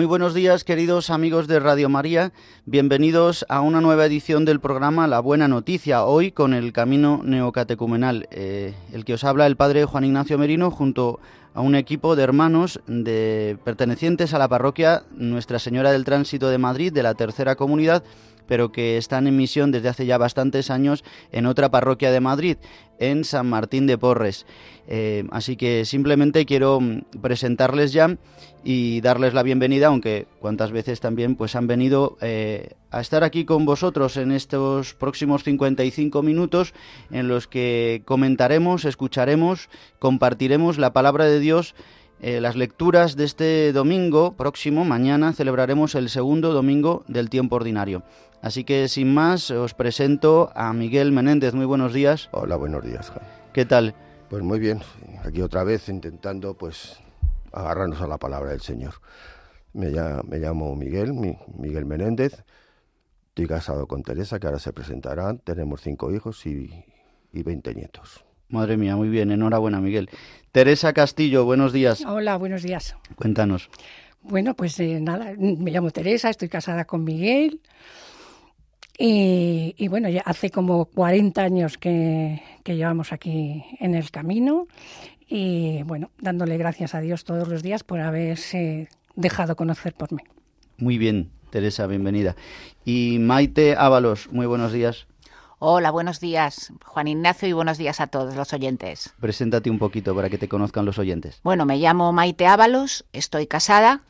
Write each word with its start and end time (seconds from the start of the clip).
Muy 0.00 0.06
buenos 0.06 0.32
días, 0.32 0.64
queridos 0.64 1.10
amigos 1.10 1.46
de 1.46 1.60
Radio 1.60 1.90
María. 1.90 2.32
Bienvenidos 2.64 3.44
a 3.50 3.60
una 3.60 3.82
nueva 3.82 4.06
edición 4.06 4.46
del 4.46 4.58
programa 4.58 5.06
La 5.06 5.20
Buena 5.20 5.46
Noticia, 5.46 6.04
hoy 6.04 6.32
con 6.32 6.54
el 6.54 6.72
Camino 6.72 7.20
Neocatecumenal. 7.22 8.26
Eh, 8.30 8.72
el 8.94 9.04
que 9.04 9.12
os 9.12 9.24
habla 9.24 9.46
el 9.46 9.56
padre 9.56 9.84
Juan 9.84 10.06
Ignacio 10.06 10.38
Merino 10.38 10.70
junto 10.70 11.20
a 11.52 11.60
un 11.60 11.74
equipo 11.74 12.16
de 12.16 12.22
hermanos 12.22 12.80
de, 12.86 13.58
pertenecientes 13.62 14.32
a 14.32 14.38
la 14.38 14.48
parroquia 14.48 15.02
Nuestra 15.14 15.58
Señora 15.58 15.92
del 15.92 16.06
Tránsito 16.06 16.48
de 16.48 16.56
Madrid, 16.56 16.94
de 16.94 17.02
la 17.02 17.12
Tercera 17.12 17.56
Comunidad, 17.56 18.02
pero 18.50 18.72
que 18.72 18.96
están 18.96 19.28
en 19.28 19.36
misión 19.36 19.70
desde 19.70 19.90
hace 19.90 20.06
ya 20.06 20.18
bastantes 20.18 20.72
años 20.72 21.04
en 21.30 21.46
otra 21.46 21.70
parroquia 21.70 22.10
de 22.10 22.18
Madrid, 22.18 22.56
en 22.98 23.22
San 23.22 23.48
Martín 23.48 23.86
de 23.86 23.96
Porres. 23.96 24.44
Eh, 24.88 25.22
así 25.30 25.54
que 25.54 25.84
simplemente 25.84 26.44
quiero 26.46 26.80
mm, 26.80 27.20
presentarles 27.22 27.92
ya 27.92 28.16
y 28.64 29.02
darles 29.02 29.34
la 29.34 29.44
bienvenida, 29.44 29.86
aunque 29.86 30.26
cuantas 30.40 30.72
veces 30.72 30.98
también 30.98 31.36
pues 31.36 31.54
han 31.54 31.68
venido 31.68 32.18
eh, 32.22 32.70
a 32.90 33.00
estar 33.00 33.22
aquí 33.22 33.44
con 33.44 33.66
vosotros 33.66 34.16
en 34.16 34.32
estos 34.32 34.94
próximos 34.94 35.44
55 35.44 36.20
minutos 36.24 36.74
en 37.12 37.28
los 37.28 37.46
que 37.46 38.02
comentaremos, 38.04 38.84
escucharemos, 38.84 39.68
compartiremos 40.00 40.76
la 40.76 40.92
palabra 40.92 41.26
de 41.26 41.38
Dios 41.38 41.76
eh, 42.22 42.40
las 42.40 42.54
lecturas 42.54 43.16
de 43.16 43.24
este 43.24 43.72
domingo 43.72 44.32
próximo, 44.32 44.84
mañana 44.84 45.32
celebraremos 45.32 45.94
el 45.94 46.10
segundo 46.10 46.52
domingo 46.52 47.02
del 47.08 47.30
tiempo 47.30 47.56
ordinario. 47.56 48.02
Así 48.42 48.64
que 48.64 48.88
sin 48.88 49.14
más, 49.14 49.50
os 49.50 49.74
presento 49.74 50.50
a 50.54 50.72
Miguel 50.72 51.12
Menéndez. 51.12 51.54
Muy 51.54 51.66
buenos 51.66 51.92
días. 51.92 52.28
Hola, 52.32 52.56
buenos 52.56 52.84
días. 52.84 53.12
¿Qué 53.52 53.64
tal? 53.64 53.94
Pues 54.28 54.42
muy 54.42 54.58
bien, 54.58 54.80
aquí 55.24 55.42
otra 55.42 55.64
vez 55.64 55.88
intentando 55.88 56.54
pues 56.54 57.00
agarrarnos 57.52 58.00
a 58.00 58.06
la 58.06 58.18
palabra 58.18 58.50
del 58.50 58.60
Señor. 58.60 58.94
Me, 59.72 59.90
llamo, 59.90 60.76
Miguel, 60.76 61.12
Miguel 61.56 61.86
Menéndez, 61.86 62.44
estoy 63.28 63.46
casado 63.46 63.86
con 63.86 64.02
Teresa, 64.02 64.38
que 64.38 64.46
ahora 64.46 64.58
se 64.58 64.72
presentará, 64.72 65.34
tenemos 65.38 65.80
cinco 65.80 66.12
hijos 66.12 66.44
y, 66.46 66.84
y 67.32 67.42
20 67.42 67.74
nietos. 67.74 68.24
Madre 68.50 68.76
mía, 68.76 68.96
muy 68.96 69.08
bien, 69.08 69.30
enhorabuena 69.30 69.80
Miguel. 69.80 70.10
Teresa 70.50 70.92
Castillo, 70.92 71.44
buenos 71.44 71.72
días. 71.72 72.04
Hola, 72.04 72.36
buenos 72.36 72.62
días. 72.62 72.96
Cuéntanos. 73.14 73.70
Bueno, 74.22 74.54
pues 74.54 74.78
eh, 74.80 74.98
nada, 75.00 75.32
me 75.38 75.70
llamo 75.70 75.90
Teresa, 75.90 76.28
estoy 76.30 76.48
casada 76.48 76.84
con 76.84 77.04
Miguel. 77.04 77.60
Y, 79.02 79.88
bueno, 79.88 80.10
ya 80.10 80.20
hace 80.26 80.50
como 80.50 80.84
40 80.84 81.40
años 81.40 81.78
que, 81.78 82.42
que, 82.62 82.76
llevamos 82.76 83.14
aquí 83.14 83.64
en 83.78 83.94
el 83.94 84.10
camino 84.10 84.66
y 85.26 85.82
bueno, 85.84 86.10
dándole 86.18 86.58
gracias 86.58 86.94
a 86.94 87.00
Dios 87.00 87.24
todos 87.24 87.48
los 87.48 87.62
días 87.62 87.82
por 87.82 88.00
haberse 88.00 88.88
dejado 89.16 89.56
conocer 89.56 89.94
por 89.94 90.12
mí. 90.12 90.22
Muy 90.76 90.98
bien, 90.98 91.30
Teresa, 91.48 91.86
bienvenida. 91.86 92.36
Y 92.84 93.18
Maite 93.20 93.74
Ábalos, 93.74 94.30
muy 94.32 94.44
buenos 94.44 94.70
días. 94.70 95.06
Hola, 95.62 95.90
buenos 95.90 96.20
días, 96.20 96.72
Juan 96.86 97.06
Ignacio, 97.06 97.46
y 97.46 97.52
buenos 97.52 97.76
días 97.76 98.00
a 98.00 98.06
todos 98.06 98.34
los 98.34 98.54
oyentes. 98.54 99.12
Preséntate 99.20 99.68
un 99.68 99.78
poquito 99.78 100.14
para 100.16 100.30
que 100.30 100.38
te 100.38 100.48
conozcan 100.48 100.86
los 100.86 100.98
oyentes. 100.98 101.38
Bueno, 101.44 101.66
me 101.66 101.76
llamo 101.76 102.14
Maite 102.14 102.46
Ábalos, 102.46 103.04
estoy 103.12 103.46
casada 103.46 104.00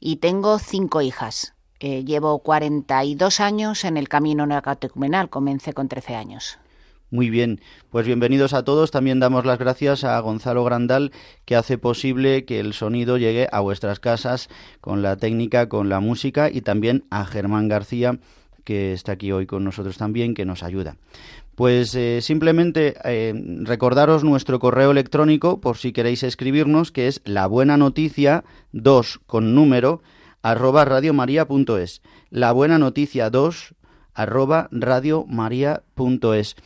y 0.00 0.16
tengo 0.16 0.58
cinco 0.58 1.02
hijas. 1.02 1.52
Eh, 1.78 2.04
llevo 2.06 2.38
42 2.38 3.40
años 3.40 3.84
en 3.84 3.98
el 3.98 4.08
camino 4.08 4.46
neocatecumenal, 4.46 5.28
comencé 5.28 5.74
con 5.74 5.88
13 5.88 6.14
años. 6.14 6.58
Muy 7.10 7.28
bien, 7.28 7.60
pues 7.90 8.06
bienvenidos 8.06 8.54
a 8.54 8.64
todos. 8.64 8.90
También 8.90 9.20
damos 9.20 9.44
las 9.44 9.58
gracias 9.58 10.04
a 10.04 10.18
Gonzalo 10.20 10.64
Grandal 10.64 11.12
que 11.44 11.54
hace 11.54 11.76
posible 11.76 12.46
que 12.46 12.60
el 12.60 12.72
sonido 12.72 13.18
llegue 13.18 13.46
a 13.52 13.60
vuestras 13.60 14.00
casas 14.00 14.48
con 14.80 15.02
la 15.02 15.18
técnica, 15.18 15.68
con 15.68 15.90
la 15.90 16.00
música 16.00 16.48
y 16.50 16.62
también 16.62 17.04
a 17.10 17.26
Germán 17.26 17.68
García 17.68 18.18
que 18.64 18.92
está 18.92 19.12
aquí 19.12 19.30
hoy 19.32 19.46
con 19.46 19.64
nosotros 19.64 19.96
también, 19.96 20.34
que 20.34 20.44
nos 20.44 20.62
ayuda. 20.62 20.96
Pues 21.54 21.94
eh, 21.94 22.20
simplemente 22.20 22.94
eh, 23.04 23.32
recordaros 23.62 24.24
nuestro 24.24 24.58
correo 24.58 24.90
electrónico 24.90 25.60
por 25.60 25.76
si 25.76 25.92
queréis 25.92 26.22
escribirnos, 26.22 26.90
que 26.90 27.06
es 27.06 27.20
la 27.24 27.46
buena 27.46 27.76
noticia 27.76 28.44
2 28.72 29.20
con 29.26 29.54
número 29.54 30.02
arroba 30.42 30.84
radiomaria.es. 30.84 32.02
La 32.30 32.52
buena 32.52 32.78
noticia 32.78 33.30
2 33.30 33.74
arroba 34.14 34.68
radiomaria.es. 34.72 36.56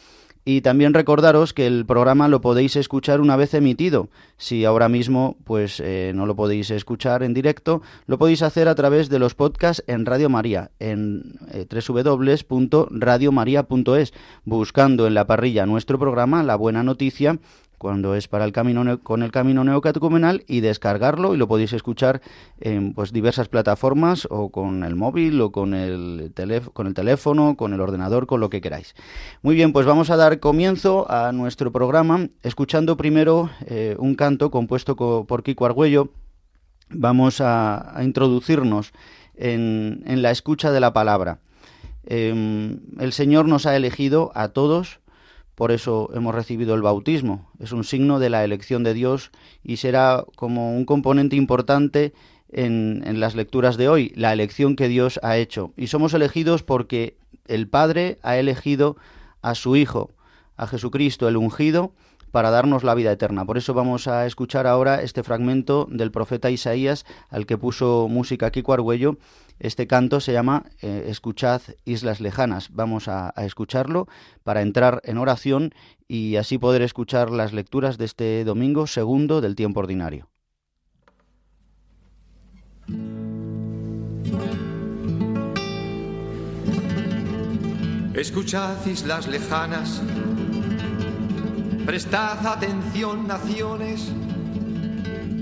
Y 0.44 0.62
también 0.62 0.94
recordaros 0.94 1.52
que 1.52 1.66
el 1.66 1.84
programa 1.84 2.28
lo 2.28 2.40
podéis 2.40 2.76
escuchar 2.76 3.20
una 3.20 3.36
vez 3.36 3.54
emitido. 3.54 4.08
Si 4.36 4.64
ahora 4.64 4.88
mismo 4.88 5.36
pues 5.44 5.80
eh, 5.80 6.12
no 6.14 6.26
lo 6.26 6.36
podéis 6.36 6.70
escuchar 6.70 7.22
en 7.22 7.34
directo, 7.34 7.82
lo 8.06 8.18
podéis 8.18 8.42
hacer 8.42 8.68
a 8.68 8.74
través 8.74 9.08
de 9.08 9.18
los 9.18 9.34
podcasts 9.34 9.84
en 9.86 10.06
Radio 10.06 10.30
María, 10.30 10.70
en 10.78 11.38
eh, 11.52 11.66
buscando 14.44 15.06
en 15.06 15.14
la 15.14 15.26
parrilla 15.26 15.66
nuestro 15.66 15.98
programa 15.98 16.42
La 16.42 16.56
Buena 16.56 16.82
Noticia 16.82 17.38
cuando 17.78 18.14
es 18.14 18.28
para 18.28 18.44
el 18.44 18.52
camino 18.52 19.00
con 19.02 19.22
el 19.22 19.30
camino 19.30 19.64
neocatecumenal 19.64 20.44
y 20.46 20.60
descargarlo 20.60 21.34
y 21.34 21.38
lo 21.38 21.48
podéis 21.48 21.72
escuchar 21.72 22.20
en 22.60 22.92
pues 22.92 23.12
diversas 23.12 23.48
plataformas 23.48 24.26
o 24.30 24.50
con 24.50 24.84
el 24.84 24.96
móvil 24.96 25.40
o 25.40 25.52
con 25.52 25.74
el, 25.74 26.32
con 26.72 26.86
el 26.86 26.94
teléfono, 26.94 27.56
con 27.56 27.72
el 27.72 27.80
ordenador, 27.80 28.26
con 28.26 28.40
lo 28.40 28.50
que 28.50 28.60
queráis. 28.60 28.94
Muy 29.42 29.54
bien, 29.54 29.72
pues 29.72 29.86
vamos 29.86 30.10
a 30.10 30.16
dar 30.16 30.40
comienzo 30.40 31.10
a 31.10 31.32
nuestro 31.32 31.72
programa 31.72 32.28
escuchando 32.42 32.96
primero 32.96 33.50
eh, 33.66 33.96
un 33.98 34.14
canto 34.14 34.50
compuesto 34.50 34.96
por 34.96 35.42
Kiko 35.42 35.66
Argüello. 35.66 36.10
Vamos 36.90 37.40
a, 37.40 37.94
introducirnos 38.02 38.92
en, 39.36 40.02
en, 40.06 40.22
la 40.22 40.30
escucha 40.30 40.72
de 40.72 40.80
la 40.80 40.92
palabra. 40.92 41.40
Em, 42.04 42.80
el 42.98 43.12
Señor 43.12 43.46
nos 43.46 43.66
ha 43.66 43.76
elegido 43.76 44.32
a 44.34 44.48
todos 44.48 45.00
por 45.58 45.72
eso 45.72 46.08
hemos 46.14 46.36
recibido 46.36 46.76
el 46.76 46.82
bautismo. 46.82 47.50
Es 47.58 47.72
un 47.72 47.82
signo 47.82 48.20
de 48.20 48.30
la 48.30 48.44
elección 48.44 48.84
de 48.84 48.94
Dios 48.94 49.32
y 49.64 49.78
será 49.78 50.24
como 50.36 50.76
un 50.76 50.84
componente 50.84 51.34
importante 51.34 52.12
en, 52.48 53.18
las 53.18 53.34
lecturas 53.34 53.76
de 53.76 53.88
hoy, 53.88 54.12
la 54.14 54.32
elección 54.32 54.76
que 54.76 54.86
Dios 54.86 55.18
ha 55.20 55.36
hecho. 55.36 55.72
Y 55.76 55.88
somos 55.88 56.14
elegidos 56.14 56.62
porque 56.62 57.16
el 57.48 57.66
Padre 57.66 58.18
ha 58.22 58.36
elegido 58.36 58.98
a 59.42 59.56
su 59.56 59.74
Hijo, 59.74 60.12
a 60.56 60.68
Jesucristo, 60.68 61.26
el 61.26 61.36
ungido, 61.36 61.92
para 62.30 62.50
darnos 62.50 62.84
la 62.84 62.94
vida 62.94 63.10
eterna. 63.10 63.44
Por 63.44 63.58
eso 63.58 63.74
vamos 63.74 64.06
a 64.06 64.26
escuchar 64.26 64.68
ahora 64.68 65.02
este 65.02 65.24
fragmento 65.24 65.88
del 65.90 66.12
profeta 66.12 66.52
Isaías, 66.52 67.04
al 67.30 67.46
que 67.46 67.58
puso 67.58 68.06
música 68.08 68.52
Kiko 68.52 68.74
Argüello. 68.74 69.18
Este 69.58 69.86
canto 69.86 70.20
se 70.20 70.32
llama 70.32 70.64
eh, 70.82 71.06
Escuchad 71.08 71.62
Islas 71.84 72.20
Lejanas. 72.20 72.70
Vamos 72.72 73.08
a, 73.08 73.32
a 73.34 73.44
escucharlo 73.44 74.06
para 74.44 74.62
entrar 74.62 75.00
en 75.04 75.18
oración 75.18 75.74
y 76.06 76.36
así 76.36 76.58
poder 76.58 76.82
escuchar 76.82 77.30
las 77.30 77.52
lecturas 77.52 77.98
de 77.98 78.04
este 78.04 78.44
domingo 78.44 78.86
segundo 78.86 79.40
del 79.40 79.56
tiempo 79.56 79.80
ordinario. 79.80 80.28
Escuchad 88.14 88.84
islas 88.86 89.28
lejanas 89.28 90.02
Prestad 91.88 92.46
atención, 92.46 93.26
naciones, 93.26 94.12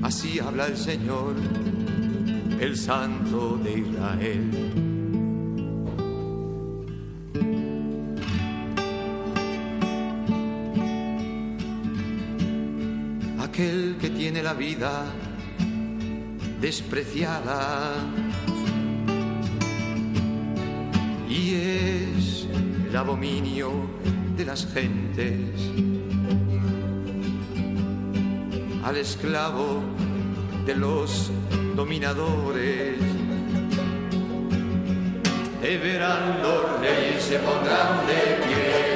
así 0.05 0.39
habla 0.39 0.67
el 0.67 0.77
Señor, 0.77 1.35
el 2.61 2.77
Santo 2.77 3.59
de 3.63 3.79
Israel. 3.81 4.51
Aquel 13.41 13.97
que 14.01 14.11
tiene 14.11 14.43
la 14.43 14.55
vida 14.55 15.05
despreciada. 16.61 17.95
Y 21.29 21.55
es 21.55 22.49
el 22.89 22.97
abominio 22.97 23.71
de 24.37 24.45
las 24.45 24.67
gentes. 24.73 25.61
Al 28.85 28.97
esclavo 28.97 29.83
de 30.65 30.75
los 30.75 31.31
dominadores. 31.77 32.97
Te 35.61 35.77
verán 35.77 36.43
los 36.43 36.81
reyes, 36.81 37.23
se 37.23 37.39
pondrán 37.39 38.07
de 38.07 38.47
pie. 38.47 38.96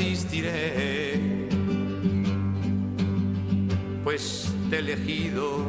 Te 0.00 0.06
asistiré, 0.06 1.48
pues 4.02 4.50
te 4.70 4.76
he 4.76 4.78
elegido 4.78 5.62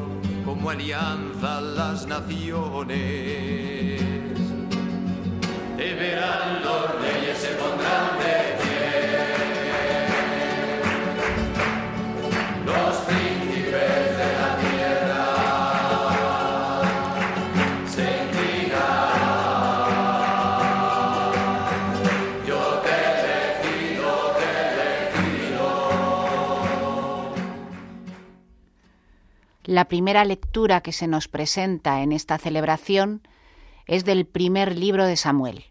como 0.46 0.70
alianza 0.70 1.60
las 1.60 2.08
naciones. 2.08 3.71
La 29.72 29.86
primera 29.86 30.26
lectura 30.26 30.82
que 30.82 30.92
se 30.92 31.08
nos 31.08 31.30
presenta 31.30 32.02
en 32.02 32.12
esta 32.12 32.38
celebración 32.38 33.26
es 33.86 34.04
del 34.04 34.26
primer 34.26 34.78
libro 34.78 35.06
de 35.06 35.16
Samuel. 35.16 35.64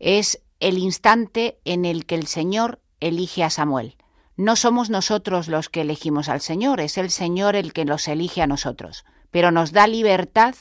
Es 0.00 0.42
el 0.58 0.76
instante 0.76 1.60
en 1.64 1.84
el 1.84 2.04
que 2.04 2.16
el 2.16 2.26
Señor 2.26 2.80
elige 2.98 3.44
a 3.44 3.50
Samuel. 3.50 3.96
No 4.36 4.56
somos 4.56 4.90
nosotros 4.90 5.46
los 5.46 5.68
que 5.68 5.82
elegimos 5.82 6.28
al 6.28 6.40
Señor, 6.40 6.80
es 6.80 6.98
el 6.98 7.12
Señor 7.12 7.54
el 7.54 7.72
que 7.72 7.84
los 7.84 8.08
elige 8.08 8.42
a 8.42 8.48
nosotros, 8.48 9.04
pero 9.30 9.52
nos 9.52 9.70
da 9.70 9.86
libertad 9.86 10.56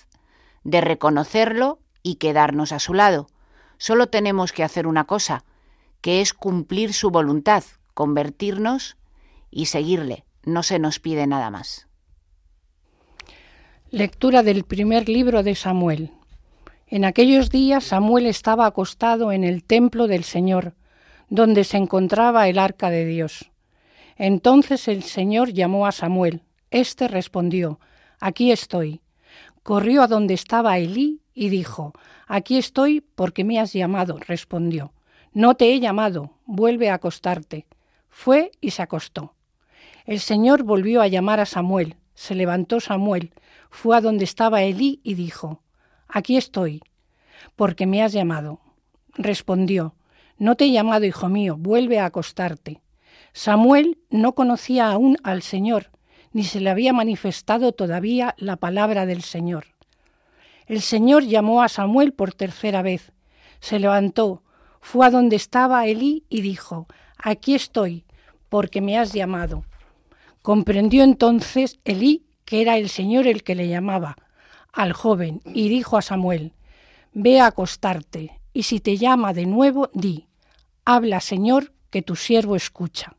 de 0.64 0.82
reconocerlo 0.82 1.80
y 2.04 2.18
quedarnos 2.18 2.74
a 2.74 2.78
su 2.78 2.94
lado. 2.94 3.26
Solo 3.80 4.06
tenemos 4.06 4.52
que 4.52 4.64
hacer 4.64 4.86
una 4.86 5.06
cosa, 5.06 5.46
que 6.00 6.22
es 6.22 6.36
cumplir 6.36 6.94
su 6.94 7.10
voluntad, 7.10 7.64
convertirnos 7.96 8.98
y 9.50 9.66
seguirle. 9.66 10.26
No 10.44 10.62
se 10.62 10.78
nos 10.78 11.00
pide 11.00 11.26
nada 11.26 11.50
más. 11.50 11.89
Lectura 13.92 14.44
del 14.44 14.66
primer 14.66 15.10
libro 15.10 15.42
de 15.42 15.56
Samuel. 15.56 16.12
En 16.86 17.06
aquellos 17.06 17.50
días 17.50 17.86
Samuel 17.86 18.28
estaba 18.28 18.68
acostado 18.68 19.32
en 19.32 19.44
el 19.44 19.64
templo 19.64 20.06
del 20.06 20.24
Señor, 20.24 20.76
donde 21.28 21.64
se 21.64 21.78
encontraba 21.78 22.48
el 22.48 22.60
arca 22.60 22.92
de 22.92 23.04
Dios. 23.04 23.50
Entonces 24.16 24.88
el 24.88 25.02
Señor 25.02 25.54
llamó 25.54 25.88
a 25.88 25.92
Samuel. 25.92 26.44
Este 26.70 27.08
respondió, 27.08 27.80
Aquí 28.20 28.52
estoy. 28.52 29.02
Corrió 29.64 30.04
a 30.04 30.08
donde 30.08 30.36
estaba 30.36 30.78
Elí 30.78 31.22
y 31.34 31.50
dijo, 31.50 31.94
Aquí 32.28 32.60
estoy 32.60 33.02
porque 33.02 33.44
me 33.44 33.60
has 33.60 33.74
llamado, 33.74 34.20
respondió. 34.20 34.94
No 35.34 35.56
te 35.56 35.74
he 35.74 35.80
llamado, 35.80 36.36
vuelve 36.46 36.92
a 36.92 36.96
acostarte. 36.96 37.66
Fue 38.08 38.52
y 38.62 38.70
se 38.70 38.84
acostó. 38.84 39.34
El 40.06 40.20
Señor 40.20 40.62
volvió 40.62 41.02
a 41.02 41.08
llamar 41.08 41.40
a 41.40 41.48
Samuel. 41.48 41.96
Se 42.14 42.36
levantó 42.36 42.82
Samuel, 42.82 43.32
fue 43.70 43.98
a 43.98 44.02
donde 44.02 44.24
estaba 44.24 44.64
Elí 44.64 45.00
y 45.04 45.14
dijo, 45.14 45.62
Aquí 46.08 46.38
estoy, 46.38 46.82
porque 47.56 47.86
me 47.86 48.04
has 48.04 48.14
llamado. 48.14 48.62
Respondió, 49.14 49.96
No 50.38 50.56
te 50.56 50.66
he 50.66 50.72
llamado, 50.72 51.06
hijo 51.06 51.30
mío, 51.30 51.56
vuelve 51.58 52.00
a 52.00 52.06
acostarte. 52.06 52.82
Samuel 53.34 54.00
no 54.10 54.34
conocía 54.34 54.92
aún 54.92 55.18
al 55.24 55.42
Señor, 55.42 55.92
ni 56.32 56.44
se 56.44 56.60
le 56.60 56.70
había 56.70 56.94
manifestado 56.94 57.72
todavía 57.72 58.36
la 58.38 58.56
palabra 58.56 59.06
del 59.06 59.22
Señor. 59.22 59.66
El 60.66 60.82
Señor 60.82 61.24
llamó 61.24 61.62
a 61.62 61.70
Samuel 61.70 62.14
por 62.14 62.34
tercera 62.34 62.82
vez. 62.82 63.12
Se 63.60 63.80
levantó, 63.80 64.44
fue 64.82 65.06
a 65.06 65.10
donde 65.12 65.36
estaba 65.36 65.86
Elí 65.86 66.26
y 66.30 66.42
dijo, 66.42 66.88
Aquí 67.18 67.56
estoy, 67.56 68.06
porque 68.50 68.82
me 68.82 68.98
has 68.98 69.14
llamado. 69.14 69.66
Comprendió 70.42 71.04
entonces 71.04 71.80
Elí 71.84 72.26
que 72.50 72.64
era 72.64 72.78
el 72.78 72.90
Señor 72.90 73.28
el 73.28 73.44
que 73.44 73.54
le 73.54 73.68
llamaba 73.68 74.16
al 74.74 74.92
joven, 74.92 75.40
y 75.46 75.70
dijo 75.70 75.98
a 75.98 76.02
Samuel, 76.02 76.54
Ve 77.14 77.40
a 77.40 77.46
acostarte, 77.46 78.42
y 78.54 78.64
si 78.64 78.80
te 78.80 78.98
llama 78.98 79.34
de 79.34 79.46
nuevo, 79.46 79.92
di, 79.94 80.26
Habla, 80.84 81.20
Señor, 81.20 81.74
que 81.92 82.02
tu 82.02 82.16
siervo 82.16 82.56
escucha. 82.56 83.16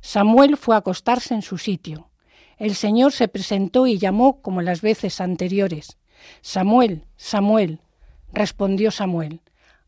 Samuel 0.00 0.56
fue 0.56 0.74
a 0.74 0.78
acostarse 0.78 1.32
en 1.32 1.42
su 1.42 1.58
sitio. 1.58 2.10
El 2.58 2.74
Señor 2.74 3.12
se 3.12 3.28
presentó 3.28 3.86
y 3.86 3.98
llamó 3.98 4.42
como 4.42 4.62
las 4.62 4.80
veces 4.80 5.20
anteriores. 5.20 5.96
Samuel, 6.40 7.04
Samuel, 7.16 7.78
respondió 8.32 8.90
Samuel, 8.90 9.42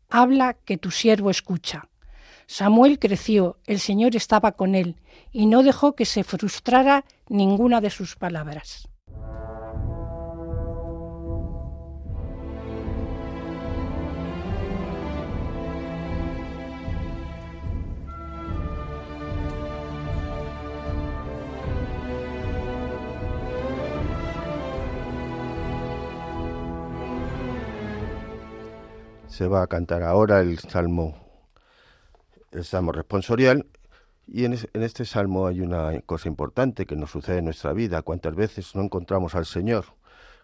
habla 0.09 0.53
que 0.53 0.77
tu 0.77 0.91
siervo 0.91 1.29
escucha. 1.29 1.89
Samuel 2.51 2.97
creció, 2.97 3.57
el 3.67 3.79
Señor 3.79 4.15
estaba 4.15 4.53
con 4.53 4.73
él, 4.73 4.95
y 5.31 5.45
no 5.45 5.61
dejó 5.61 5.93
que 5.93 6.05
se 6.05 6.23
frustrara 6.23 7.05
ninguna 7.27 7.79
de 7.79 7.91
sus 7.91 8.15
palabras. 8.15 8.89
Se 29.27 29.47
va 29.47 29.61
a 29.61 29.67
cantar 29.67 30.01
ahora 30.01 30.41
el 30.41 30.57
Salmo, 30.57 31.28
el 32.51 32.63
Salmo 32.63 32.91
responsorial 32.91 33.65
y 34.31 34.45
en, 34.45 34.53
este 34.53 35.05
salmo 35.05 35.47
hay 35.47 35.61
una 35.61 35.99
cosa 36.01 36.27
importante 36.27 36.85
que 36.85 36.95
nos 36.95 37.09
sucede 37.09 37.39
en 37.39 37.45
nuestra 37.45 37.73
vida. 37.73 38.03
¿Cuántas 38.03 38.35
veces 38.35 38.75
no 38.75 38.83
encontramos 38.83 39.33
al 39.33 39.47
Señor? 39.47 39.85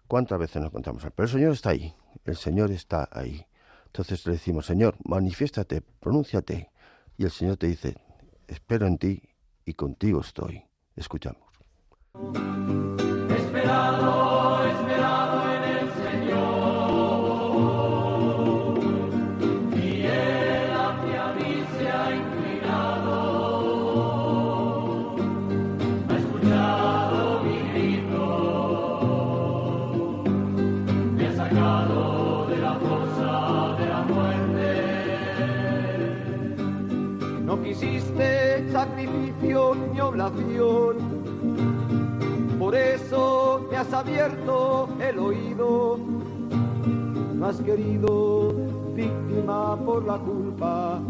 ¿Cuántas 0.08 0.38
veces 0.40 0.60
no 0.60 0.66
encontramos 0.66 1.04
al 1.04 1.12
Pero 1.12 1.26
el 1.26 1.32
Señor 1.32 1.52
está 1.52 1.70
ahí, 1.70 1.94
el 2.24 2.36
Señor 2.36 2.72
está 2.72 3.08
ahí. 3.12 3.46
Entonces 3.86 4.26
le 4.26 4.32
decimos, 4.32 4.66
Señor, 4.66 4.96
manifiéstate, 5.04 5.82
pronúnciate. 6.00 6.70
Y 7.16 7.24
el 7.24 7.30
Señor 7.30 7.56
te 7.58 7.68
dice, 7.68 7.96
espero 8.48 8.86
en 8.86 8.98
ti 8.98 9.22
y 9.64 9.74
contigo 9.74 10.20
estoy. 10.20 10.64
Escuchamos. 10.96 11.48
Esperado. 13.36 14.65
Por 42.66 42.74
eso 42.74 43.64
me 43.70 43.76
has 43.76 43.92
abierto 43.92 44.88
el 44.98 45.20
oído. 45.20 46.00
No 47.32 47.46
has 47.46 47.60
querido 47.60 48.52
víctima 48.92 49.78
por 49.84 50.04
la 50.04 50.18
culpa. 50.18 51.00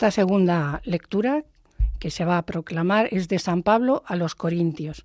Esta 0.00 0.12
segunda 0.12 0.80
lectura 0.86 1.44
que 1.98 2.10
se 2.10 2.24
va 2.24 2.38
a 2.38 2.46
proclamar 2.46 3.08
es 3.12 3.28
de 3.28 3.38
San 3.38 3.62
Pablo 3.62 4.02
a 4.06 4.16
los 4.16 4.34
Corintios. 4.34 5.04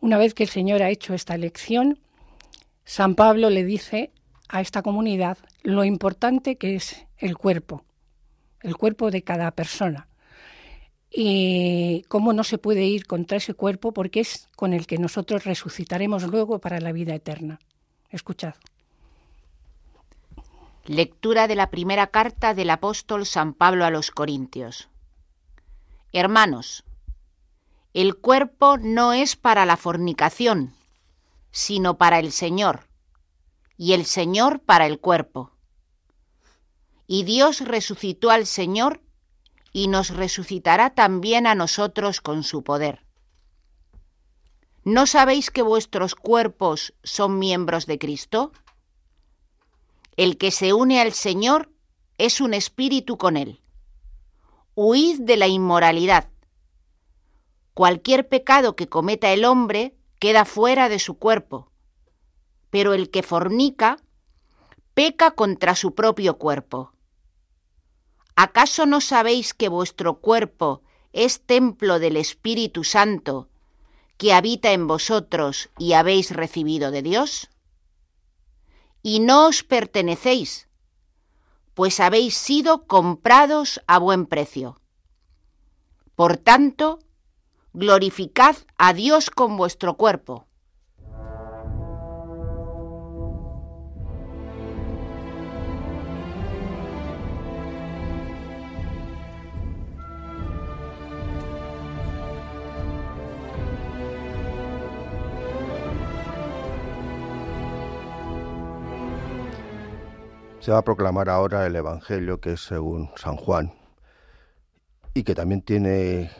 Una 0.00 0.18
vez 0.18 0.34
que 0.34 0.42
el 0.42 0.50
Señor 0.50 0.82
ha 0.82 0.90
hecho 0.90 1.14
esta 1.14 1.34
elección, 1.34 1.98
San 2.84 3.14
Pablo 3.14 3.48
le 3.48 3.64
dice 3.64 4.10
a 4.50 4.60
esta 4.60 4.82
comunidad 4.82 5.38
lo 5.62 5.82
importante 5.84 6.56
que 6.56 6.74
es 6.74 7.06
el 7.16 7.38
cuerpo, 7.38 7.86
el 8.60 8.76
cuerpo 8.76 9.10
de 9.10 9.22
cada 9.22 9.50
persona. 9.52 10.08
Y 11.10 12.04
cómo 12.08 12.34
no 12.34 12.44
se 12.44 12.58
puede 12.58 12.84
ir 12.84 13.06
contra 13.06 13.38
ese 13.38 13.54
cuerpo 13.54 13.92
porque 13.92 14.20
es 14.20 14.46
con 14.56 14.74
el 14.74 14.86
que 14.86 14.98
nosotros 14.98 15.44
resucitaremos 15.44 16.24
luego 16.24 16.58
para 16.58 16.80
la 16.80 16.92
vida 16.92 17.14
eterna. 17.14 17.58
Escuchad. 18.10 18.56
Lectura 20.86 21.46
de 21.46 21.54
la 21.54 21.70
primera 21.70 22.06
carta 22.06 22.54
del 22.54 22.70
apóstol 22.70 23.26
San 23.26 23.52
Pablo 23.52 23.84
a 23.84 23.90
los 23.90 24.10
Corintios. 24.10 24.88
Hermanos, 26.12 26.84
el 27.92 28.16
cuerpo 28.16 28.78
no 28.78 29.12
es 29.12 29.36
para 29.36 29.66
la 29.66 29.76
fornicación, 29.76 30.74
sino 31.50 31.98
para 31.98 32.18
el 32.18 32.32
Señor, 32.32 32.88
y 33.76 33.92
el 33.92 34.06
Señor 34.06 34.60
para 34.60 34.86
el 34.86 34.98
cuerpo. 34.98 35.52
Y 37.06 37.24
Dios 37.24 37.60
resucitó 37.60 38.30
al 38.30 38.46
Señor 38.46 39.02
y 39.72 39.88
nos 39.88 40.08
resucitará 40.08 40.90
también 40.90 41.46
a 41.46 41.54
nosotros 41.54 42.20
con 42.20 42.42
su 42.42 42.64
poder. 42.64 43.04
¿No 44.82 45.06
sabéis 45.06 45.50
que 45.50 45.62
vuestros 45.62 46.14
cuerpos 46.14 46.94
son 47.02 47.38
miembros 47.38 47.86
de 47.86 47.98
Cristo? 47.98 48.52
El 50.20 50.36
que 50.36 50.50
se 50.50 50.74
une 50.74 51.00
al 51.00 51.14
Señor 51.14 51.72
es 52.18 52.42
un 52.42 52.52
espíritu 52.52 53.16
con 53.16 53.38
Él. 53.38 53.62
Huid 54.74 55.20
de 55.20 55.38
la 55.38 55.48
inmoralidad. 55.48 56.28
Cualquier 57.72 58.28
pecado 58.28 58.76
que 58.76 58.86
cometa 58.86 59.32
el 59.32 59.46
hombre 59.46 59.96
queda 60.18 60.44
fuera 60.44 60.90
de 60.90 60.98
su 60.98 61.18
cuerpo, 61.18 61.72
pero 62.68 62.92
el 62.92 63.10
que 63.10 63.22
fornica 63.22 63.96
peca 64.92 65.30
contra 65.30 65.74
su 65.74 65.94
propio 65.94 66.36
cuerpo. 66.36 66.92
¿Acaso 68.36 68.84
no 68.84 69.00
sabéis 69.00 69.54
que 69.54 69.70
vuestro 69.70 70.20
cuerpo 70.20 70.82
es 71.14 71.40
templo 71.40 71.98
del 71.98 72.18
Espíritu 72.18 72.84
Santo 72.84 73.48
que 74.18 74.34
habita 74.34 74.72
en 74.72 74.86
vosotros 74.86 75.70
y 75.78 75.94
habéis 75.94 76.30
recibido 76.30 76.90
de 76.90 77.00
Dios? 77.00 77.49
Y 79.02 79.20
no 79.20 79.48
os 79.48 79.62
pertenecéis, 79.62 80.68
pues 81.74 82.00
habéis 82.00 82.34
sido 82.34 82.86
comprados 82.86 83.80
a 83.86 83.98
buen 83.98 84.26
precio. 84.26 84.80
Por 86.14 86.36
tanto, 86.36 86.98
glorificad 87.72 88.56
a 88.76 88.92
Dios 88.92 89.30
con 89.30 89.56
vuestro 89.56 89.96
cuerpo. 89.96 90.49
Se 110.60 110.72
va 110.72 110.78
a 110.78 110.84
proclamar 110.84 111.30
ahora 111.30 111.66
el 111.66 111.74
Evangelio 111.74 112.38
que 112.38 112.52
es 112.52 112.60
según 112.60 113.08
San 113.16 113.36
Juan 113.36 113.72
y 115.14 115.22
que 115.22 115.34
también 115.34 115.62
tiene 115.62 116.30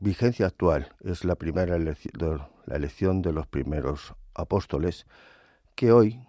vigencia 0.00 0.46
actual. 0.46 0.94
Es 1.04 1.26
la 1.26 1.34
primera 1.34 1.76
elección, 1.76 2.48
la 2.64 2.76
elección 2.76 3.20
de 3.20 3.34
los 3.34 3.46
primeros 3.46 4.14
apóstoles 4.34 5.06
que 5.74 5.92
hoy, 5.92 6.26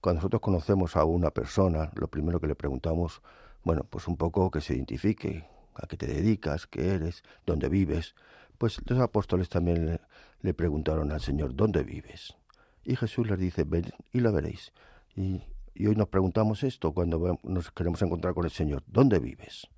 cuando 0.00 0.20
nosotros 0.20 0.40
conocemos 0.40 0.96
a 0.96 1.04
una 1.04 1.30
persona, 1.30 1.90
lo 1.94 2.08
primero 2.08 2.40
que 2.40 2.46
le 2.46 2.54
preguntamos, 2.54 3.20
bueno, 3.64 3.84
pues 3.84 4.08
un 4.08 4.16
poco 4.16 4.50
que 4.50 4.62
se 4.62 4.74
identifique, 4.74 5.44
a 5.74 5.86
qué 5.86 5.98
te 5.98 6.06
dedicas, 6.06 6.66
qué 6.66 6.94
eres, 6.94 7.22
dónde 7.44 7.68
vives. 7.68 8.14
Pues 8.56 8.80
los 8.86 8.98
apóstoles 8.98 9.50
también 9.50 10.00
le, 10.40 10.54
preguntaron 10.54 11.12
al 11.12 11.20
Señor, 11.20 11.54
¿dónde 11.54 11.84
vives? 11.84 12.34
Y 12.82 12.96
Jesús 12.96 13.28
les 13.28 13.38
dice, 13.38 13.64
ven 13.64 13.92
y 14.10 14.20
la 14.20 14.30
veréis. 14.30 14.72
Y, 15.14 15.42
y 15.74 15.86
hoy 15.86 15.96
nos 15.96 16.08
preguntamos 16.08 16.62
esto 16.62 16.92
cuando 16.92 17.38
nos 17.42 17.70
queremos 17.72 18.02
encontrar 18.02 18.34
con 18.34 18.44
el 18.44 18.50
Señor. 18.50 18.82
¿Dónde 18.86 19.18
vives? 19.18 19.68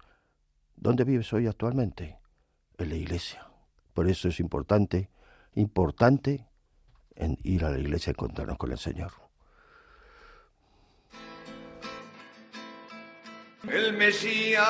¿Dónde 0.77 1.05
vives 1.05 1.33
hoy 1.33 1.47
actualmente? 1.47 2.19
En 2.79 2.89
la 2.89 2.97
iglesia. 2.97 3.47
Por 3.93 4.09
eso 4.09 4.29
es 4.29 4.41
importante, 4.41 5.09
importante 5.55 6.47
ir 7.45 7.65
a 7.65 7.71
la 7.71 7.79
iglesia 7.79 8.11
a 8.11 8.15
encontrarnos 8.15 8.59
con 8.59 8.73
el 8.73 8.79
Señor. 8.79 9.13
El 13.69 13.97
Mesías, 13.97 14.61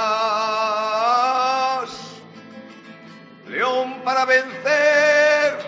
león 3.48 4.02
para 4.04 4.24
vencer, 4.24 5.58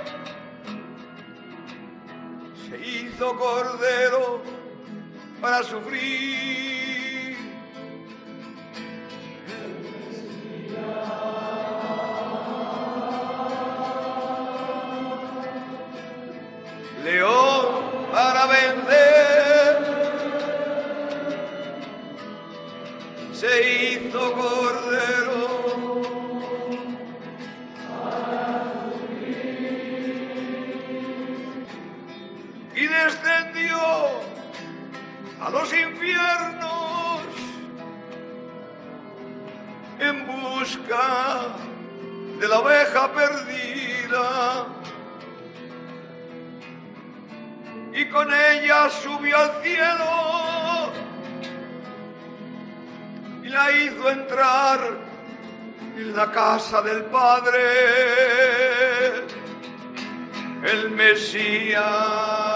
se 2.69 2.89
hizo 2.89 3.37
cordero 3.37 4.56
para 5.47 5.63
sufrir. 5.63 7.37
León 17.05 17.67
para 18.11 18.47
vencer, 18.47 19.77
se 23.33 23.53
hizo 23.73 24.33
cordero. 24.33 25.47
Y 32.75 32.87
descendió 32.89 34.27
a 35.41 35.51
los 35.51 35.73
infiernos 35.73 37.23
en 39.99 40.27
busca 40.27 41.57
de 42.39 42.49
la 42.49 42.59
oveja 42.61 43.13
perdida. 43.13 44.67
Y 47.93 48.09
con 48.11 48.33
ella 48.33 48.91
subió 48.91 49.37
al 49.39 49.63
cielo 49.63 50.93
y 53.43 53.49
la 53.49 53.73
hizo 53.73 54.11
entrar 54.11 54.81
en 55.97 56.15
la 56.15 56.31
casa 56.31 56.83
del 56.83 57.05
Padre, 57.05 57.59
el 60.63 60.91
Mesías. 60.91 62.56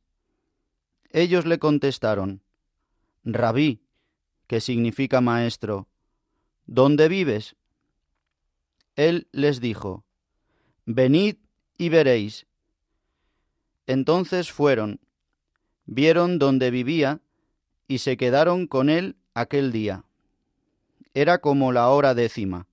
Ellos 1.13 1.45
le 1.45 1.59
contestaron, 1.59 2.41
Rabí, 3.23 3.81
que 4.47 4.61
significa 4.61 5.19
maestro, 5.19 5.87
¿dónde 6.65 7.09
vives? 7.09 7.55
Él 8.95 9.27
les 9.31 9.59
dijo, 9.59 10.05
Venid 10.85 11.37
y 11.77 11.89
veréis. 11.89 12.47
Entonces 13.87 14.51
fueron, 14.51 15.01
vieron 15.85 16.39
dónde 16.39 16.71
vivía, 16.71 17.21
y 17.87 17.97
se 17.97 18.15
quedaron 18.15 18.67
con 18.67 18.89
él 18.89 19.17
aquel 19.33 19.73
día. 19.73 20.05
Era 21.13 21.39
como 21.39 21.73
la 21.73 21.89
hora 21.89 22.13
décima. 22.13 22.67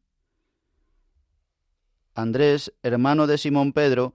Andrés, 2.14 2.72
hermano 2.82 3.26
de 3.26 3.36
Simón 3.38 3.72
Pedro, 3.72 4.14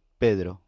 Pedro. 0.21 0.61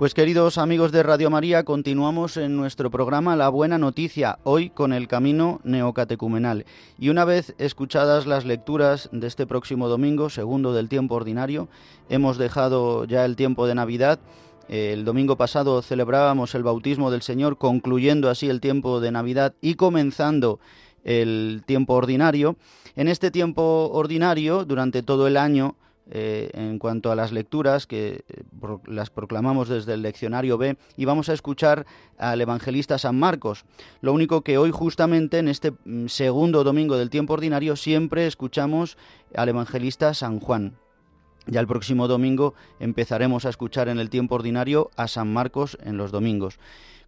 Pues 0.00 0.14
queridos 0.14 0.56
amigos 0.56 0.92
de 0.92 1.02
Radio 1.02 1.28
María, 1.28 1.62
continuamos 1.62 2.38
en 2.38 2.56
nuestro 2.56 2.90
programa 2.90 3.36
La 3.36 3.50
Buena 3.50 3.76
Noticia, 3.76 4.38
hoy 4.44 4.70
con 4.70 4.94
el 4.94 5.08
camino 5.08 5.60
neocatecumenal. 5.62 6.64
Y 6.98 7.10
una 7.10 7.26
vez 7.26 7.54
escuchadas 7.58 8.24
las 8.24 8.46
lecturas 8.46 9.10
de 9.12 9.26
este 9.26 9.46
próximo 9.46 9.88
domingo, 9.88 10.30
segundo 10.30 10.72
del 10.72 10.88
tiempo 10.88 11.16
ordinario, 11.16 11.68
hemos 12.08 12.38
dejado 12.38 13.04
ya 13.04 13.26
el 13.26 13.36
tiempo 13.36 13.66
de 13.66 13.74
Navidad. 13.74 14.20
El 14.70 15.04
domingo 15.04 15.36
pasado 15.36 15.82
celebrábamos 15.82 16.54
el 16.54 16.62
bautismo 16.62 17.10
del 17.10 17.20
Señor, 17.20 17.58
concluyendo 17.58 18.30
así 18.30 18.48
el 18.48 18.62
tiempo 18.62 19.00
de 19.00 19.12
Navidad 19.12 19.52
y 19.60 19.74
comenzando 19.74 20.60
el 21.04 21.62
tiempo 21.66 21.92
ordinario. 21.92 22.56
En 22.96 23.06
este 23.06 23.30
tiempo 23.30 23.90
ordinario, 23.92 24.64
durante 24.64 25.02
todo 25.02 25.26
el 25.26 25.36
año, 25.36 25.76
eh, 26.12 26.50
en 26.54 26.80
cuanto 26.80 27.12
a 27.12 27.14
las 27.14 27.30
lecturas 27.30 27.86
que 27.86 28.24
eh, 28.28 28.42
las 28.86 29.10
proclamamos 29.10 29.68
desde 29.68 29.94
el 29.94 30.02
leccionario 30.02 30.58
B 30.58 30.76
y 30.96 31.04
vamos 31.04 31.28
a 31.28 31.34
escuchar 31.34 31.86
al 32.18 32.40
evangelista 32.40 32.98
San 32.98 33.16
Marcos. 33.16 33.64
Lo 34.00 34.12
único 34.12 34.42
que 34.42 34.58
hoy 34.58 34.72
justamente 34.72 35.38
en 35.38 35.46
este 35.46 35.70
mm, 35.70 36.08
segundo 36.08 36.64
domingo 36.64 36.96
del 36.96 37.10
tiempo 37.10 37.34
ordinario 37.34 37.76
siempre 37.76 38.26
escuchamos 38.26 38.98
al 39.36 39.50
evangelista 39.50 40.12
San 40.12 40.40
Juan. 40.40 40.74
Ya 41.46 41.60
el 41.60 41.68
próximo 41.68 42.08
domingo 42.08 42.54
empezaremos 42.80 43.46
a 43.46 43.50
escuchar 43.50 43.88
en 43.88 44.00
el 44.00 44.10
tiempo 44.10 44.34
ordinario 44.34 44.90
a 44.96 45.06
San 45.06 45.32
Marcos 45.32 45.78
en 45.82 45.96
los 45.96 46.10
domingos. 46.10 46.58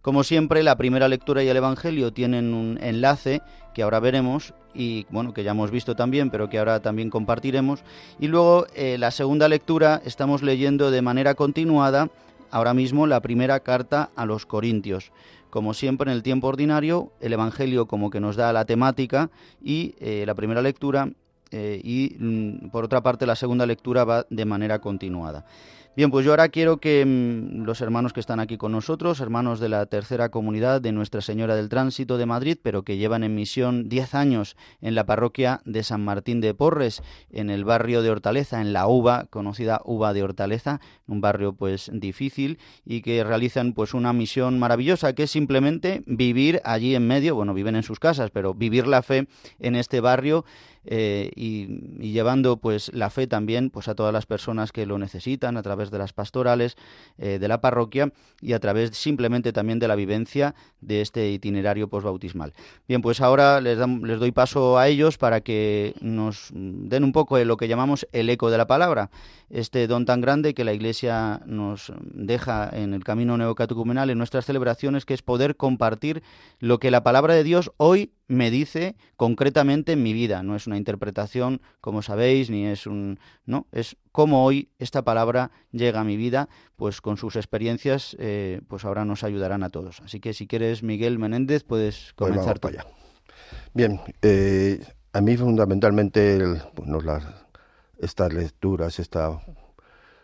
Como 0.03 0.25
siempre, 0.25 0.63
la 0.63 0.75
primera 0.75 1.07
lectura 1.07 1.43
y 1.43 1.47
el 1.47 1.55
Evangelio 1.55 2.11
tienen 2.11 2.53
un 2.53 2.77
enlace 2.81 3.41
que 3.73 3.83
ahora 3.83 4.01
veremos 4.01 4.53
y 4.73 5.07
bueno, 5.09 5.33
que 5.33 5.45
ya 5.45 5.51
hemos 5.51 5.71
visto 5.71 5.95
también, 5.95 6.29
pero 6.29 6.49
que 6.49 6.59
ahora 6.59 6.81
también 6.81 7.09
compartiremos. 7.09 7.85
Y 8.19 8.27
luego 8.27 8.67
eh, 8.75 8.97
la 8.97 9.11
segunda 9.11 9.47
lectura 9.47 10.01
estamos 10.03 10.43
leyendo 10.43 10.91
de 10.91 11.01
manera 11.01 11.35
continuada 11.35 12.09
ahora 12.51 12.73
mismo 12.73 13.07
la 13.07 13.21
primera 13.21 13.61
carta 13.61 14.09
a 14.17 14.25
los 14.25 14.45
Corintios. 14.45 15.13
Como 15.49 15.73
siempre 15.73 16.11
en 16.11 16.17
el 16.17 16.21
tiempo 16.21 16.47
ordinario, 16.47 17.13
el 17.21 17.31
Evangelio 17.31 17.85
como 17.85 18.09
que 18.09 18.19
nos 18.19 18.35
da 18.35 18.51
la 18.51 18.65
temática 18.65 19.29
y 19.61 19.95
eh, 20.01 20.25
la 20.27 20.35
primera 20.35 20.61
lectura 20.61 21.11
eh, 21.51 21.79
y 21.81 22.17
mm, 22.19 22.71
por 22.71 22.83
otra 22.83 23.01
parte 23.01 23.25
la 23.25 23.37
segunda 23.37 23.65
lectura 23.65 24.03
va 24.03 24.25
de 24.29 24.43
manera 24.43 24.79
continuada. 24.79 25.45
Bien, 25.95 26.09
pues 26.09 26.25
yo 26.25 26.31
ahora 26.31 26.49
quiero 26.49 26.77
que 26.77 27.05
mmm, 27.05 27.65
los 27.65 27.79
hermanos 27.79 28.13
que 28.13 28.19
están 28.19 28.39
aquí 28.39 28.57
con 28.57 28.71
nosotros, 28.71 29.19
hermanos 29.19 29.59
de 29.59 29.69
la 29.69 29.85
tercera 29.85 30.29
comunidad 30.29 30.81
de 30.81 30.91
Nuestra 30.91 31.21
Señora 31.21 31.55
del 31.55 31.69
Tránsito 31.69 32.17
de 32.17 32.25
Madrid, 32.25 32.57
pero 32.63 32.81
que 32.81 32.97
llevan 32.97 33.23
en 33.23 33.35
misión 33.35 33.89
10 33.89 34.15
años 34.15 34.57
en 34.81 34.95
la 34.95 35.05
parroquia 35.05 35.61
de 35.65 35.83
San 35.83 36.03
Martín 36.03 36.41
de 36.41 36.55
Porres, 36.55 37.03
en 37.29 37.51
el 37.51 37.63
barrio 37.63 38.01
de 38.01 38.09
Hortaleza, 38.09 38.59
en 38.59 38.73
la 38.73 38.87
UVA, 38.87 39.27
conocida 39.29 39.81
UVA 39.85 40.13
de 40.13 40.23
Hortaleza, 40.23 40.81
un 41.05 41.21
barrio 41.21 41.53
pues 41.53 41.91
difícil 41.93 42.57
y 42.83 43.03
que 43.03 43.23
realizan 43.23 43.73
pues 43.73 43.93
una 43.93 44.13
misión 44.13 44.57
maravillosa 44.57 45.13
que 45.13 45.23
es 45.23 45.31
simplemente 45.31 46.01
vivir 46.07 46.59
allí 46.65 46.95
en 46.95 47.05
medio, 47.05 47.35
bueno, 47.35 47.53
viven 47.53 47.75
en 47.75 47.83
sus 47.83 47.99
casas, 47.99 48.31
pero 48.31 48.55
vivir 48.55 48.87
la 48.87 49.03
fe 49.03 49.27
en 49.59 49.75
este 49.75 50.01
barrio 50.01 50.43
eh, 50.85 51.31
y, 51.35 51.67
llevando 52.13 52.57
pues 52.57 52.91
la 52.93 53.09
fe 53.09 53.27
también 53.27 53.69
pues 53.69 53.87
a 53.87 53.95
todas 53.95 54.13
las 54.13 54.25
personas 54.25 54.71
que 54.71 54.85
lo 54.85 54.97
necesitan 54.97 55.57
a 55.57 55.63
través 55.63 55.89
de 55.89 55.97
las 55.97 56.13
pastorales 56.13 56.75
eh, 57.17 57.39
de 57.39 57.47
la 57.47 57.61
parroquia 57.61 58.11
y 58.41 58.53
a 58.53 58.59
través 58.59 58.91
simplemente 58.91 59.53
también 59.53 59.79
de 59.79 59.87
la 59.87 59.95
vivencia 59.95 60.53
de 60.81 61.01
este 61.01 61.31
itinerario 61.31 61.87
posbautismal. 61.87 62.53
Bien, 62.87 63.01
pues 63.01 63.21
ahora 63.21 63.61
les, 63.61 63.77
les 63.77 64.19
doy 64.19 64.31
paso 64.31 64.77
a 64.77 64.87
ellos 64.87 65.17
para 65.17 65.41
que 65.41 65.95
nos 66.01 66.49
den 66.53 67.03
un 67.03 67.13
poco 67.13 67.37
de 67.37 67.45
lo 67.45 67.57
que 67.57 67.67
llamamos 67.67 68.07
el 68.11 68.29
eco 68.29 68.51
de 68.51 68.57
la 68.57 68.67
palabra, 68.67 69.09
este 69.49 69.87
don 69.87 70.05
tan 70.05 70.21
grande 70.21 70.53
que 70.53 70.63
la 70.63 70.73
Iglesia 70.73 71.41
nos 71.45 71.93
deja 72.01 72.69
en 72.71 72.93
el 72.93 73.03
camino 73.03 73.37
neocatecumenal 73.37 74.09
en 74.09 74.17
nuestras 74.17 74.45
celebraciones, 74.45 75.05
que 75.05 75.13
es 75.13 75.21
poder 75.21 75.55
compartir 75.55 76.23
lo 76.59 76.79
que 76.79 76.91
la 76.91 77.03
palabra 77.03 77.33
de 77.33 77.43
Dios 77.43 77.71
hoy 77.77 78.11
me 78.33 78.51
dice 78.51 78.95
concretamente 79.15 79.93
en 79.93 80.03
mi 80.03 80.13
vida. 80.13 80.43
No 80.43 80.55
es 80.55 80.67
una 80.67 80.77
interpretación, 80.77 81.61
como 81.81 82.01
sabéis, 82.01 82.49
ni 82.49 82.65
es 82.65 82.87
un... 82.87 83.19
No, 83.45 83.67
es 83.71 83.97
cómo 84.11 84.45
hoy 84.45 84.69
esta 84.79 85.03
palabra 85.03 85.51
llega 85.71 86.01
a 86.01 86.03
mi 86.03 86.17
vida, 86.17 86.49
pues 86.75 87.01
con 87.01 87.17
sus 87.17 87.35
experiencias, 87.35 88.15
eh, 88.19 88.61
pues 88.67 88.85
ahora 88.85 89.05
nos 89.05 89.23
ayudarán 89.23 89.63
a 89.63 89.69
todos. 89.69 90.01
Así 90.01 90.19
que 90.19 90.33
si 90.33 90.47
quieres, 90.47 90.83
Miguel 90.83 91.19
Menéndez, 91.19 91.63
puedes 91.63 92.13
pues 92.15 92.31
comenzar 92.31 92.59
pues 92.59 92.77
Bien, 93.73 93.99
eh, 94.21 94.83
a 95.13 95.21
mí 95.21 95.37
fundamentalmente 95.37 96.39
las, 96.39 97.23
estas 97.99 98.33
lecturas, 98.33 98.99
esta 98.99 99.39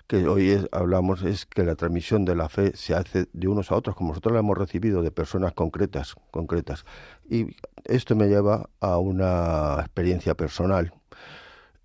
que 0.10 0.28
hoy 0.28 0.68
hablamos 0.72 1.22
es 1.22 1.46
que 1.46 1.64
la 1.64 1.76
transmisión 1.76 2.26
de 2.26 2.36
la 2.36 2.50
fe 2.50 2.76
se 2.76 2.96
hace 2.96 3.28
de 3.32 3.48
unos 3.48 3.72
a 3.72 3.76
otros, 3.76 3.96
como 3.96 4.10
nosotros 4.10 4.34
la 4.34 4.40
hemos 4.40 4.58
recibido 4.58 5.04
de 5.04 5.12
personas 5.12 5.54
concretas, 5.54 6.16
concretas. 6.32 6.84
Y 7.30 7.56
esto 7.86 8.16
me 8.16 8.26
lleva 8.26 8.72
a 8.80 8.98
una 8.98 9.76
experiencia 9.80 10.34
personal. 10.34 10.92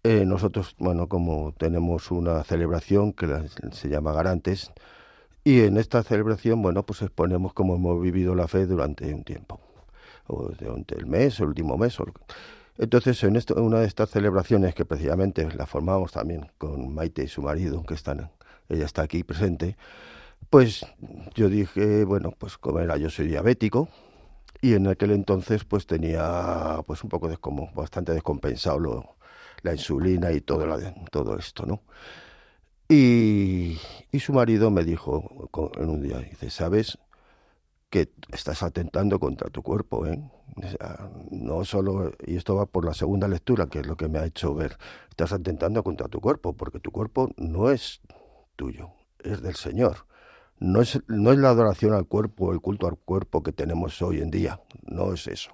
Eh, 0.02 0.24
nosotros, 0.24 0.74
bueno, 0.78 1.06
como 1.06 1.52
tenemos 1.52 2.10
una 2.10 2.42
celebración 2.44 3.12
que 3.12 3.28
se 3.72 3.90
llama 3.90 4.14
Garantes, 4.14 4.72
y 5.44 5.60
en 5.60 5.76
esta 5.76 6.02
celebración, 6.02 6.62
bueno, 6.62 6.82
pues 6.86 7.02
exponemos 7.02 7.52
cómo 7.52 7.74
hemos 7.74 8.00
vivido 8.00 8.34
la 8.34 8.48
fe 8.48 8.64
durante 8.64 9.12
un 9.12 9.24
tiempo, 9.24 9.60
o 10.28 10.48
durante 10.48 10.96
el 10.96 11.04
mes, 11.04 11.40
el 11.40 11.48
último 11.48 11.76
mes. 11.76 11.98
Entonces, 12.76 13.22
en 13.22 13.36
una 13.56 13.80
de 13.80 13.86
estas 13.86 14.10
celebraciones 14.10 14.74
que 14.74 14.84
precisamente 14.84 15.48
la 15.54 15.66
formamos 15.66 16.12
también 16.12 16.50
con 16.58 16.92
Maite 16.92 17.24
y 17.24 17.28
su 17.28 17.42
marido, 17.42 17.84
que 17.84 17.94
están, 17.94 18.30
ella 18.68 18.84
está 18.84 19.02
aquí 19.02 19.22
presente, 19.22 19.76
pues 20.50 20.84
yo 21.34 21.48
dije, 21.48 22.04
bueno, 22.04 22.32
pues 22.36 22.58
como 22.58 22.80
era, 22.80 22.96
yo 22.96 23.10
soy 23.10 23.28
diabético 23.28 23.88
y 24.60 24.74
en 24.74 24.86
aquel 24.88 25.12
entonces 25.12 25.64
pues 25.64 25.86
tenía 25.86 26.80
pues 26.86 27.04
un 27.04 27.10
poco 27.10 27.28
de, 27.28 27.38
bastante 27.74 28.12
descompensado 28.12 28.78
lo, 28.80 29.16
la 29.62 29.72
insulina 29.72 30.32
y 30.32 30.40
todo, 30.40 30.66
todo 31.10 31.36
esto, 31.38 31.66
¿no? 31.66 31.82
Y, 32.88 33.78
y 34.12 34.20
su 34.20 34.32
marido 34.32 34.70
me 34.70 34.84
dijo 34.84 35.48
en 35.76 35.88
un 35.88 36.02
día, 36.02 36.18
dice, 36.18 36.50
¿sabes? 36.50 36.98
Que 37.94 38.10
estás 38.32 38.64
atentando 38.64 39.20
contra 39.20 39.50
tu 39.50 39.62
cuerpo, 39.62 40.04
¿eh? 40.04 40.20
no 41.30 41.64
solo, 41.64 42.10
y 42.26 42.34
esto 42.34 42.56
va 42.56 42.66
por 42.66 42.84
la 42.84 42.92
segunda 42.92 43.28
lectura, 43.28 43.68
que 43.68 43.78
es 43.78 43.86
lo 43.86 43.96
que 43.96 44.08
me 44.08 44.18
ha 44.18 44.24
hecho 44.24 44.52
ver, 44.52 44.76
estás 45.10 45.32
atentando 45.32 45.84
contra 45.84 46.08
tu 46.08 46.20
cuerpo, 46.20 46.54
porque 46.54 46.80
tu 46.80 46.90
cuerpo 46.90 47.30
no 47.36 47.70
es 47.70 48.00
tuyo, 48.56 48.90
es 49.20 49.42
del 49.42 49.54
Señor. 49.54 50.08
No 50.58 50.80
es, 50.80 51.00
no 51.06 51.30
es 51.30 51.38
la 51.38 51.50
adoración 51.50 51.94
al 51.94 52.08
cuerpo, 52.08 52.52
el 52.52 52.60
culto 52.60 52.88
al 52.88 52.96
cuerpo 52.96 53.44
que 53.44 53.52
tenemos 53.52 54.02
hoy 54.02 54.20
en 54.20 54.32
día, 54.32 54.60
no 54.82 55.12
es 55.12 55.28
eso. 55.28 55.52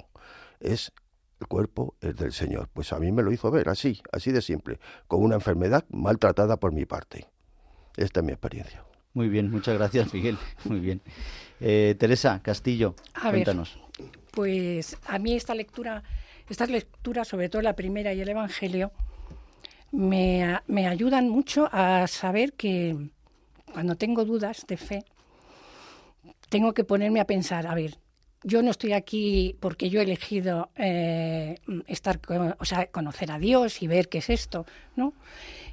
Es 0.61 0.95
el 1.41 1.47
cuerpo 1.47 1.95
es 2.01 2.17
del 2.17 2.33
Señor. 2.33 2.71
Pues 2.73 2.95
a 2.95 2.99
mí 2.99 3.13
me 3.13 3.23
lo 3.23 3.33
hizo 3.33 3.51
ver 3.51 3.69
así, 3.69 4.01
así 4.13 4.33
de 4.33 4.41
simple, 4.41 4.81
con 5.09 5.23
una 5.23 5.35
enfermedad 5.35 5.85
maltratada 5.91 6.57
por 6.57 6.73
mi 6.73 6.87
parte. 6.87 7.27
Esta 7.99 8.21
es 8.21 8.25
mi 8.25 8.33
experiencia. 8.33 8.83
Muy 9.13 9.29
bien, 9.29 9.51
muchas 9.51 9.77
gracias, 9.77 10.15
Miguel. 10.15 10.39
Muy 10.65 10.81
bien. 10.81 11.03
Eh, 11.61 11.95
Teresa 11.99 12.41
Castillo, 12.43 12.95
cuéntanos. 13.21 13.79
pues 14.31 14.97
a 15.07 15.19
mí 15.19 15.35
esta 15.35 15.55
lectura, 15.55 16.03
estas 16.49 16.71
lecturas, 16.71 17.29
sobre 17.29 17.49
todo 17.49 17.61
la 17.63 17.77
primera 17.77 18.15
y 18.15 18.21
el 18.21 18.29
Evangelio, 18.29 18.93
me, 19.93 20.59
me 20.67 20.87
ayudan 20.87 21.29
mucho 21.29 21.69
a 21.71 22.07
saber 22.07 22.55
que 22.55 22.97
cuando 23.73 23.97
tengo 23.97 24.25
dudas 24.25 24.65
de 24.67 24.77
fe, 24.77 25.05
tengo 26.49 26.73
que 26.73 26.85
ponerme 26.85 27.21
a 27.21 27.27
pensar, 27.27 27.67
a 27.67 27.75
ver, 27.75 27.99
yo 28.43 28.63
no 28.63 28.71
estoy 28.71 28.93
aquí 28.93 29.57
porque 29.61 29.91
yo 29.91 30.01
he 30.01 30.05
elegido 30.05 30.71
eh, 30.77 31.57
estar, 31.87 32.21
o 32.59 32.65
sea, 32.65 32.87
conocer 32.87 33.31
a 33.31 33.39
Dios 33.39 33.83
y 33.83 33.87
ver 33.87 34.09
qué 34.09 34.19
es 34.19 34.31
esto, 34.31 34.65
¿no? 34.97 35.13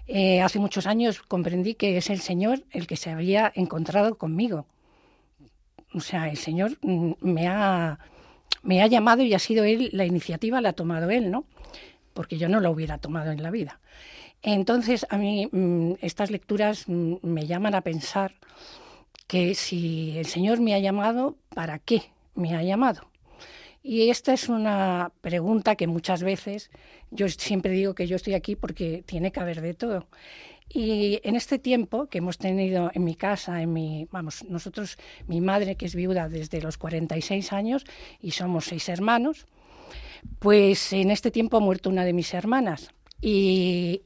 Eh, 0.07 0.41
hace 0.41 0.59
muchos 0.59 0.85
años 0.85 1.21
comprendí 1.21 1.75
que 1.75 1.97
es 1.97 2.09
el 2.09 2.19
Señor 2.19 2.63
el 2.71 2.87
que 2.87 2.95
se 2.95 3.09
había 3.09 3.51
encontrado 3.55 4.17
conmigo 4.17 4.65
o 5.97 6.01
sea, 6.01 6.29
el 6.29 6.37
Señor 6.37 6.77
mm, 6.81 7.13
me 7.21 7.47
ha, 7.47 7.99
me 8.63 8.81
ha 8.81 8.87
llamado 8.87 9.23
y 9.23 9.33
ha 9.33 9.39
sido 9.39 9.63
Él, 9.63 9.89
la 9.93 10.05
iniciativa 10.05 10.61
la 10.61 10.69
ha 10.69 10.73
tomado 10.73 11.09
Él, 11.09 11.31
¿no? 11.31 11.45
Porque 12.13 12.37
yo 12.37 12.49
no 12.49 12.59
la 12.59 12.69
hubiera 12.69 12.97
tomado 12.97 13.31
en 13.31 13.43
la 13.43 13.51
vida. 13.51 13.79
Entonces, 14.41 15.05
a 15.09 15.17
mí 15.17 15.49
mm, 15.51 15.93
estas 16.01 16.31
lecturas 16.31 16.85
mm, 16.87 17.15
me 17.23 17.47
llaman 17.47 17.75
a 17.75 17.81
pensar 17.81 18.33
que 19.27 19.55
si 19.55 20.17
el 20.17 20.25
Señor 20.25 20.61
me 20.61 20.73
ha 20.73 20.79
llamado, 20.79 21.35
¿para 21.53 21.79
qué 21.79 22.03
me 22.35 22.55
ha 22.55 22.63
llamado? 22.63 23.09
Y 23.83 24.09
esta 24.09 24.33
es 24.33 24.49
una 24.49 25.11
pregunta 25.21 25.75
que 25.75 25.87
muchas 25.87 26.23
veces 26.23 26.69
yo 27.09 27.29
siempre 27.29 27.71
digo 27.71 27.95
que 27.95 28.07
yo 28.07 28.15
estoy 28.15 28.33
aquí 28.33 28.55
porque 28.55 29.03
tiene 29.05 29.31
que 29.31 29.39
haber 29.39 29.61
de 29.61 29.73
todo. 29.73 30.07
Y 30.69 31.21
en 31.23 31.35
este 31.35 31.59
tiempo 31.59 32.07
que 32.07 32.17
hemos 32.17 32.37
tenido 32.37 32.91
en 32.93 33.03
mi 33.03 33.15
casa, 33.15 33.61
en 33.61 33.71
mi, 33.71 34.07
vamos, 34.11 34.43
nosotros, 34.43 34.97
mi 35.27 35.39
madre 35.39 35.75
que 35.75 35.85
es 35.85 35.95
viuda 35.95 36.27
desde 36.27 36.61
los 36.61 36.77
46 36.77 37.53
años 37.53 37.85
y 38.21 38.31
somos 38.31 38.65
seis 38.65 38.89
hermanos, 38.89 39.47
pues 40.39 40.91
en 40.93 41.11
este 41.11 41.31
tiempo 41.31 41.57
ha 41.57 41.61
muerto 41.61 41.89
una 41.89 42.03
de 42.03 42.13
mis 42.13 42.33
hermanas. 42.33 42.91
Y, 43.21 44.01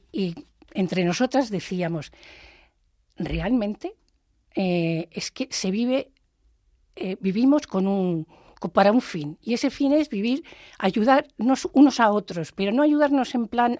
entre 0.74 1.04
nosotras 1.04 1.50
decíamos, 1.50 2.12
realmente 3.16 3.94
eh, 4.54 5.08
es 5.12 5.30
que 5.30 5.48
se 5.50 5.70
vive, 5.70 6.10
eh, 6.96 7.16
vivimos 7.20 7.66
con 7.66 7.86
un, 7.86 8.26
para 8.70 8.92
un 8.92 9.00
fin. 9.00 9.38
Y 9.42 9.54
ese 9.54 9.70
fin 9.70 9.92
es 9.92 10.08
vivir, 10.08 10.44
ayudarnos 10.78 11.68
unos 11.72 12.00
a 12.00 12.10
otros, 12.10 12.52
pero 12.52 12.72
no 12.72 12.82
ayudarnos 12.82 13.34
en 13.34 13.48
plan, 13.48 13.78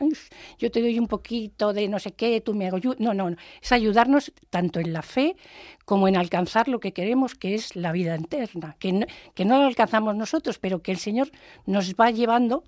yo 0.59 0.71
te 0.71 0.81
doy 0.81 0.99
un 0.99 1.09
poquito 1.09 1.73
de 1.73 1.89
no 1.89 1.99
sé 1.99 2.13
qué, 2.13 2.41
tú 2.41 2.55
me 2.55 2.67
hago 2.67 2.79
No, 2.99 3.15
no, 3.15 3.31
no. 3.31 3.37
Es 3.63 3.73
ayudarnos 3.73 4.33
tanto 4.51 4.81
en 4.81 4.93
la 4.93 5.03
fe 5.03 5.37
como 5.85 6.09
en 6.09 6.17
alcanzar 6.17 6.69
lo 6.69 6.81
que 6.81 6.93
queremos, 6.93 7.35
que 7.35 7.55
es 7.55 7.77
la 7.77 7.93
vida 7.93 8.15
eterna, 8.15 8.77
que 8.79 8.93
no, 8.93 9.07
que 9.35 9.45
no 9.45 9.59
lo 9.59 9.65
alcanzamos 9.67 10.17
nosotros, 10.17 10.59
pero 10.59 10.83
que 10.83 10.93
el 10.93 10.99
Señor 10.99 11.31
nos 11.67 11.95
va 11.95 12.11
llevando 12.11 12.65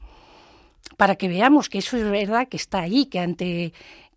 para 0.97 1.17
que 1.17 1.29
veamos 1.29 1.69
que 1.69 1.79
eso 1.79 1.97
es 1.97 2.09
verdad, 2.09 2.49
que 2.49 2.57
está 2.57 2.81
ahí, 2.81 3.07
que 3.07 3.19
ante 3.19 3.73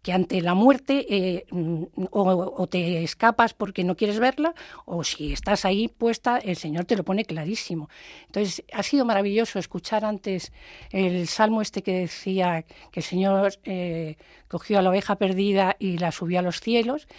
que 0.08 0.13
ante 0.13 0.39
la 0.39 0.54
muerte 0.54 1.06
eh, 1.10 1.46
o, 2.12 2.67
te 2.67 3.04
escapas 3.04 3.54
porque 3.54 3.84
no 3.84 3.98
quieres 3.98 4.22
verla, 4.22 4.56
o 4.86 5.04
si 5.04 5.34
estás 5.34 5.65
ahí 5.65 5.89
puesta, 5.89 6.38
el 6.38 6.56
Señor 6.56 6.86
te 6.86 6.96
lo 6.96 7.04
pone 7.04 7.26
clarísimo. 7.26 7.89
Entonces, 8.28 8.63
ha 8.72 8.84
sido 8.84 9.04
maravilloso 9.04 9.60
escuchar 9.60 10.06
antes 10.06 10.54
el 10.91 11.28
salmo 11.28 11.62
este 11.62 11.84
que 11.84 11.91
decía 11.91 12.63
que 12.93 13.02
el 13.02 13.04
Señor 13.04 13.56
eh, 13.65 14.15
cogió 14.48 14.80
a 14.80 14.82
la 14.82 14.91
oveja 14.91 15.17
perdida 15.17 15.76
y 15.78 15.98
la 15.98 16.13
subió 16.13 16.39
a 16.39 16.41
los 16.41 16.62
cielos, 16.62 17.10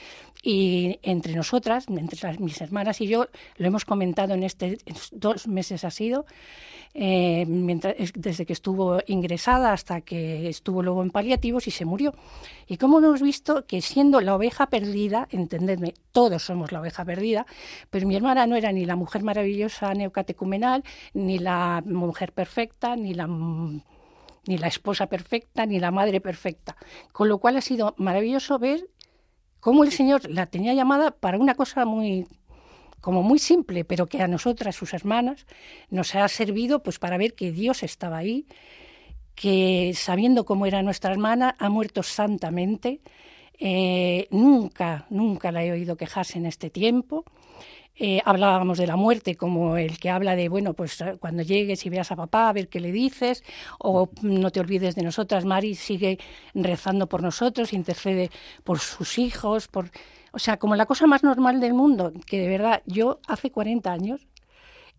y 0.42 0.98
entre 1.02 1.34
nosotras, 1.34 1.86
entre 1.88 2.38
mis 2.38 2.60
hermanas 2.60 3.00
y 3.00 3.06
yo, 3.06 3.26
lo 3.56 3.66
hemos 3.66 3.84
comentado 3.84 4.34
en 4.34 4.44
este 4.44 4.78
dos 5.12 5.48
meses 5.48 5.84
ha 5.84 5.90
sido, 5.90 6.26
eh, 6.94 7.44
desde 8.14 8.46
que 8.46 8.52
estuvo 8.52 9.00
ingresada 9.06 9.72
hasta 9.72 10.00
que 10.00 10.48
estuvo 10.48 10.82
luego 10.82 11.02
en 11.02 11.10
paliativos 11.10 11.66
y 11.66 11.70
se 11.70 11.84
murió. 11.84 12.14
Y 12.66 12.76
como 12.76 12.98
hemos 12.98 13.20
visto 13.20 13.66
que 13.66 13.82
siendo 13.82 14.20
la 14.20 14.34
oveja 14.34 14.66
perdida, 14.66 15.28
entendedme, 15.30 15.94
todos 16.12 16.44
somos 16.44 16.72
la 16.72 16.80
oveja 16.80 17.04
perdida, 17.04 17.46
pero 17.90 18.06
mi 18.06 18.16
hermana 18.16 18.46
no 18.46 18.56
era 18.56 18.72
ni 18.72 18.84
la 18.84 18.96
mujer 18.96 19.22
maravillosa 19.22 19.92
neocatecumenal, 19.94 20.84
ni 21.14 21.38
la 21.38 21.82
mujer 21.84 22.32
perfecta, 22.32 22.96
ni 22.96 23.14
la 23.14 23.26
ni 24.46 24.56
la 24.56 24.68
esposa 24.68 25.08
perfecta, 25.08 25.66
ni 25.66 25.78
la 25.78 25.90
madre 25.90 26.22
perfecta. 26.22 26.74
Con 27.12 27.28
lo 27.28 27.36
cual 27.36 27.58
ha 27.58 27.60
sido 27.60 27.94
maravilloso 27.98 28.58
ver 28.58 28.88
cómo 29.60 29.84
el 29.84 29.92
Señor 29.92 30.28
la 30.30 30.46
tenía 30.46 30.74
llamada 30.74 31.10
para 31.10 31.38
una 31.38 31.54
cosa 31.54 31.84
muy 31.84 32.26
como 33.00 33.22
muy 33.22 33.38
simple, 33.38 33.84
pero 33.84 34.06
que 34.06 34.20
a 34.20 34.28
nosotras, 34.28 34.74
sus 34.74 34.92
hermanas, 34.92 35.46
nos 35.90 36.14
ha 36.14 36.26
servido 36.28 36.82
pues 36.82 36.98
para 36.98 37.16
ver 37.16 37.34
que 37.34 37.52
Dios 37.52 37.82
estaba 37.82 38.18
ahí, 38.18 38.46
que 39.34 39.92
sabiendo 39.94 40.44
cómo 40.44 40.66
era 40.66 40.82
nuestra 40.82 41.12
hermana, 41.12 41.54
ha 41.58 41.68
muerto 41.68 42.02
santamente. 42.02 43.00
Eh, 43.60 44.26
nunca, 44.30 45.06
nunca 45.10 45.52
la 45.52 45.64
he 45.64 45.72
oído 45.72 45.96
quejarse 45.96 46.38
en 46.38 46.46
este 46.46 46.70
tiempo. 46.70 47.24
Eh, 47.98 48.22
hablábamos 48.24 48.78
de 48.78 48.86
la 48.86 48.96
muerte 48.96 49.36
como 49.36 49.76
el 49.76 49.98
que 49.98 50.10
habla 50.10 50.36
de, 50.36 50.48
bueno, 50.48 50.74
pues 50.74 51.00
eh, 51.00 51.16
cuando 51.18 51.42
llegues 51.42 51.84
y 51.84 51.90
veas 51.90 52.12
a 52.12 52.16
papá, 52.16 52.48
a 52.48 52.52
ver 52.52 52.68
qué 52.68 52.80
le 52.80 52.92
dices, 52.92 53.42
o 53.78 54.08
no 54.22 54.50
te 54.50 54.60
olvides 54.60 54.94
de 54.94 55.02
nosotras, 55.02 55.44
Mari 55.44 55.74
sigue 55.74 56.18
rezando 56.54 57.08
por 57.08 57.22
nosotros, 57.22 57.72
intercede 57.72 58.30
por 58.64 58.78
sus 58.78 59.18
hijos, 59.18 59.68
por... 59.68 59.90
O 60.30 60.38
sea, 60.38 60.58
como 60.58 60.76
la 60.76 60.86
cosa 60.86 61.06
más 61.06 61.24
normal 61.24 61.58
del 61.60 61.74
mundo, 61.74 62.12
que 62.26 62.38
de 62.38 62.48
verdad 62.48 62.82
yo 62.86 63.18
hace 63.26 63.50
40 63.50 63.90
años 63.90 64.28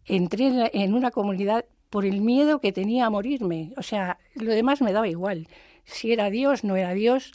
entré 0.06 0.72
en 0.74 0.94
una 0.94 1.12
comunidad 1.12 1.66
por 1.90 2.06
el 2.06 2.22
miedo 2.22 2.60
que 2.60 2.72
tenía 2.72 3.06
a 3.06 3.10
morirme. 3.10 3.72
O 3.78 3.84
sea, 3.84 4.18
lo 4.36 4.52
demás 4.52 4.82
me 4.82 4.92
daba 4.92 5.08
igual. 5.08 5.48
Si 5.86 6.12
era 6.12 6.30
Dios, 6.30 6.64
no 6.64 6.76
era 6.76 6.94
Dios. 6.94 7.32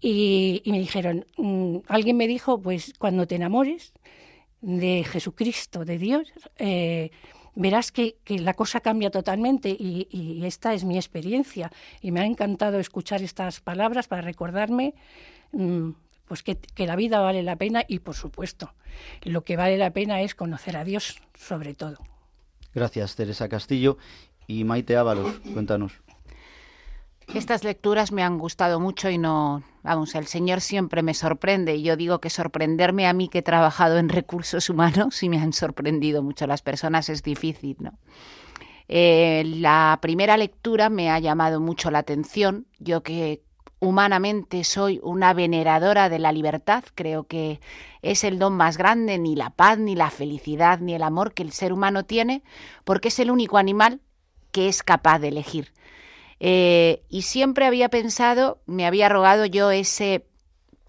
Y, 0.00 0.62
me 0.66 0.78
dijeron, 0.80 1.26
mm, 1.36 1.78
alguien 1.88 2.16
me 2.16 2.26
dijo, 2.26 2.60
pues 2.60 2.92
cuando 2.98 3.26
te 3.26 3.36
enamores, 3.36 3.92
de 4.62 5.04
Jesucristo, 5.04 5.84
de 5.84 5.98
Dios, 5.98 6.32
eh, 6.56 7.10
verás 7.54 7.92
que, 7.92 8.16
la 8.28 8.54
cosa 8.54 8.80
cambia 8.80 9.10
totalmente 9.10 9.68
y, 9.68 10.40
esta 10.44 10.72
es 10.72 10.84
mi 10.84 10.96
experiencia. 10.96 11.70
Y 12.00 12.12
me 12.12 12.20
ha 12.20 12.26
encantado 12.26 12.78
escuchar 12.78 13.22
estas 13.22 13.60
palabras 13.60 14.08
para 14.08 14.22
recordarme 14.22 14.94
mm, 15.52 15.90
pues 16.26 16.42
que, 16.42 16.58
la 16.78 16.96
vida 16.96 17.20
vale 17.20 17.42
la 17.42 17.56
pena 17.56 17.84
y, 17.86 17.98
por 17.98 18.14
supuesto, 18.14 18.72
lo 19.22 19.44
que 19.44 19.56
vale 19.56 19.76
la 19.76 19.90
pena 19.90 20.22
es 20.22 20.34
conocer 20.34 20.76
a 20.76 20.84
Dios 20.84 21.20
sobre 21.34 21.74
todo. 21.74 21.98
Gracias, 22.74 23.16
Teresa 23.16 23.48
Castillo. 23.48 23.98
Y 24.46 24.64
Maite 24.64 24.96
Ábalos, 24.96 25.40
cuéntanos. 25.52 25.92
Estas 27.34 27.64
lecturas 27.64 28.12
me 28.12 28.22
han 28.22 28.38
gustado 28.38 28.78
mucho 28.80 29.08
y 29.08 29.18
no, 29.18 29.62
vamos, 29.82 30.14
el 30.14 30.26
Señor 30.26 30.60
siempre 30.60 31.02
me 31.02 31.14
sorprende. 31.14 31.76
Y 31.76 31.82
yo 31.82 31.96
digo 31.96 32.20
que 32.20 32.30
sorprenderme 32.30 33.06
a 33.06 33.12
mí 33.12 33.28
que 33.28 33.38
he 33.38 33.42
trabajado 33.42 33.98
en 33.98 34.08
recursos 34.08 34.68
humanos 34.68 35.22
y 35.22 35.28
me 35.28 35.38
han 35.38 35.52
sorprendido 35.52 36.22
mucho 36.22 36.46
las 36.46 36.62
personas 36.62 37.08
es 37.08 37.22
difícil, 37.22 37.76
¿no? 37.80 37.98
Eh, 38.88 39.44
la 39.46 39.98
primera 40.02 40.36
lectura 40.36 40.90
me 40.90 41.10
ha 41.10 41.18
llamado 41.18 41.60
mucho 41.60 41.90
la 41.90 42.00
atención. 42.00 42.66
Yo 42.78 43.02
que 43.02 43.42
humanamente 43.80 44.64
soy 44.64 45.00
una 45.02 45.32
veneradora 45.32 46.08
de 46.08 46.18
la 46.18 46.30
libertad, 46.30 46.84
creo 46.94 47.24
que 47.24 47.60
es 48.02 48.22
el 48.22 48.38
don 48.38 48.54
más 48.54 48.76
grande, 48.76 49.18
ni 49.18 49.34
la 49.34 49.50
paz, 49.50 49.78
ni 49.78 49.94
la 49.94 50.10
felicidad, 50.10 50.78
ni 50.78 50.94
el 50.94 51.02
amor 51.02 51.32
que 51.32 51.42
el 51.42 51.52
ser 51.52 51.72
humano 51.72 52.04
tiene, 52.04 52.42
porque 52.84 53.08
es 53.08 53.18
el 53.18 53.30
único 53.30 53.58
animal 53.58 54.00
que 54.52 54.68
es 54.68 54.82
capaz 54.82 55.18
de 55.18 55.28
elegir. 55.28 55.72
Eh, 56.44 57.04
y 57.08 57.22
siempre 57.22 57.66
había 57.66 57.88
pensado, 57.88 58.58
me 58.66 58.84
había 58.84 59.08
rogado 59.08 59.46
yo 59.46 59.70
ese 59.70 60.26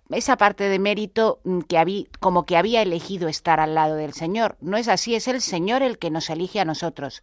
esa 0.10 0.36
parte 0.36 0.68
de 0.68 0.80
mérito 0.80 1.42
mm, 1.44 1.60
que 1.62 1.78
había, 1.78 2.06
como 2.20 2.48
que 2.48 2.58
había 2.58 2.82
elegido 2.82 3.28
estar 3.28 3.60
al 3.60 3.76
lado 3.76 3.96
del 3.96 4.14
Señor. 4.14 4.58
No 4.62 4.78
es 4.78 4.88
así, 4.88 5.14
es 5.14 5.28
el 5.28 5.42
Señor 5.42 5.84
el 5.84 6.00
que 6.00 6.10
nos 6.10 6.32
elige 6.32 6.60
a 6.60 6.66
nosotros. 6.66 7.22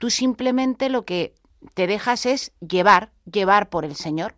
Tú 0.00 0.10
simplemente 0.10 0.88
lo 0.88 1.04
que 1.04 1.34
te 1.74 1.86
dejas 1.86 2.26
es 2.26 2.50
llevar, 2.60 3.12
llevar 3.30 3.70
por 3.70 3.84
el 3.84 3.94
Señor. 3.94 4.34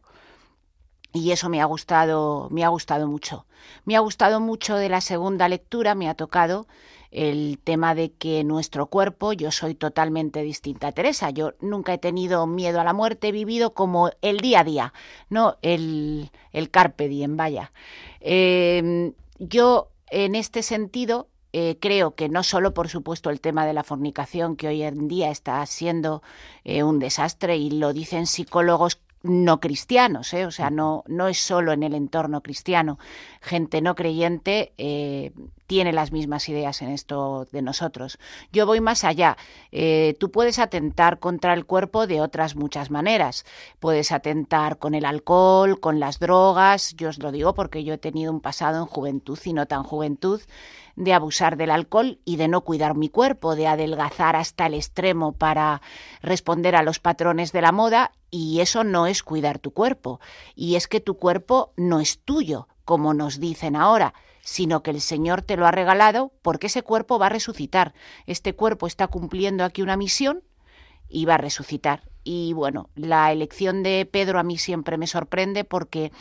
Y 1.15 1.31
eso 1.31 1.49
me 1.49 1.63
ha 1.63 1.65
gustado, 1.65 2.49
me 2.51 2.63
ha 2.63 2.69
gustado 2.69 3.09
mucho. 3.09 3.47
Me 3.87 3.97
ha 3.97 4.01
gustado 4.01 4.39
mucho 4.39 4.77
de 4.77 4.91
la 4.91 5.01
segunda 5.01 5.49
lectura, 5.49 5.95
me 5.95 6.11
ha 6.11 6.15
tocado 6.15 6.67
el 7.15 7.61
tema 7.63 7.95
de 7.95 8.13
que 8.13 8.43
nuestro 8.43 8.87
cuerpo, 8.87 9.33
yo 9.33 9.53
soy 9.53 9.75
totalmente 9.77 10.43
distinta 10.43 10.89
a 10.89 10.93
Teresa, 10.93 11.31
yo 11.31 11.55
nunca 11.61 11.95
he 11.95 11.99
tenido 11.99 12.47
miedo 12.47 12.81
a 12.81 12.85
la 12.85 12.93
muerte, 12.93 13.29
he 13.29 13.33
vivido 13.33 13.73
como 13.73 14.11
el 14.21 14.39
día 14.39 14.61
a 14.61 14.65
día, 14.65 14.93
no 15.31 15.57
el, 15.63 16.31
el 16.53 16.71
carpe 16.71 17.09
diem, 17.09 17.37
vaya. 17.37 17.73
Em, 18.21 19.13
yo 19.39 19.91
en 20.11 20.35
este 20.35 20.63
sentido 20.63 21.29
eh, 21.53 21.79
creo 21.81 22.17
que 22.17 22.29
no 22.29 22.43
solo, 22.43 22.75
por 22.75 22.89
supuesto, 22.89 23.31
el 23.31 23.41
tema 23.41 23.65
de 23.65 23.75
la 23.75 23.85
fornicación, 23.85 24.57
que 24.57 24.67
hoy 24.67 24.83
en 24.83 25.07
día 25.07 25.31
está 25.31 25.65
siendo 25.67 26.21
eh, 26.65 26.83
un 26.83 26.99
desastre, 26.99 27.57
y 27.57 27.71
lo 27.71 27.93
dicen 27.93 28.27
psicólogos 28.27 28.99
no 29.25 29.59
cristianos, 29.59 30.35
¿eh? 30.35 30.45
o 30.45 30.51
sea, 30.51 30.69
no, 30.69 31.03
no 31.07 31.29
es 31.29 31.39
solo 31.39 31.73
en 31.73 31.83
el 31.83 31.95
entorno 31.95 32.43
cristiano. 32.43 32.99
Gente 33.41 33.81
no 33.81 33.95
creyente 33.95 34.75
eh, 34.77 35.33
tiene 35.67 35.93
las 35.93 36.13
mismas 36.13 36.49
ideas 36.49 36.83
en 36.83 36.91
esto 36.91 37.47
de 37.51 37.63
nosotros. 37.63 38.19
Yo 38.53 38.67
voy 38.67 38.81
más 38.81 39.05
allá. 39.05 39.37
Eh, 39.73 40.17
tú 40.19 40.31
puedes 40.31 40.59
atentar 40.59 41.19
contra 41.19 41.55
el 41.55 41.65
cuerpo 41.65 42.07
de 42.07 42.21
otras 42.21 42.57
muchas 42.57 42.91
maneras. 42.91 43.45
Puedes 43.79 44.13
atentar 44.13 44.79
con 44.79 44.95
el 44.95 45.05
alcohol, 45.05 45.81
con 45.81 46.01
las 46.01 46.19
drogas. 46.19 46.95
Yo 46.97 47.09
os 47.09 47.19
lo 47.19 47.33
digo 47.33 47.55
porque 47.55 47.85
yo 47.85 47.95
he 47.95 47.99
tenido 47.99 48.33
un 48.33 48.41
pasado 48.41 48.79
en 48.79 48.87
juventud 48.87 49.39
y 49.45 49.53
no 49.53 49.67
tan 49.67 49.83
juventud 49.83 50.41
de 50.97 51.13
abusar 51.13 51.57
del 51.57 51.71
alcohol 51.71 52.19
y 52.25 52.37
de 52.37 52.49
no 52.49 52.61
cuidar 52.63 52.95
mi 52.95 53.09
cuerpo, 53.09 53.57
de 53.57 53.67
adelgazar 53.67 54.37
hasta 54.37 54.67
el 54.67 54.75
extremo 54.75 55.33
para 55.33 55.83
responder 56.23 56.77
a 56.77 56.83
los 56.83 57.01
patrones 57.01 57.53
de 57.53 57.63
la 57.63 57.73
moda 57.73 58.13
y 58.31 58.61
eso 58.61 58.85
no 58.85 59.07
es 59.07 59.23
cuidar 59.23 59.59
tu 59.59 59.73
cuerpo. 59.73 60.21
Y 60.55 60.77
es 60.77 60.89
que 60.89 61.01
tu 61.01 61.17
cuerpo 61.17 61.73
no 61.77 62.01
es 62.01 62.21
tuyo, 62.21 62.69
como 62.85 63.15
nos 63.15 63.41
dicen 63.41 63.77
ahora, 63.77 64.15
sino 64.45 64.83
que 64.83 64.91
el 64.91 65.01
Señor 65.01 65.41
te 65.43 65.57
lo 65.57 65.67
ha 65.67 65.71
regalado 65.71 66.31
porque 66.43 66.67
ese 66.67 66.83
cuerpo 66.83 67.19
va 67.19 67.27
a 67.27 67.31
resucitar. 67.31 67.95
Este 68.27 68.55
cuerpo 68.55 68.87
está 68.87 69.09
cumpliendo 69.09 69.65
aquí 69.65 69.81
una 69.81 69.97
misión 69.97 70.43
y 71.09 71.25
va 71.25 71.35
a 71.35 71.39
resucitar. 71.39 72.03
Y 72.25 72.53
bueno, 72.53 72.91
la 72.95 73.33
elección 73.33 73.83
de 73.83 74.07
Pedro 74.11 74.39
a 74.39 74.43
mí 74.43 74.59
siempre 74.59 74.99
me 74.99 75.07
sorprende 75.07 75.65
porque 75.65 76.13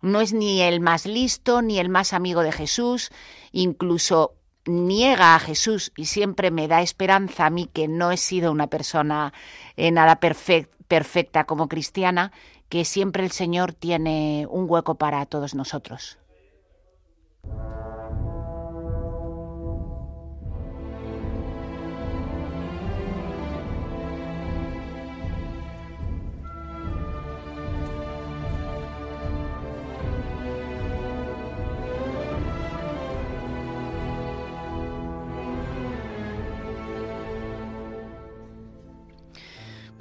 no 0.00 0.20
es 0.20 0.32
ni 0.32 0.62
el 0.62 0.80
más 0.80 1.06
listo 1.06 1.60
ni 1.60 1.78
el 1.80 1.88
más 1.88 2.12
amigo 2.12 2.42
de 2.42 2.52
Jesús, 2.52 3.10
incluso 3.50 4.34
niega 4.64 5.34
a 5.34 5.40
Jesús 5.40 5.92
y 5.96 6.04
siempre 6.04 6.52
me 6.52 6.68
da 6.68 6.82
esperanza 6.82 7.46
a 7.46 7.50
mí 7.50 7.68
que 7.72 7.88
no 7.88 8.12
he 8.12 8.16
sido 8.16 8.52
una 8.52 8.68
persona 8.68 9.32
eh, 9.76 9.90
nada 9.90 10.20
perfecta 10.20 11.44
como 11.44 11.68
cristiana, 11.68 12.30
que 12.68 12.84
siempre 12.84 13.24
el 13.24 13.32
Señor 13.32 13.72
tiene 13.72 14.46
un 14.48 14.66
hueco 14.68 14.94
para 14.94 15.26
todos 15.26 15.54
nosotros. 15.56 16.18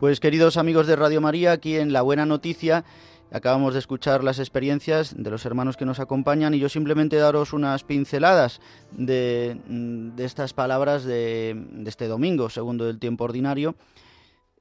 Pues 0.06 0.20
queridos 0.20 0.58
amigos 0.58 0.86
de 0.86 0.96
Radio 0.96 1.20
María, 1.20 1.52
aquí 1.52 1.78
en 1.78 1.92
La 1.92 2.04
Buena 2.04 2.28
Noticia 2.28 2.86
acabamos 3.36 3.74
de 3.74 3.80
escuchar 3.80 4.24
las 4.24 4.40
experiencias 4.40 5.14
de 5.18 5.30
los 5.30 5.46
hermanos 5.46 5.76
que 5.76 5.86
nos 5.86 6.00
acompañan 6.00 6.54
y 6.54 6.60
yo 6.60 6.70
simplemente 6.70 7.18
daros 7.18 7.52
unas 7.52 7.84
pinceladas 7.84 8.62
de, 8.92 9.58
estas 10.18 10.54
palabras 10.54 11.04
de, 11.04 11.84
este 11.86 12.08
domingo, 12.08 12.50
segundo 12.50 12.86
del 12.86 12.98
tiempo 12.98 13.26
ordinario. 13.26 13.76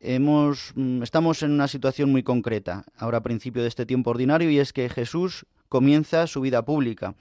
Hemos, 0.01 0.73
mm, 0.75 1.05
estamos 1.05 1.45
en 1.45 1.53
una 1.53 1.69
situación 1.69 2.11
muy 2.11 2.25
concreta 2.25 2.85
ahora 2.99 3.19
a 3.19 3.23
principio 3.23 3.63
de 3.63 3.69
este 3.69 3.87
tiempo 3.87 4.11
ordinario 4.11 4.51
y 4.51 4.59
es 4.59 4.73
que 4.73 4.89
Jesús 4.89 5.47
comienza 5.69 6.27
su 6.27 6.41
vida 6.41 6.65
pública. 6.65 7.15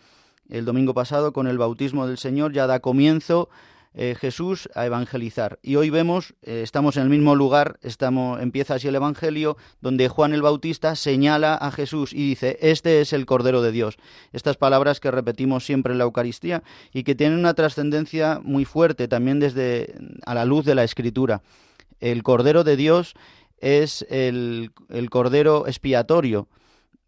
El 0.49 0.65
domingo 0.65 0.95
pasado 0.95 1.33
con 1.33 1.45
el 1.45 1.59
bautismo 1.59 2.07
del 2.07 2.17
Señor 2.17 2.51
ya 2.51 2.65
da 2.65 2.79
comienzo 2.79 3.49
eh, 3.95 4.15
Jesús 4.19 4.69
a 4.73 4.87
evangelizar. 4.87 5.59
Y 5.61 5.75
hoy 5.75 5.91
vemos, 5.91 6.33
eh, 6.41 6.61
estamos 6.63 6.97
en 6.97 7.03
el 7.03 7.09
mismo 7.09 7.35
lugar, 7.35 7.77
estamos, 7.83 8.41
empieza 8.41 8.73
así 8.73 8.87
el 8.87 8.95
Evangelio, 8.95 9.55
donde 9.81 10.09
Juan 10.09 10.33
el 10.33 10.41
Bautista 10.41 10.95
señala 10.95 11.53
a 11.53 11.69
Jesús 11.69 12.11
y 12.11 12.29
dice, 12.29 12.57
este 12.61 13.01
es 13.01 13.13
el 13.13 13.27
Cordero 13.27 13.61
de 13.61 13.71
Dios. 13.71 13.97
Estas 14.31 14.57
palabras 14.57 14.99
que 14.99 15.11
repetimos 15.11 15.63
siempre 15.63 15.93
en 15.93 15.99
la 15.99 16.05
Eucaristía 16.05 16.63
y 16.91 17.03
que 17.03 17.13
tienen 17.13 17.37
una 17.37 17.53
trascendencia 17.53 18.39
muy 18.43 18.65
fuerte 18.65 19.07
también 19.07 19.39
desde 19.39 19.93
a 20.25 20.33
la 20.33 20.45
luz 20.45 20.65
de 20.65 20.73
la 20.73 20.83
Escritura. 20.83 21.43
El 21.99 22.23
Cordero 22.23 22.63
de 22.63 22.75
Dios 22.75 23.13
es 23.59 24.07
el, 24.09 24.71
el 24.89 25.11
Cordero 25.11 25.67
expiatorio, 25.67 26.47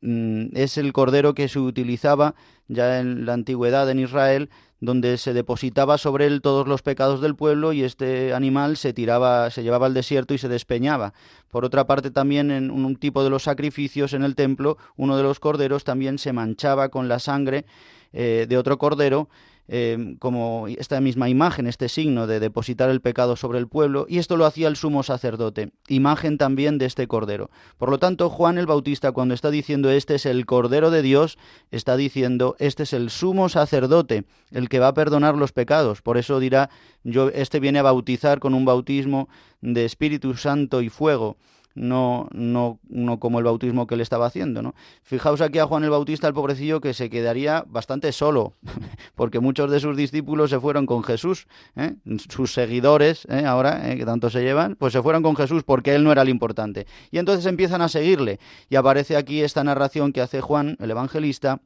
mm, 0.02 0.56
es 0.56 0.78
el 0.78 0.93
Cordero 0.93 1.34
que 1.34 1.48
se 1.48 1.58
utilizaba 1.58 2.36
ya 2.67 3.00
en 3.00 3.26
la 3.26 3.34
antigüedad 3.34 3.89
en 3.89 4.00
Israel 4.00 4.50
donde 4.86 5.17
se 5.17 5.34
depositaba 5.34 5.98
sobre 5.98 6.28
él 6.28 6.41
todos 6.41 6.67
los 6.67 6.82
pecados 6.82 7.21
del 7.21 7.36
pueblo 7.36 7.74
y 7.74 7.84
este 7.84 8.34
animal 8.34 8.78
se 8.78 8.93
tiraba, 8.93 9.50
se 9.50 9.63
llevaba 9.63 9.88
al 9.88 9.93
desierto 9.93 10.34
y 10.34 10.38
se 10.38 10.48
despeñaba. 10.48 11.13
Por 11.50 11.65
otra 11.65 11.88
parte, 11.88 12.12
también 12.12 12.52
en 12.52 12.71
un 12.71 12.95
tipo 12.95 13.24
de 13.24 13.30
los 13.30 13.43
sacrificios 13.43 14.13
en 14.13 14.24
el 14.24 14.36
templo, 14.36 14.78
uno 14.95 15.17
de 15.17 15.24
los 15.24 15.39
corderos 15.39 15.84
también 15.84 16.17
se 16.17 16.34
manchaba 16.34 16.89
con 16.89 17.08
la 17.08 17.19
sangre 17.19 17.65
eh, 18.13 18.45
de 18.48 18.58
otro 18.58 18.78
cordero 18.78 19.28
eh, 19.67 20.15
como 20.19 20.67
esta 20.67 21.01
misma 21.01 21.30
imagen, 21.30 21.67
este 21.67 21.89
signo 21.89 22.28
de 22.28 22.39
depositar 22.39 22.89
el 22.89 23.01
pecado 23.01 23.36
sobre 23.36 23.60
el 23.60 23.67
pueblo, 23.67 24.06
y 24.08 24.19
esto 24.19 24.38
lo 24.38 24.45
hacía 24.45 24.67
el 24.67 24.75
sumo 24.75 25.04
sacerdote, 25.04 25.71
imagen 25.88 26.38
también 26.38 26.78
de 26.78 26.86
este 26.86 27.08
cordero. 27.08 27.49
Por 27.78 27.89
lo 27.89 27.97
tanto, 27.97 28.30
Juan 28.30 28.58
el 28.58 28.67
Bautista, 28.67 29.12
cuando 29.12 29.34
está 29.34 29.49
diciendo 29.51 29.89
este 29.89 30.15
es 30.15 30.25
el 30.25 30.45
cordero 30.45 30.91
de 30.91 31.01
Dios, 31.01 31.38
está 31.71 31.97
diciendo 31.97 32.56
este 32.60 32.84
es 32.84 32.93
el 32.93 33.10
sumo 33.10 33.49
sacerdote, 33.49 34.25
el 34.51 34.69
que 34.69 34.80
va 34.80 34.89
a 34.89 34.93
perdonar 34.93 35.36
los 35.36 35.51
pecados. 35.51 36.01
Por 36.01 36.17
eso 36.17 36.39
dirá, 36.39 36.69
yo, 37.04 37.30
este 37.30 37.60
viene 37.60 37.80
a 37.80 37.84
bautizar 37.84 38.39
con 38.39 38.54
un 38.54 38.65
bautismo 38.65 39.30
de 39.62 39.86
Espíritu 39.86 40.36
Santo 40.36 40.82
y 40.82 40.89
fuego 40.89 41.38
no, 41.75 42.29
no, 42.31 42.79
no 42.88 43.19
como 43.19 43.39
el 43.39 43.45
bautismo 43.45 43.85
que 43.85 43.95
él 43.95 44.01
estaba 44.01 44.25
haciendo, 44.25 44.61
¿no? 44.61 44.73
Fijaos 45.03 45.41
aquí 45.41 45.59
a 45.59 45.67
Juan 45.67 45.83
el 45.83 45.89
Bautista, 45.89 46.27
el 46.27 46.33
pobrecillo, 46.33 46.79
que 46.79 46.93
se 46.93 47.09
quedaría 47.09 47.65
bastante 47.67 48.11
solo, 48.13 48.53
porque 49.15 49.39
muchos 49.41 49.69
de 49.69 49.81
sus 49.81 49.97
discípulos 49.97 50.49
se 50.49 50.59
fueron 50.59 50.85
con 50.85 51.03
Jesús, 51.03 51.47
¿eh? 51.75 51.95
sus 52.29 52.53
seguidores, 52.53 53.27
¿eh? 53.29 53.45
ahora, 53.45 53.91
¿eh? 53.91 53.97
que 53.97 54.05
tanto 54.05 54.29
se 54.29 54.41
llevan, 54.41 54.75
pues 54.75 54.93
se 54.93 55.01
fueron 55.01 55.21
con 55.21 55.35
Jesús 55.35 55.63
porque 55.63 55.93
él 55.93 56.03
no 56.03 56.11
era 56.13 56.21
el 56.21 56.29
importante. 56.29 56.88
Y 57.11 57.17
entonces 57.17 57.45
empiezan 57.45 57.81
a 57.81 57.89
seguirle, 57.89 58.39
y 58.69 58.77
aparece 58.77 59.17
aquí 59.17 59.41
esta 59.41 59.63
narración 59.63 60.13
que 60.13 60.21
hace 60.21 60.39
Juan, 60.39 60.77
el 60.79 60.91
evangelista, 60.91 61.61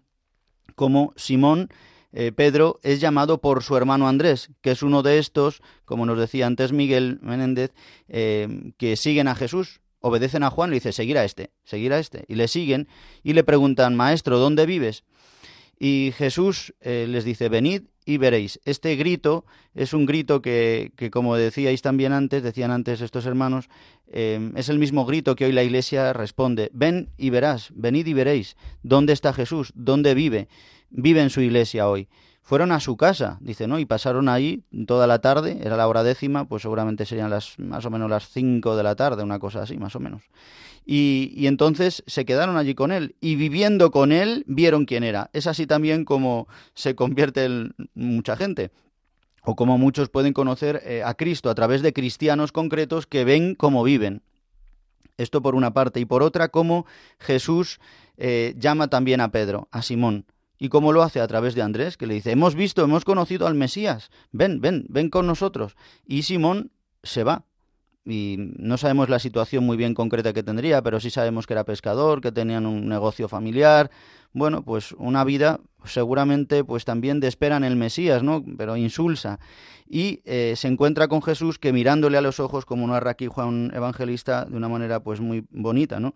como 0.76 1.14
Simón, 1.16 1.70
Pedro 2.12 2.80
es 2.82 3.00
llamado 3.00 3.40
por 3.40 3.62
su 3.62 3.78
hermano 3.78 4.08
Andrés, 4.08 4.50
que 4.62 4.72
es 4.72 4.82
uno 4.82 5.04
de 5.04 5.20
estos, 5.20 5.62
como 5.86 6.08
nos 6.08 6.18
decía 6.18 6.48
antes 6.48 6.72
Miguel 6.72 7.20
Menéndez, 7.22 7.72
que 8.08 8.96
siguen 8.96 9.28
a 9.28 9.36
Jesús, 9.36 9.80
obedecen 10.00 10.44
a 10.44 10.50
Juan, 10.50 10.70
le 10.70 10.76
dice, 10.76 10.92
seguir 10.92 11.18
a 11.18 11.26
este, 11.26 11.52
seguir 11.64 11.94
a 11.94 12.00
este. 12.00 12.26
Y 12.28 12.36
le 12.36 12.48
siguen 12.48 12.88
y 13.24 13.34
le 13.34 13.44
preguntan, 13.44 13.96
Maestro, 13.96 14.40
¿dónde 14.40 14.66
vives? 14.66 15.04
Y 15.80 16.14
Jesús 16.18 16.74
eh, 16.82 17.06
les 17.08 17.24
dice, 17.24 17.48
venid 17.48 17.84
y 18.06 18.18
veréis. 18.18 18.60
Este 18.66 18.96
grito 18.96 19.46
es 19.74 19.94
un 19.94 20.06
grito 20.06 20.42
que, 20.42 20.92
que 20.98 21.10
como 21.10 21.36
decíais 21.36 21.82
también 21.82 22.12
antes, 22.12 22.44
decían 22.44 22.72
antes 22.72 23.02
estos 23.02 23.26
hermanos, 23.26 23.70
eh, 24.08 24.52
es 24.56 24.70
el 24.70 24.80
mismo 24.80 25.06
grito 25.06 25.36
que 25.36 25.46
hoy 25.46 25.52
la 25.52 25.64
Iglesia 25.64 26.12
responde, 26.12 26.70
ven 26.74 27.10
y 27.18 27.30
verás, 27.30 27.70
venid 27.74 28.08
y 28.08 28.14
veréis. 28.14 28.58
¿Dónde 28.84 29.14
está 29.14 29.32
Jesús? 29.32 29.72
¿Dónde 29.76 30.16
vive? 30.16 30.48
Vive 30.90 31.22
en 31.22 31.30
su 31.30 31.42
Iglesia 31.42 31.88
hoy 31.88 32.10
fueron 32.50 32.72
a 32.72 32.80
su 32.80 32.98
casa, 32.98 33.38
dice, 33.42 33.68
¿no? 33.68 33.78
Y 33.78 33.86
pasaron 33.86 34.28
ahí 34.28 34.64
toda 34.88 35.06
la 35.06 35.20
tarde, 35.20 35.60
era 35.62 35.78
la 35.78 35.88
hora 35.88 36.02
décima, 36.02 36.46
pues 36.48 36.64
seguramente 36.64 37.06
serían 37.06 37.30
las 37.30 37.60
más 37.60 37.86
o 37.86 37.92
menos 37.92 38.10
las 38.10 38.28
cinco 38.28 38.76
de 38.76 38.82
la 38.82 38.96
tarde, 38.96 39.22
una 39.22 39.38
cosa 39.38 39.62
así, 39.62 39.78
más 39.78 39.96
o 39.96 40.00
menos. 40.00 40.24
Y, 40.84 41.32
y, 41.36 41.46
entonces 41.46 42.04
se 42.08 42.26
quedaron 42.26 42.58
allí 42.58 42.74
con 42.74 42.92
él 42.92 43.16
y 43.22 43.36
viviendo 43.36 43.92
con 43.92 44.12
él 44.12 44.46
vieron 44.48 44.86
quién 44.86 45.04
era. 45.04 45.30
Es 45.32 45.46
así 45.46 45.68
también 45.68 46.06
como 46.06 46.48
se 46.74 46.96
convierte 46.96 47.48
mucha 47.94 48.36
gente 48.36 48.72
o 49.44 49.56
como 49.56 49.78
muchos 49.78 50.10
pueden 50.10 50.34
conocer 50.34 50.82
eh, 50.86 51.04
a 51.06 51.14
Cristo 51.14 51.52
a 51.52 51.56
través 51.56 51.84
de 51.84 51.94
cristianos 51.94 52.52
concretos 52.52 53.06
que 53.06 53.26
ven 53.26 53.54
cómo 53.54 53.84
viven. 53.84 54.24
Esto 55.18 55.44
por 55.44 55.54
una 55.54 55.72
parte 55.72 56.00
y 56.00 56.06
por 56.06 56.24
otra 56.24 56.50
como 56.50 56.88
Jesús 57.20 57.80
eh, 58.18 58.56
llama 58.58 58.88
también 58.88 59.22
a 59.22 59.32
Pedro, 59.32 59.68
a 59.72 59.84
Simón. 59.84 60.26
¿Y 60.60 60.68
cómo 60.70 60.92
lo 60.92 61.02
hace? 61.02 61.22
A 61.22 61.28
través 61.28 61.56
de 61.56 61.62
Andrés, 61.62 61.96
que 61.96 62.06
le 62.06 62.14
dice, 62.16 62.32
hemos 62.32 62.54
visto, 62.54 62.84
hemos 62.84 63.06
conocido 63.06 63.48
al 63.48 63.56
Mesías, 63.56 64.12
ven, 64.32 64.60
ven, 64.60 64.86
ven 64.90 65.10
con 65.10 65.26
nosotros. 65.26 65.76
Y 66.06 66.24
Simón 66.24 66.72
se 67.02 67.24
va. 67.24 67.46
Y 68.06 68.36
no 68.58 68.78
sabemos 68.78 69.10
la 69.10 69.20
situación 69.20 69.66
muy 69.66 69.78
bien 69.78 69.94
concreta 69.94 70.34
que 70.34 70.44
tendría, 70.44 70.82
pero 70.82 71.00
sí 71.00 71.10
sabemos 71.10 71.48
que 71.48 71.54
era 71.54 71.64
pescador, 71.64 72.22
que 72.22 72.32
tenían 72.32 72.66
un 72.66 72.90
negocio 72.90 73.28
familiar. 73.28 73.90
Bueno, 74.34 74.64
pues 74.64 74.94
una 74.94 75.24
vida 75.24 75.60
seguramente 75.86 76.64
pues 76.64 76.86
también 76.86 77.20
de 77.20 77.28
espera 77.28 77.58
en 77.58 77.64
el 77.64 77.76
Mesías, 77.76 78.24
¿no? 78.24 78.44
Pero 78.58 78.78
insulsa. 78.78 79.40
Y 79.88 80.22
eh, 80.26 80.54
se 80.56 80.68
encuentra 80.68 81.08
con 81.08 81.22
Jesús 81.22 81.58
que 81.58 81.74
mirándole 81.74 82.18
a 82.18 82.22
los 82.22 82.40
ojos, 82.40 82.66
como 82.66 82.88
narra 82.88 83.12
aquí 83.12 83.28
Juan 83.28 83.72
Evangelista, 83.74 84.46
de 84.46 84.58
una 84.58 84.70
manera 84.70 85.02
pues 85.02 85.20
muy 85.20 85.46
bonita, 85.50 86.00
¿no? 86.00 86.16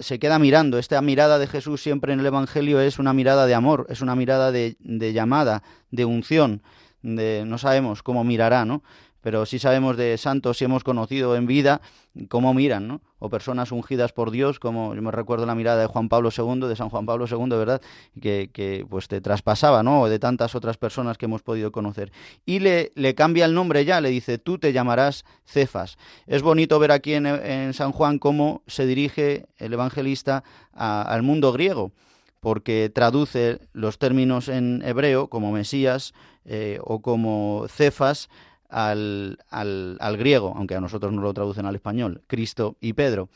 Se 0.00 0.18
queda 0.18 0.38
mirando. 0.38 0.78
Esta 0.78 1.00
mirada 1.02 1.38
de 1.38 1.46
Jesús 1.46 1.82
siempre 1.82 2.12
en 2.12 2.20
el 2.20 2.26
Evangelio 2.26 2.80
es 2.80 2.98
una 2.98 3.12
mirada 3.12 3.46
de 3.46 3.54
amor, 3.54 3.86
es 3.88 4.00
una 4.00 4.14
mirada 4.16 4.52
de, 4.52 4.76
de 4.80 5.12
llamada, 5.12 5.62
de 5.90 6.04
unción, 6.04 6.62
de 7.02 7.44
no 7.46 7.58
sabemos 7.58 8.02
cómo 8.02 8.24
mirará, 8.24 8.64
¿no? 8.64 8.82
Pero 9.26 9.44
sí 9.44 9.58
sabemos 9.58 9.96
de 9.96 10.16
santos, 10.18 10.56
si 10.56 10.66
hemos 10.66 10.84
conocido 10.84 11.34
en 11.34 11.46
vida 11.46 11.80
cómo 12.28 12.54
miran, 12.54 12.86
¿no? 12.86 13.00
O 13.18 13.28
personas 13.28 13.72
ungidas 13.72 14.12
por 14.12 14.30
Dios, 14.30 14.60
como 14.60 14.94
yo 14.94 15.02
me 15.02 15.10
recuerdo 15.10 15.46
la 15.46 15.56
mirada 15.56 15.80
de 15.80 15.88
Juan 15.88 16.08
Pablo 16.08 16.30
II, 16.30 16.68
de 16.68 16.76
San 16.76 16.90
Juan 16.90 17.06
Pablo 17.06 17.26
II, 17.28 17.48
¿verdad? 17.48 17.82
Que, 18.22 18.86
pues 18.88 19.08
te 19.08 19.20
traspasaba, 19.20 19.82
¿no? 19.82 20.02
O 20.02 20.08
de 20.08 20.20
tantas 20.20 20.54
otras 20.54 20.76
personas 20.76 21.18
que 21.18 21.24
hemos 21.24 21.42
podido 21.42 21.72
conocer. 21.72 22.12
Y 22.44 22.60
le, 22.60 22.92
le 22.94 23.16
cambia 23.16 23.46
el 23.46 23.54
nombre 23.54 23.84
ya, 23.84 24.00
le 24.00 24.10
dice, 24.10 24.38
tú 24.38 24.58
te 24.58 24.72
llamarás 24.72 25.24
Cefas. 25.44 25.98
Es 26.28 26.42
bonito 26.42 26.78
ver 26.78 26.92
aquí 26.92 27.14
en, 27.14 27.74
San 27.74 27.90
Juan 27.90 28.20
cómo 28.20 28.62
se 28.68 28.86
dirige 28.86 29.46
el 29.58 29.72
evangelista 29.72 30.44
al 30.72 31.24
mundo 31.24 31.50
griego 31.50 31.90
porque 32.38 32.92
traduce 32.94 33.58
los 33.72 33.98
términos 33.98 34.48
en 34.48 34.82
hebreo 34.86 35.26
como 35.26 35.50
Mesías 35.50 36.14
eh, 36.44 36.78
o 36.84 37.02
como 37.02 37.66
Cefas 37.68 38.28
al, 38.68 39.38
al, 39.50 40.16
griego, 40.16 40.54
aunque 40.56 40.74
a 40.74 40.80
nosotros 40.80 41.12
no 41.12 41.22
lo 41.22 41.34
traducen 41.34 41.66
al 41.66 41.74
español, 41.74 42.22
Cristo 42.26 42.76
y 42.80 42.92
Pedro, 42.92 43.28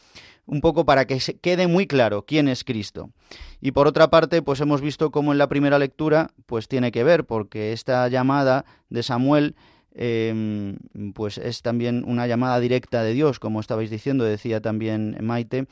un 0.47 0.61
poco 0.61 0.85
para 0.85 1.07
que 1.07 1.21
se 1.21 1.39
quede 1.39 1.67
muy 1.67 1.87
claro 1.87 2.25
quién 2.27 2.49
es 2.49 2.65
Cristo. 2.65 3.11
Y 3.61 3.73
por 3.73 3.87
otra 3.87 4.11
parte, 4.11 4.43
pues 4.43 4.61
hemos 4.61 4.81
visto 4.81 5.11
cómo 5.11 5.33
en 5.33 5.39
la 5.39 5.49
primera 5.49 5.79
lectura, 5.79 6.31
pues 6.47 6.69
tiene 6.69 6.93
que 6.93 7.05
ver, 7.05 7.25
porque 7.25 7.73
esta 7.73 8.09
llamada 8.09 8.65
de 8.89 9.03
Samuel 9.03 9.55
em, 9.95 10.77
pues 11.15 11.39
es 11.39 11.63
también 11.63 12.05
una 12.07 12.27
llamada 12.27 12.59
directa 12.61 13.03
de 13.03 13.13
Dios, 13.13 13.39
como 13.39 13.61
estabais 13.61 13.91
diciendo, 13.91 14.25
decía 14.25 14.61
también 14.61 15.17
Maite, 15.21 15.67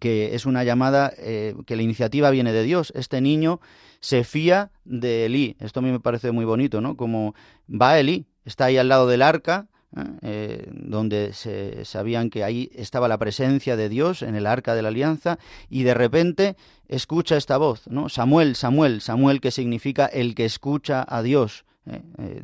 que 0.00 0.34
es 0.34 0.46
una 0.46 0.64
llamada 0.64 1.12
eh, 1.16 1.54
que 1.66 1.76
la 1.76 1.82
iniciativa 1.82 2.30
viene 2.30 2.52
de 2.52 2.62
Dios. 2.62 2.92
Este 2.94 3.20
niño 3.20 3.60
se 4.00 4.24
fía 4.24 4.70
de 4.84 5.26
Elí. 5.26 5.56
Esto 5.60 5.80
a 5.80 5.82
mí 5.82 5.90
me 5.90 6.00
parece 6.00 6.30
muy 6.32 6.44
bonito, 6.44 6.80
¿no? 6.80 6.96
Como 6.96 7.34
va 7.68 7.98
Elí, 7.98 8.26
está 8.48 8.64
ahí 8.66 8.78
al 8.78 8.88
lado 8.88 9.06
del 9.06 9.22
arca, 9.22 9.68
¿eh? 9.96 10.00
Eh, 10.22 10.70
donde 10.72 11.32
se 11.32 11.84
sabían 11.84 12.30
que 12.30 12.44
ahí 12.44 12.70
estaba 12.74 13.08
la 13.08 13.18
presencia 13.18 13.76
de 13.76 13.88
Dios 13.88 14.22
en 14.22 14.34
el 14.34 14.46
arca 14.46 14.74
de 14.74 14.82
la 14.82 14.88
alianza, 14.88 15.38
y 15.68 15.82
de 15.82 15.94
repente 15.94 16.56
escucha 16.88 17.36
esta 17.36 17.56
voz, 17.56 17.86
¿no? 17.88 18.08
Samuel, 18.08 18.56
Samuel, 18.56 19.00
Samuel 19.00 19.40
que 19.40 19.50
significa 19.50 20.06
el 20.06 20.34
que 20.34 20.44
escucha 20.44 21.04
a 21.08 21.22
Dios. 21.22 21.64
¿eh? 21.86 22.02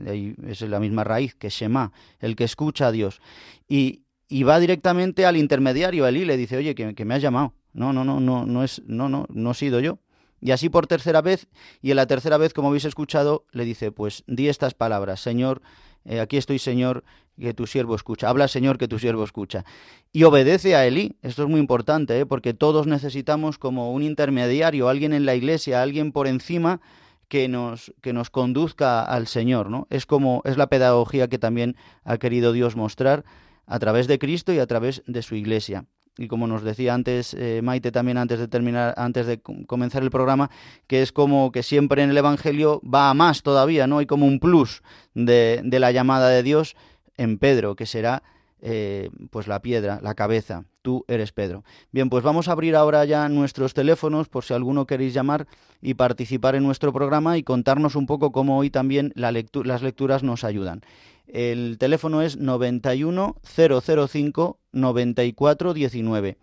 ahí 0.09 0.35
es 0.47 0.61
la 0.63 0.81
misma 0.81 1.05
raíz 1.05 1.35
que 1.35 1.51
Shema, 1.51 1.93
el 2.21 2.37
que 2.37 2.45
escucha 2.45 2.89
a 2.89 2.93
Dios. 2.93 3.21
Y, 3.69 4.03
y 4.29 4.43
va 4.43 4.59
directamente 4.59 5.27
al 5.27 5.37
intermediario, 5.37 6.07
a 6.07 6.11
le 6.11 6.37
dice, 6.37 6.57
oye, 6.57 6.75
que, 6.75 6.95
que 6.95 7.05
me 7.05 7.15
has 7.15 7.23
llamado. 7.23 7.55
No, 7.73 7.93
no, 7.93 8.05
no, 8.05 8.21
no, 8.21 8.47
no 8.47 8.63
es, 8.63 8.83
no, 8.87 9.09
no, 9.09 9.27
no 9.29 9.51
he 9.51 9.55
sido 9.55 9.81
yo. 9.81 9.99
Y 10.41 10.51
así 10.51 10.69
por 10.69 10.87
tercera 10.87 11.23
vez, 11.23 11.49
y 11.81 11.91
en 11.91 11.97
la 11.97 12.07
tercera 12.07 12.37
vez, 12.37 12.53
como 12.53 12.69
habéis 12.69 12.85
escuchado, 12.85 13.47
le 13.53 13.65
dice, 13.65 13.91
pues 13.93 14.25
di 14.27 14.49
estas 14.49 14.75
palabras, 14.75 15.21
Señor, 15.21 15.63
eh, 16.05 16.21
aquí 16.21 16.37
estoy, 16.37 16.59
Señor, 16.59 17.05
que 17.39 17.55
tu 17.55 17.67
siervo 17.67 17.95
escucha. 17.95 18.29
Habla, 18.29 18.49
Señor, 18.49 18.79
que 18.79 18.89
tu 18.89 18.99
siervo 18.99 19.25
escucha. 19.25 19.65
Y 20.13 20.25
obedece 20.25 20.77
a 20.77 20.87
Elí. 20.87 21.17
Esto 21.23 21.43
es 21.43 21.49
muy 21.49 21.61
importante, 21.61 22.21
¿eh? 22.21 22.27
porque 22.27 22.55
todos 22.55 22.87
necesitamos 22.87 23.59
como 23.59 23.93
un 23.93 24.03
intermediario, 24.03 24.89
alguien 24.89 25.13
en 25.13 25.27
la 25.27 25.35
iglesia, 25.35 25.83
alguien 25.83 26.13
por 26.13 26.27
encima 26.27 26.81
que 27.29 27.49
nos, 27.49 27.93
que 28.01 28.13
nos 28.13 28.31
conduzca 28.31 29.03
al 29.03 29.27
Señor, 29.27 29.71
¿no? 29.71 29.87
Es 29.91 30.07
como, 30.07 30.43
es 30.45 30.57
la 30.57 30.69
pedagogía 30.69 31.29
que 31.29 31.39
también 31.39 31.77
ha 32.05 32.19
querido 32.19 32.53
Dios 32.53 32.77
mostrar 32.77 33.25
a 33.67 33.79
través 33.79 34.07
de 34.07 34.19
Cristo 34.19 34.53
y 34.53 34.59
a 34.59 34.67
través 34.67 35.03
de 35.07 35.23
su 35.23 35.35
iglesia 35.35 35.87
y 36.17 36.29
como 36.29 36.47
nos 36.47 36.63
decía 36.63 36.95
antes 36.95 37.35
eh, 37.35 37.61
Maite 37.63 37.91
también 37.91 38.19
antes 38.19 38.39
de 38.39 38.49
terminar 38.49 38.95
antes 38.97 39.27
de 39.27 39.41
comenzar 39.41 40.03
el 40.03 40.11
programa 40.11 40.51
que 40.87 41.03
es 41.03 41.13
como 41.13 41.51
que 41.51 41.63
siempre 41.63 42.03
en 42.03 42.11
el 42.11 42.17
evangelio 42.19 42.81
va 42.83 43.11
a 43.11 43.15
más 43.15 43.43
todavía 43.43 43.87
no 43.87 43.99
hay 43.99 44.07
como 44.07 44.27
un 44.27 44.39
plus 44.39 44.83
de, 45.15 45.61
de 45.65 45.81
la 45.81 45.91
llamada 45.91 46.29
de 46.29 46.43
Dios 46.43 46.77
en 47.17 47.39
Pedro 47.39 47.75
que 47.75 47.87
será 47.87 48.23
eh, 48.67 49.11
pues 49.31 49.47
la 49.47 49.61
piedra 49.61 50.01
la 50.03 50.15
cabeza. 50.15 50.65
Tú 50.81 51.05
eres 51.07 51.33
Pedro. 51.33 51.65
Bien 51.93 52.09
pues 52.09 52.25
vamos 52.25 52.49
a 52.49 52.53
abrir 52.53 52.77
ahora 52.77 53.05
ya 53.05 53.29
nuestros 53.29 53.75
teléfonos 53.75 54.31
por 54.31 54.43
si 54.43 54.55
alguno 54.55 54.87
queréis 54.87 55.13
llamar 55.13 55.47
y 55.83 55.95
participar 55.95 56.55
en 56.55 56.63
nuestro 56.63 56.91
programa 56.91 57.37
y 57.37 57.43
contarnos 57.43 57.95
un 57.95 58.07
poco 58.07 58.33
cómo 58.33 58.57
hoy 58.57 58.71
también 58.71 59.13
la 59.17 59.33
las 59.33 59.83
lecturas 59.83 60.23
nos 60.23 60.45
ayudan 60.45 60.81
el 61.27 61.79
teléfono 61.79 62.23
es 62.23 62.37
91 62.37 63.37
005 63.43 64.59
94 64.73 65.75
19. 65.75 66.39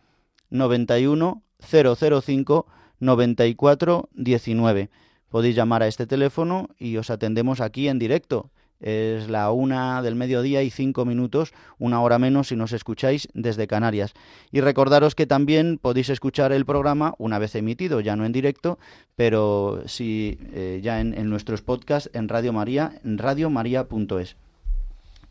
91 0.49 1.43
005 1.59 2.67
94 2.99 4.09
19. 4.13 4.89
Podéis 5.29 5.55
llamar 5.55 5.83
a 5.83 5.87
este 5.87 6.05
teléfono 6.07 6.69
y 6.77 6.97
os 6.97 7.09
atendemos 7.09 7.61
aquí 7.61 7.87
en 7.87 7.99
directo. 7.99 8.51
Es 8.81 9.29
la 9.29 9.51
una 9.51 10.01
del 10.01 10.15
mediodía 10.15 10.63
y 10.63 10.71
cinco 10.71 11.05
minutos, 11.05 11.53
una 11.77 12.01
hora 12.01 12.17
menos 12.17 12.47
si 12.47 12.55
nos 12.55 12.73
escucháis 12.73 13.27
desde 13.35 13.67
Canarias. 13.67 14.13
Y 14.51 14.59
recordaros 14.61 15.13
que 15.13 15.27
también 15.27 15.77
podéis 15.79 16.09
escuchar 16.09 16.51
el 16.51 16.65
programa 16.65 17.13
una 17.19 17.37
vez 17.37 17.53
emitido, 17.53 17.99
ya 17.99 18.15
no 18.15 18.25
en 18.25 18.31
directo, 18.31 18.79
pero 19.15 19.83
sí 19.85 20.39
eh, 20.53 20.79
ya 20.81 20.99
en, 20.99 21.13
en, 21.13 21.29
nuestros 21.29 21.61
podcasts 21.61 22.09
en 22.13 22.27
Radio 22.27 22.53
María, 22.53 22.99
en 23.03 23.19
radiomaria.es. 23.19 24.35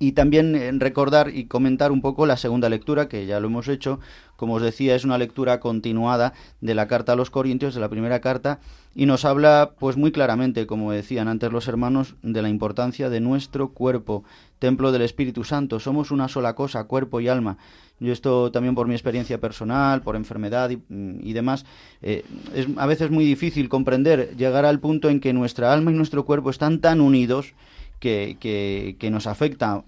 Y 0.02 0.12
también 0.12 0.56
eh, 0.56 0.72
recordar 0.72 1.28
y 1.28 1.44
comentar 1.44 1.92
un 1.92 2.00
poco 2.00 2.24
la 2.24 2.38
segunda 2.38 2.70
lectura, 2.70 3.06
que 3.06 3.26
ya 3.26 3.38
lo 3.38 3.48
hemos 3.48 3.68
hecho. 3.68 4.00
Como 4.36 4.54
os 4.54 4.62
decía, 4.62 4.94
es 4.96 5.04
una 5.04 5.18
lectura 5.18 5.60
continuada 5.60 6.32
de 6.62 6.74
la 6.74 6.88
carta 6.88 7.12
a 7.12 7.16
los 7.16 7.28
Corintios, 7.28 7.74
de 7.74 7.80
la 7.82 7.90
primera 7.90 8.20
carta, 8.20 8.60
y 8.94 9.04
nos 9.04 9.26
habla, 9.26 9.74
pues 9.78 9.98
muy 9.98 10.10
claramente, 10.10 10.66
como 10.66 10.90
decían 10.90 11.28
antes 11.28 11.52
los 11.52 11.68
hermanos, 11.68 12.16
de 12.22 12.40
la 12.40 12.48
importancia 12.48 13.10
de 13.10 13.20
nuestro 13.20 13.74
cuerpo, 13.74 14.24
templo 14.58 14.90
del 14.90 15.02
Espíritu 15.02 15.44
Santo. 15.44 15.78
Somos 15.80 16.10
una 16.10 16.28
sola 16.28 16.54
cosa, 16.54 16.84
cuerpo 16.84 17.20
y 17.20 17.28
alma. 17.28 17.58
Yo 17.98 18.14
esto 18.14 18.50
también 18.50 18.74
por 18.74 18.88
mi 18.88 18.94
experiencia 18.94 19.38
personal, 19.38 20.00
por 20.00 20.16
enfermedad 20.16 20.70
y, 20.70 20.78
y 20.88 21.34
demás, 21.34 21.66
eh, 22.00 22.24
es 22.54 22.66
a 22.78 22.86
veces 22.86 23.10
muy 23.10 23.26
difícil 23.26 23.68
comprender, 23.68 24.34
llegar 24.38 24.64
al 24.64 24.80
punto 24.80 25.10
en 25.10 25.20
que 25.20 25.34
nuestra 25.34 25.74
alma 25.74 25.90
y 25.90 25.94
nuestro 25.94 26.24
cuerpo 26.24 26.48
están 26.48 26.80
tan 26.80 27.02
unidos 27.02 27.52
que, 28.00 28.36
que, 28.40 28.96
que, 28.98 29.10
nos 29.10 29.26
afecta 29.26 29.84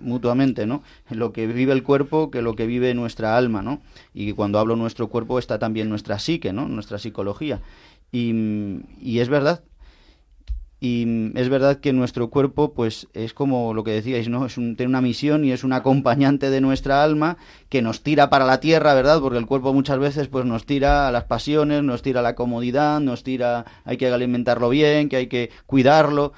mutuamente, 0.00 0.66
¿no? 0.66 0.82
Lo 1.10 1.32
que 1.32 1.46
vive 1.46 1.72
el 1.72 1.82
cuerpo 1.82 2.30
que 2.30 2.42
lo 2.42 2.54
que 2.54 2.66
vive 2.66 2.94
nuestra 2.94 3.36
alma, 3.36 3.62
¿no? 3.62 3.80
Y 4.14 4.32
cuando 4.34 4.58
hablo 4.58 4.76
nuestro 4.76 5.08
cuerpo 5.08 5.38
está 5.38 5.58
también 5.58 5.88
nuestra 5.88 6.18
psique, 6.18 6.52
¿no? 6.52 6.68
Nuestra 6.68 6.98
psicología. 6.98 7.60
Y, 8.12 8.82
y 9.00 9.18
es 9.18 9.28
verdad. 9.28 9.64
Y 10.78 11.32
es 11.34 11.48
verdad 11.48 11.78
que 11.78 11.94
nuestro 11.94 12.28
cuerpo, 12.28 12.74
pues, 12.74 13.08
es 13.14 13.32
como 13.32 13.72
lo 13.72 13.82
que 13.82 13.92
decíais, 13.92 14.28
¿no? 14.28 14.44
Es 14.44 14.58
un, 14.58 14.76
tiene 14.76 14.90
una 14.90 15.00
misión 15.00 15.42
y 15.44 15.52
es 15.52 15.64
un 15.64 15.72
acompañante 15.72 16.50
de 16.50 16.60
nuestra 16.60 17.02
alma 17.02 17.38
que 17.70 17.80
nos 17.80 18.02
tira 18.02 18.28
para 18.28 18.44
la 18.44 18.60
tierra, 18.60 18.92
¿verdad? 18.92 19.20
Porque 19.20 19.38
el 19.38 19.46
cuerpo 19.46 19.72
muchas 19.72 19.98
veces, 19.98 20.28
pues, 20.28 20.44
nos 20.44 20.66
tira 20.66 21.08
a 21.08 21.10
las 21.10 21.24
pasiones, 21.24 21.82
nos 21.82 22.02
tira 22.02 22.20
a 22.20 22.22
la 22.22 22.34
comodidad, 22.34 23.00
nos 23.00 23.22
tira, 23.22 23.64
hay 23.86 23.96
que 23.96 24.08
alimentarlo 24.08 24.68
bien, 24.68 25.08
que 25.08 25.16
hay 25.16 25.26
que 25.28 25.50
cuidarlo 25.64 26.34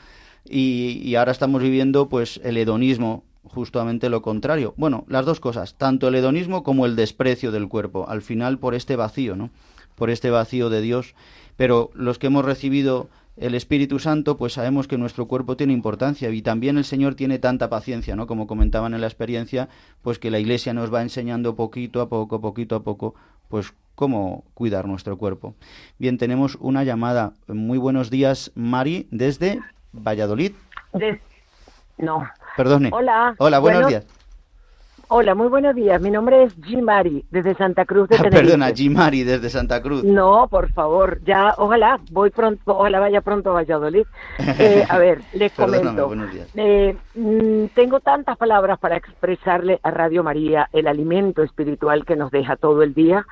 y, 0.51 1.01
y, 1.03 1.15
ahora 1.17 1.33
estamos 1.33 1.63
viviendo 1.63 2.09
pues 2.09 2.41
el 2.45 2.57
hedonismo, 2.57 3.25
justamente 3.45 4.09
lo 4.09 4.23
contrario. 4.23 4.75
Bueno, 4.77 5.05
las 5.09 5.27
dos 5.27 5.41
cosas, 5.41 5.75
tanto 5.75 6.09
el 6.09 6.15
hedonismo 6.15 6.63
como 6.63 6.87
el 6.87 6.97
desprecio 6.97 7.53
del 7.53 7.69
cuerpo, 7.69 8.09
al 8.09 8.23
final 8.23 8.59
por 8.59 8.75
este 8.75 8.97
vacío, 8.97 9.37
¿no? 9.37 9.51
Por 9.95 10.11
este 10.11 10.31
vacío 10.31 10.71
de 10.71 10.81
Dios. 10.81 11.15
Pero 11.57 11.91
los 11.95 12.19
que 12.19 12.29
hemos 12.29 12.45
recibido 12.45 13.09
el 13.37 13.55
Espíritu 13.55 13.99
Santo, 13.99 14.37
pues 14.37 14.55
sabemos 14.55 14.89
que 14.89 14.99
nuestro 14.99 15.27
cuerpo 15.27 15.57
tiene 15.57 15.73
importancia 15.73 16.31
y 16.31 16.43
también 16.43 16.77
el 16.77 16.85
Señor 16.85 17.15
tiene 17.15 17.39
tanta 17.39 17.71
paciencia, 17.71 18.17
¿no? 18.17 18.27
Como 18.27 18.47
comentaban 18.47 18.95
en 18.95 19.01
la 19.01 19.07
experiencia, 19.07 19.69
pues 20.03 20.19
que 20.19 20.31
la 20.31 20.41
Iglesia 20.41 20.75
nos 20.75 20.93
va 20.93 21.03
enseñando 21.03 21.55
poquito 21.55 22.01
a 22.01 22.09
poco, 22.09 22.41
poquito 22.41 22.77
a 22.77 22.83
poco, 22.83 23.15
pues 23.49 23.73
cómo 23.95 24.45
cuidar 24.55 24.87
nuestro 24.87 25.19
cuerpo. 25.19 25.55
Bien, 25.99 26.19
tenemos 26.19 26.57
una 26.61 26.85
llamada. 26.85 27.35
Muy 27.49 27.79
buenos 27.79 28.11
días, 28.11 28.53
Mari, 28.55 29.09
desde 29.11 29.61
Valladolid. 29.93 30.53
De... 30.93 31.21
No. 31.99 32.29
Perdone. 32.57 32.91
Hola. 32.93 33.35
Hola, 33.39 33.59
buenos 33.59 33.83
bueno, 33.83 33.89
días. 33.89 34.07
Hola, 35.11 35.35
muy 35.35 35.49
buenos 35.49 35.75
días. 35.75 36.03
Mi 36.03 36.11
nombre 36.11 36.43
es 36.43 36.55
Jimari, 36.63 37.25
desde 37.31 37.55
Santa 37.55 37.87
Cruz 37.87 38.11
de 38.11 38.17
Ah, 38.17 38.19
Tenerife. 38.19 38.43
Perdona, 38.43 38.71
Jimari, 38.75 39.25
desde 39.25 39.49
Santa 39.49 39.81
Cruz. 39.81 40.05
No, 40.05 40.49
por 40.51 40.71
favor, 40.73 41.21
ya, 41.25 41.55
ojalá, 41.57 41.99
voy 42.11 42.29
pronto, 42.29 42.61
ojalá 42.77 43.01
vaya 43.01 43.23
pronto 43.23 43.51
a 43.51 43.55
Valladolid. 43.55 44.05
Eh, 44.59 44.85
a 44.87 44.99
ver, 44.99 45.23
les 45.33 45.51
comento. 45.53 46.07
buenos 46.09 46.31
días. 46.31 46.49
Eh, 46.55 46.95
mm, 47.15 47.67
tengo 47.75 48.01
tantas 48.01 48.37
palabras 48.37 48.79
para 48.79 48.97
expresarle 48.97 49.81
a 49.83 49.91
Radio 49.91 50.23
María 50.23 50.69
el 50.75 50.87
alimento 50.87 51.43
espiritual 51.43 52.05
que 52.05 52.15
nos 52.17 52.31
deja 52.31 52.57
todo 52.57 52.83
el 52.83 52.93
día, 52.93 53.25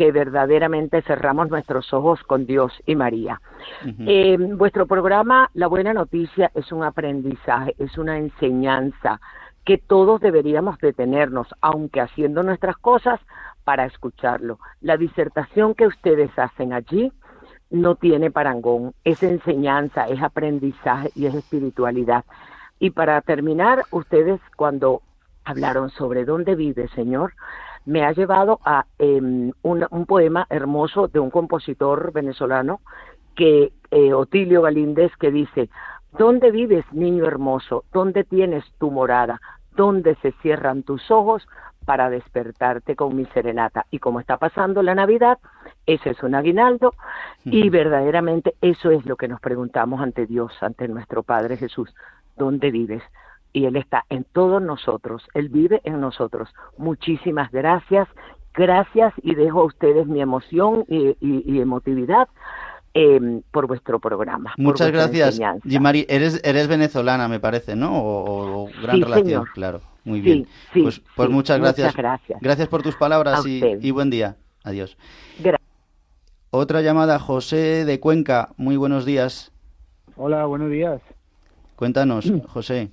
que 0.00 0.12
verdaderamente 0.12 1.02
cerramos 1.02 1.50
nuestros 1.50 1.92
ojos 1.92 2.22
con 2.22 2.46
Dios 2.46 2.72
y 2.86 2.96
María. 2.96 3.38
Eh, 4.06 4.38
vuestro 4.38 4.86
programa, 4.86 5.50
La 5.52 5.66
Buena 5.66 5.92
Noticia, 5.92 6.50
es 6.54 6.72
un 6.72 6.84
aprendizaje, 6.84 7.74
es 7.78 7.98
una 7.98 8.16
enseñanza 8.16 9.20
que 9.62 9.76
todos 9.76 10.22
deberíamos 10.22 10.78
detenernos, 10.78 11.48
aunque 11.60 12.00
haciendo 12.00 12.42
nuestras 12.42 12.78
cosas, 12.78 13.20
para 13.64 13.84
escucharlo. 13.84 14.58
La 14.80 14.96
disertación 14.96 15.74
que 15.74 15.86
ustedes 15.86 16.30
hacen 16.38 16.72
allí 16.72 17.12
no 17.68 17.94
tiene 17.96 18.30
parangón, 18.30 18.94
es 19.04 19.22
enseñanza, 19.22 20.06
es 20.06 20.22
aprendizaje 20.22 21.10
y 21.14 21.26
es 21.26 21.34
espiritualidad. 21.34 22.24
Y 22.78 22.88
para 22.92 23.20
terminar, 23.20 23.82
ustedes 23.90 24.40
cuando 24.56 25.02
hablaron 25.44 25.90
sobre 25.90 26.24
dónde 26.24 26.54
vive, 26.54 26.88
Señor, 26.94 27.34
me 27.90 28.04
ha 28.04 28.12
llevado 28.12 28.60
a 28.64 28.86
eh, 29.00 29.20
un, 29.20 29.54
un, 29.62 30.06
poema 30.06 30.46
hermoso 30.48 31.08
de 31.08 31.18
un 31.18 31.30
compositor 31.30 32.12
venezolano 32.12 32.80
que 33.34 33.72
eh, 33.90 34.12
Otilio 34.14 34.62
Galíndez 34.62 35.10
que 35.16 35.32
dice 35.32 35.68
¿Dónde 36.16 36.52
vives, 36.52 36.84
niño 36.92 37.26
hermoso? 37.26 37.84
¿Dónde 37.92 38.22
tienes 38.22 38.64
tu 38.78 38.92
morada? 38.92 39.40
¿Dónde 39.74 40.14
se 40.22 40.32
cierran 40.40 40.84
tus 40.84 41.10
ojos 41.10 41.48
para 41.84 42.10
despertarte 42.10 42.94
con 42.94 43.16
mi 43.16 43.26
serenata? 43.26 43.86
Y 43.90 43.98
como 43.98 44.20
está 44.20 44.36
pasando 44.36 44.82
la 44.82 44.94
Navidad, 44.94 45.38
ese 45.86 46.10
es 46.10 46.22
un 46.22 46.36
aguinaldo 46.36 46.94
y 47.44 47.70
verdaderamente 47.70 48.54
eso 48.60 48.90
es 48.92 49.04
lo 49.04 49.16
que 49.16 49.28
nos 49.28 49.40
preguntamos 49.40 50.00
ante 50.00 50.26
Dios, 50.26 50.52
ante 50.60 50.86
nuestro 50.86 51.24
Padre 51.24 51.56
Jesús. 51.56 51.92
¿Dónde 52.36 52.70
vives? 52.70 53.02
Y 53.52 53.64
Él 53.66 53.76
está 53.76 54.04
en 54.10 54.24
todos 54.24 54.62
nosotros, 54.62 55.22
Él 55.34 55.48
vive 55.48 55.80
en 55.84 56.00
nosotros. 56.00 56.48
Muchísimas 56.78 57.50
gracias, 57.50 58.06
gracias 58.54 59.12
y 59.22 59.34
dejo 59.34 59.60
a 59.60 59.64
ustedes 59.64 60.06
mi 60.06 60.20
emoción 60.20 60.84
y, 60.88 61.16
y, 61.20 61.42
y 61.46 61.60
emotividad 61.60 62.28
eh, 62.94 63.40
por 63.52 63.66
vuestro 63.66 63.98
programa. 64.00 64.52
Muchas 64.56 64.88
por 64.88 64.94
gracias, 64.96 65.28
enseñanza. 65.30 65.68
Jimari. 65.68 66.06
Eres, 66.08 66.40
eres 66.44 66.66
venezolana, 66.68 67.28
me 67.28 67.38
parece, 67.40 67.76
¿no? 67.76 68.02
O, 68.02 68.24
o- 68.24 68.64
o 68.64 68.68
gran 68.82 68.96
Sí, 68.96 69.02
relación, 69.02 69.24
señor. 69.26 69.48
claro. 69.54 69.80
Muy 70.04 70.18
Sí, 70.20 70.24
bien. 70.24 70.46
sí, 70.72 70.82
pues 70.82 71.00
pues 71.14 71.28
sí. 71.28 71.32
muchas 71.34 71.58
Muchas 71.58 71.76
gracias. 71.76 71.96
gracias. 71.96 72.40
Gracias 72.40 72.68
por 72.68 72.82
tus 72.82 72.96
palabras 72.96 73.44
y, 73.46 73.90
buen 73.90 74.10
día. 74.10 74.36
Adiós. 74.64 74.96
Otra 76.50 76.80
llamada, 76.82 77.18
José 77.18 77.84
de 77.84 78.00
Cuenca. 78.00 78.48
Muy 78.56 78.76
buenos 78.76 79.04
días. 79.04 79.52
Hola, 80.16 80.46
buenos 80.46 80.70
días. 80.70 81.00
Cuéntanos, 81.76 82.32
José. 82.48 82.90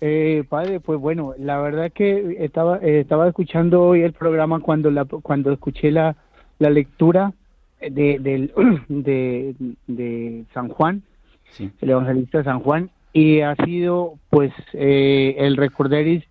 Eh, 0.00 0.44
padre, 0.48 0.78
pues 0.80 0.98
bueno, 1.00 1.34
la 1.38 1.60
verdad 1.60 1.90
que 1.92 2.36
estaba 2.44 2.78
eh, 2.78 3.00
estaba 3.00 3.26
escuchando 3.28 3.82
hoy 3.82 4.02
el 4.02 4.12
programa 4.12 4.60
cuando 4.60 4.90
la 4.90 5.04
cuando 5.04 5.50
escuché 5.52 5.90
la, 5.90 6.14
la 6.60 6.70
lectura 6.70 7.32
de, 7.80 8.18
del, 8.20 8.52
de, 8.88 9.54
de 9.86 10.44
San 10.54 10.68
Juan, 10.68 11.02
Sí. 11.50 11.70
el 11.80 11.90
evangelista 11.90 12.44
San 12.44 12.60
Juan, 12.60 12.90
y 13.12 13.40
ha 13.40 13.56
sido 13.56 14.14
pues 14.30 14.52
eh, 14.74 15.34
el 15.38 15.56
recorderis 15.56 16.22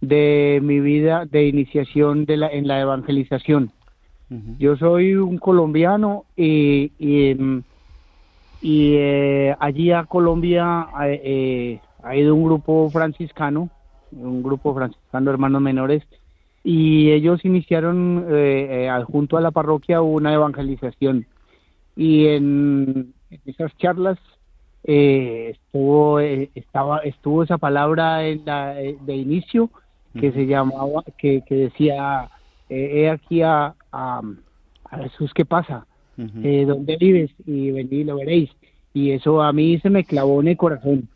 de 0.00 0.58
mi 0.62 0.80
vida 0.80 1.26
de 1.26 1.46
iniciación 1.46 2.24
de 2.24 2.36
la, 2.38 2.48
en 2.48 2.66
la 2.66 2.80
evangelización. 2.80 3.70
Yo 4.58 4.74
soy 4.76 5.14
un 5.14 5.38
colombiano 5.38 6.24
y, 6.34 6.90
y, 6.98 7.36
y, 8.62 8.94
eh, 8.96 9.54
allí 9.60 9.92
a 9.92 10.04
Colombia 10.04 10.88
eh, 11.04 11.20
eh, 11.22 11.80
ha 12.04 12.16
ido 12.16 12.34
un 12.34 12.44
grupo 12.44 12.90
franciscano, 12.90 13.70
un 14.12 14.42
grupo 14.42 14.74
franciscano 14.74 15.26
de 15.26 15.34
hermanos 15.34 15.62
menores, 15.62 16.02
y 16.62 17.10
ellos 17.10 17.44
iniciaron 17.44 18.26
eh, 18.30 18.86
eh, 18.88 19.04
junto 19.04 19.36
a 19.36 19.40
la 19.40 19.50
parroquia 19.50 20.02
una 20.02 20.32
evangelización. 20.32 21.26
Y 21.96 22.26
en 22.26 23.14
esas 23.44 23.76
charlas 23.76 24.18
eh, 24.84 25.52
estuvo 25.54 26.20
eh, 26.20 26.50
estaba 26.54 26.98
estuvo 26.98 27.42
esa 27.42 27.56
palabra 27.56 28.26
en 28.26 28.44
la, 28.44 28.74
de 28.74 29.16
inicio 29.16 29.70
que 30.20 30.30
se 30.30 30.46
llamaba 30.46 31.02
que, 31.16 31.42
que 31.46 31.54
decía 31.54 32.28
he 32.68 33.08
aquí 33.08 33.40
a, 33.40 33.74
a, 33.90 34.20
a 34.84 34.98
Jesús 34.98 35.32
qué 35.34 35.46
pasa 35.46 35.86
eh, 36.18 36.64
dónde 36.66 36.98
vives 36.98 37.30
y 37.46 37.70
vení 37.70 37.96
y 37.96 38.04
lo 38.04 38.16
veréis 38.16 38.50
y 38.92 39.12
eso 39.12 39.42
a 39.42 39.54
mí 39.54 39.80
se 39.80 39.88
me 39.88 40.04
clavó 40.04 40.42
en 40.42 40.48
el 40.48 40.56
corazón 40.58 41.08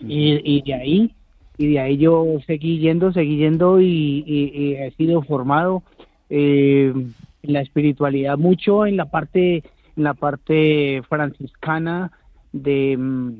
y, 0.00 0.40
y 0.58 0.62
de 0.62 0.74
ahí 0.74 1.14
y 1.58 1.72
de 1.72 1.78
ahí 1.80 1.96
yo 1.98 2.26
seguí 2.46 2.78
yendo 2.78 3.12
seguí 3.12 3.36
yendo 3.38 3.80
y, 3.80 4.24
y- 4.26 4.50
y 4.54 4.74
he 4.76 4.90
sido 4.92 5.22
formado 5.22 5.82
eh, 6.30 6.92
en 6.94 7.52
la 7.52 7.60
espiritualidad 7.60 8.38
mucho 8.38 8.86
en 8.86 8.96
la 8.96 9.06
parte 9.06 9.62
en 9.96 10.04
la 10.04 10.14
parte 10.14 11.02
franciscana 11.08 12.10
de 12.52 12.96
mm, 12.96 13.32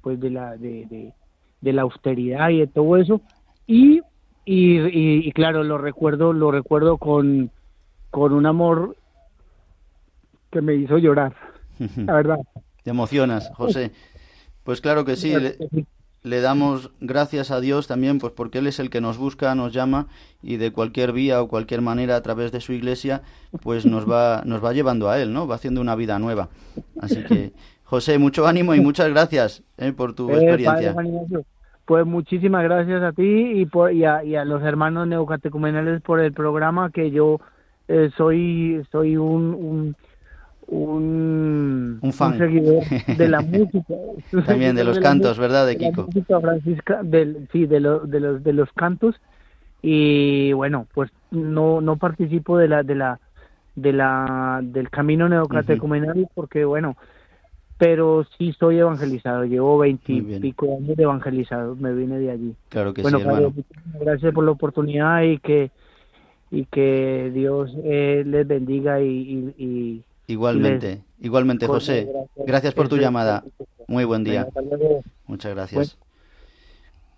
pues 0.00 0.18
de 0.20 0.30
la 0.30 0.56
de, 0.56 0.86
de, 0.86 1.12
de 1.60 1.72
la 1.72 1.82
austeridad 1.82 2.50
y 2.50 2.58
de 2.60 2.66
todo 2.68 2.96
eso. 2.96 3.20
Y 3.66 4.00
y, 4.44 4.78
y, 4.80 5.28
y 5.28 5.32
claro 5.32 5.62
lo 5.62 5.78
recuerdo 5.78 6.32
lo 6.32 6.50
recuerdo 6.50 6.96
con 6.98 7.50
con 8.10 8.32
un 8.32 8.46
amor 8.46 8.96
que 10.50 10.60
me 10.60 10.74
hizo 10.74 10.98
llorar 10.98 11.34
la 12.06 12.12
verdad. 12.14 12.38
Te 12.84 12.90
emocionas, 12.90 13.50
José. 13.54 13.90
Pues 14.64 14.80
claro 14.80 15.04
que 15.04 15.16
sí. 15.16 15.34
le- 15.34 15.56
le 16.24 16.40
damos 16.40 16.90
gracias 17.00 17.50
a 17.50 17.60
Dios 17.60 17.88
también, 17.88 18.18
pues 18.20 18.32
porque 18.32 18.58
Él 18.58 18.68
es 18.68 18.78
el 18.78 18.90
que 18.90 19.00
nos 19.00 19.18
busca, 19.18 19.54
nos 19.56 19.72
llama 19.72 20.06
y 20.40 20.56
de 20.56 20.72
cualquier 20.72 21.12
vía 21.12 21.42
o 21.42 21.48
cualquier 21.48 21.80
manera 21.82 22.14
a 22.14 22.22
través 22.22 22.52
de 22.52 22.60
su 22.60 22.72
iglesia, 22.72 23.22
pues 23.60 23.86
nos 23.86 24.08
va, 24.08 24.42
nos 24.46 24.64
va 24.64 24.72
llevando 24.72 25.10
a 25.10 25.20
Él, 25.20 25.32
¿no? 25.32 25.48
Va 25.48 25.56
haciendo 25.56 25.80
una 25.80 25.96
vida 25.96 26.18
nueva. 26.20 26.48
Así 27.00 27.24
que, 27.24 27.52
José, 27.84 28.18
mucho 28.18 28.46
ánimo 28.46 28.74
y 28.74 28.80
muchas 28.80 29.08
gracias 29.08 29.64
¿eh? 29.78 29.92
por 29.92 30.14
tu 30.14 30.30
Eh, 30.30 30.34
experiencia. 30.36 30.94
Padre 30.94 31.44
Pues 31.84 32.06
muchísimas 32.06 32.62
gracias 32.62 33.02
a 33.02 33.12
ti 33.12 33.22
y, 33.60 33.66
por, 33.66 33.92
y, 33.92 34.04
a, 34.04 34.22
y 34.22 34.36
a 34.36 34.44
los 34.44 34.62
hermanos 34.62 35.08
neocatecumenales 35.08 36.00
por 36.02 36.20
el 36.20 36.32
programa 36.32 36.90
que 36.90 37.10
yo 37.10 37.40
eh, 37.88 38.10
soy 38.16 38.80
soy 38.92 39.16
un, 39.16 39.52
un 39.54 39.96
un, 40.72 42.00
Un 42.02 42.12
fan. 42.12 42.38
seguidor 42.38 42.84
de 43.16 43.28
la 43.28 43.40
música 43.42 43.94
un 44.32 44.46
También 44.46 44.74
de 44.74 44.84
los 44.84 44.98
cantos, 44.98 45.38
¿verdad, 45.38 45.66
de 45.66 45.76
Kiko? 45.76 46.06
música 46.06 46.40
francisca 46.40 47.02
del 47.02 47.48
sí 47.52 47.66
de, 47.66 47.80
lo- 47.80 48.00
de 48.00 48.20
los 48.20 48.42
de 48.42 48.52
los 48.52 48.72
cantos 48.72 49.14
y 49.82 50.52
bueno 50.52 50.86
pues 50.94 51.10
no 51.30 51.80
no 51.80 51.96
participo 51.96 52.58
de 52.58 52.68
la 52.68 52.82
de 52.82 52.94
la 52.94 53.20
de 53.74 53.92
la 53.92 54.60
del 54.62 54.90
camino 54.90 55.28
neocatecumenal 55.28 56.28
porque 56.34 56.64
bueno 56.64 56.96
pero 57.78 58.24
sí 58.38 58.52
soy 58.58 58.78
evangelizado 58.78 59.44
llevo 59.44 59.78
veintipico 59.78 60.66
años 60.76 60.96
de 60.96 61.02
evangelizado 61.02 61.76
me 61.76 61.92
vine 61.94 62.18
de 62.18 62.30
allí 62.30 62.56
Claro 62.68 62.94
que 62.94 63.02
bueno 63.02 63.18
sí, 63.18 63.22
hermano. 63.22 63.54
gracias 64.00 64.32
por 64.34 64.44
la 64.44 64.52
oportunidad 64.52 65.22
y 65.22 65.38
que 65.38 65.70
y 66.50 66.66
que 66.66 67.30
Dios 67.34 67.70
eh, 67.84 68.22
les 68.26 68.46
bendiga 68.46 69.00
y, 69.00 69.06
y, 69.08 69.64
y- 69.64 70.04
Igualmente, 70.26 71.02
igualmente, 71.20 71.66
Pues, 71.66 71.82
José. 71.82 72.04
gracias. 72.04 72.46
Gracias 72.46 72.74
por 72.74 72.88
tu 72.88 72.96
llamada. 72.96 73.44
Muy 73.88 74.04
buen 74.04 74.24
día. 74.24 74.48
Muchas 75.26 75.54
gracias. 75.54 75.96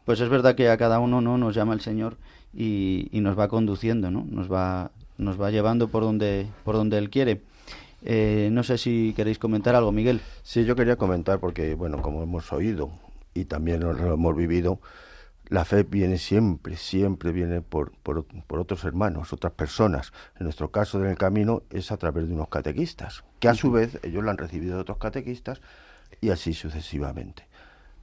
Pues 0.04 0.20
es 0.20 0.28
verdad 0.28 0.54
que 0.54 0.68
a 0.68 0.76
cada 0.76 0.98
uno 0.98 1.20
no 1.20 1.38
nos 1.38 1.54
llama 1.54 1.74
el 1.74 1.80
Señor 1.80 2.16
y, 2.52 3.08
y 3.12 3.20
nos 3.20 3.38
va 3.38 3.48
conduciendo, 3.48 4.10
¿no? 4.10 4.26
Nos 4.28 4.52
va, 4.52 4.90
nos 5.18 5.40
va 5.40 5.50
llevando 5.50 5.88
por 5.88 6.02
donde, 6.02 6.46
por 6.64 6.74
donde 6.76 6.98
Él 6.98 7.10
quiere. 7.10 7.40
Eh, 8.06 8.50
no 8.52 8.62
sé 8.64 8.76
si 8.76 9.14
queréis 9.16 9.38
comentar 9.38 9.74
algo, 9.74 9.92
Miguel. 9.92 10.20
Sí, 10.42 10.64
yo 10.64 10.76
quería 10.76 10.96
comentar 10.96 11.38
porque, 11.40 11.74
bueno, 11.74 12.02
como 12.02 12.22
hemos 12.22 12.52
oído 12.52 12.90
y 13.32 13.46
también 13.46 13.80
lo 13.80 14.12
hemos 14.14 14.36
vivido, 14.36 14.78
la 15.48 15.64
fe 15.64 15.82
viene 15.82 16.18
siempre, 16.18 16.76
siempre 16.76 17.32
viene 17.32 17.60
por, 17.60 17.92
por, 17.98 18.24
por 18.24 18.58
otros 18.58 18.84
hermanos, 18.84 19.32
otras 19.32 19.52
personas. 19.52 20.12
En 20.38 20.44
nuestro 20.44 20.70
caso, 20.70 21.02
en 21.02 21.10
el 21.10 21.18
camino, 21.18 21.62
es 21.70 21.92
a 21.92 21.96
través 21.96 22.28
de 22.28 22.34
unos 22.34 22.48
catequistas, 22.48 23.24
que 23.40 23.48
a 23.48 23.54
su 23.54 23.70
vez 23.70 23.98
ellos 24.02 24.24
la 24.24 24.30
han 24.30 24.38
recibido 24.38 24.76
de 24.76 24.82
otros 24.82 24.98
catequistas 24.98 25.60
y 26.20 26.30
así 26.30 26.54
sucesivamente. 26.54 27.46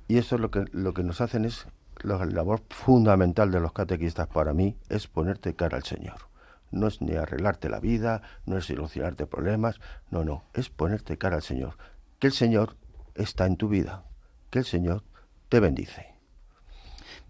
Y 0.08 0.18
eso 0.18 0.36
es 0.36 0.42
lo 0.42 0.52
que, 0.52 0.66
lo 0.72 0.94
que 0.94 1.04
nos 1.04 1.22
hacen 1.22 1.46
es, 1.46 1.68
la 2.04 2.24
labor 2.26 2.62
fundamental 2.70 3.52
de 3.52 3.60
los 3.60 3.74
catequistas 3.74 4.28
para 4.28 4.54
mí 4.54 4.78
es 4.90 5.08
ponerte 5.08 5.56
cara 5.56 5.78
al 5.78 5.84
Señor. 5.84 6.30
No 6.72 6.88
es 6.88 7.02
ni 7.02 7.16
arreglarte 7.16 7.70
la 7.70 7.80
vida, 7.80 8.22
no 8.46 8.58
es 8.58 8.66
solucionarte 8.66 9.26
problemas, 9.26 9.80
no, 10.10 10.24
no, 10.24 10.44
es 10.54 10.70
ponerte 10.70 11.18
cara 11.18 11.36
al 11.36 11.42
Señor. 11.42 11.78
Que 12.20 12.28
el 12.28 12.34
Señor 12.34 12.78
está 13.16 13.46
en 13.46 13.58
tu 13.58 13.68
vida, 13.68 14.04
que 14.50 14.60
el 14.60 14.66
Señor 14.66 15.04
te 15.50 15.60
bendice. 15.60 16.11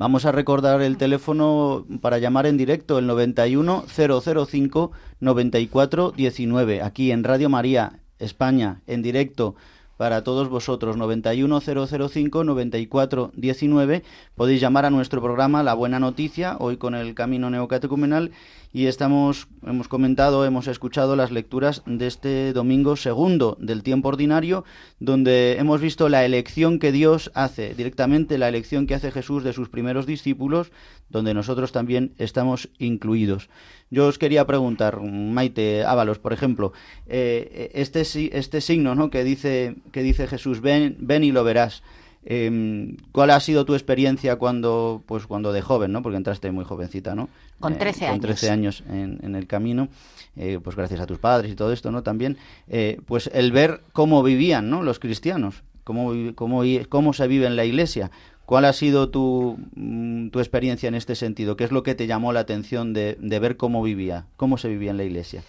Vamos 0.01 0.25
a 0.25 0.31
recordar 0.31 0.81
el 0.81 0.97
teléfono 0.97 1.85
para 2.01 2.17
llamar 2.17 2.47
en 2.47 2.57
directo, 2.57 2.97
el 2.97 3.05
91 3.05 3.85
005 3.87 4.91
94 5.19 6.11
19, 6.17 6.81
aquí 6.81 7.11
en 7.11 7.23
Radio 7.23 7.49
María, 7.49 7.99
España, 8.17 8.81
en 8.87 9.03
directo 9.03 9.53
para 10.01 10.23
todos 10.23 10.49
vosotros, 10.49 10.97
91 10.97 11.61
005 11.61 12.43
94 12.43 13.31
19. 13.35 14.01
Podéis 14.33 14.59
llamar 14.59 14.85
a 14.85 14.89
nuestro 14.89 15.21
programa 15.21 15.61
La 15.61 15.75
Buena 15.75 15.99
Noticia, 15.99 16.57
hoy 16.57 16.77
con 16.77 16.95
el 16.95 17.13
Camino 17.13 17.51
Neocatecumenal, 17.51 18.31
y 18.73 18.87
estamos, 18.87 19.47
hemos 19.63 19.87
comentado, 19.87 20.43
hemos 20.43 20.65
escuchado 20.65 21.15
las 21.15 21.29
lecturas 21.29 21.83
de 21.85 22.07
este 22.07 22.51
domingo 22.51 22.95
segundo 22.95 23.57
del 23.59 23.83
tiempo 23.83 24.09
ordinario, 24.09 24.63
donde 24.99 25.57
hemos 25.59 25.81
visto 25.81 26.09
la 26.09 26.25
elección 26.25 26.79
que 26.79 26.91
Dios 26.91 27.29
hace, 27.35 27.75
directamente 27.75 28.39
la 28.39 28.49
elección 28.49 28.87
que 28.87 28.95
hace 28.95 29.11
Jesús 29.11 29.43
de 29.43 29.53
sus 29.53 29.69
primeros 29.69 30.07
discípulos, 30.07 30.71
donde 31.09 31.35
nosotros 31.35 31.71
también 31.71 32.13
estamos 32.17 32.69
incluidos. 32.79 33.49
Yo 33.91 34.07
os 34.07 34.17
quería 34.17 34.47
preguntar, 34.47 34.99
Maite 35.01 35.83
Ábalos, 35.83 36.17
por 36.17 36.33
ejemplo, 36.33 36.73
eh, 37.07 37.69
este, 37.75 38.01
este 38.37 38.61
signo 38.61 38.95
¿no? 38.95 39.09
que, 39.09 39.23
dice, 39.23 39.75
que 39.91 40.01
dice 40.01 40.27
Jesús, 40.27 40.61
ven, 40.61 40.95
ven 40.99 41.23
y 41.23 41.31
lo 41.31 41.43
verás. 41.43 41.83
Eh, 42.23 42.95
¿Cuál 43.11 43.31
ha 43.31 43.39
sido 43.39 43.65
tu 43.65 43.73
experiencia 43.73 44.35
cuando, 44.35 45.03
pues 45.05 45.25
cuando 45.25 45.51
de 45.53 45.61
joven, 45.61 45.91
¿no? 45.91 46.01
Porque 46.01 46.17
entraste 46.17 46.51
muy 46.51 46.65
jovencita, 46.65 47.15
¿no? 47.15 47.29
Con 47.59 47.73
Eh, 47.73 47.77
13 47.77 48.07
Con 48.09 48.19
13 48.19 48.49
años 48.49 48.83
en, 48.87 49.19
en 49.23 49.35
el 49.35 49.47
camino, 49.47 49.89
eh, 50.35 50.59
pues 50.63 50.75
gracias 50.75 50.99
a 50.99 51.07
tus 51.07 51.17
padres 51.17 51.51
y 51.51 51.55
todo 51.55 51.73
esto, 51.73 51.91
¿no? 51.91 52.03
También, 52.03 52.37
eh, 52.67 52.99
pues 53.05 53.29
el 53.33 53.51
ver 53.51 53.81
cómo 53.91 54.21
vivían, 54.21 54.69
¿no? 54.69 54.83
Los 54.83 54.99
cristianos, 54.99 55.63
cómo, 55.83 56.13
cómo, 56.35 56.63
cómo 56.89 57.13
se 57.13 57.27
vive 57.27 57.47
en 57.47 57.55
la 57.55 57.65
iglesia. 57.65 58.11
¿Cuál 58.51 58.65
ha 58.65 58.73
sido 58.73 59.07
tu, 59.07 59.57
mm, 59.75 60.27
tu 60.27 60.39
experiencia 60.39 60.89
en 60.89 60.95
este 60.95 61.15
sentido? 61.15 61.55
¿Qué 61.55 61.63
es 61.63 61.71
lo 61.71 61.83
que 61.83 61.95
te 61.95 62.05
llamó 62.05 62.33
la 62.33 62.41
atención 62.41 62.91
de, 62.91 63.15
de 63.17 63.39
ver 63.39 63.55
cómo 63.55 63.81
vivía, 63.81 64.25
cómo 64.35 64.57
se 64.57 64.67
vivía 64.67 64.91
en 64.91 64.97
la 64.97 65.05
iglesia? 65.05 65.41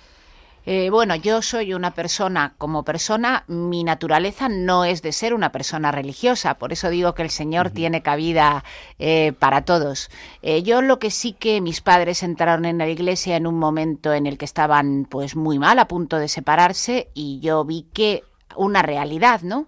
Eh, 0.67 0.89
bueno, 0.89 1.17
yo 1.17 1.43
soy 1.43 1.75
una 1.75 1.95
persona, 1.95 2.55
como 2.59 2.85
persona, 2.85 3.43
mi 3.49 3.83
naturaleza 3.83 4.49
no 4.49 4.85
es 4.85 5.03
de 5.03 5.11
ser 5.11 5.35
una 5.35 5.51
persona 5.51 5.91
religiosa, 5.91 6.59
por 6.59 6.73
eso 6.73 6.91
digo 6.91 7.13
que 7.13 7.23
el 7.23 7.31
Señor 7.31 7.71
tiene 7.71 8.03
cabida 8.03 8.63
eh, 9.01 9.33
para 9.37 9.65
todos. 9.65 10.09
Eh, 10.41 10.63
yo 10.63 10.81
lo 10.81 11.01
que 11.01 11.11
sí 11.11 11.33
que 11.33 11.61
mis 11.61 11.81
padres 11.81 12.23
entraron 12.23 12.65
en 12.67 12.79
la 12.79 12.89
iglesia 12.89 13.35
en 13.35 13.49
un 13.49 13.59
momento 13.59 14.13
en 14.13 14.29
el 14.29 14.39
que 14.39 14.45
estaban 14.45 15.09
pues 15.11 15.35
muy 15.35 15.59
mal, 15.59 15.81
a 15.81 15.89
punto 15.89 16.19
de 16.19 16.29
separarse, 16.29 17.09
y 17.15 17.41
yo 17.41 17.65
vi 17.65 17.85
que 17.93 18.23
una 18.55 18.81
realidad, 18.83 19.43
¿no? 19.43 19.67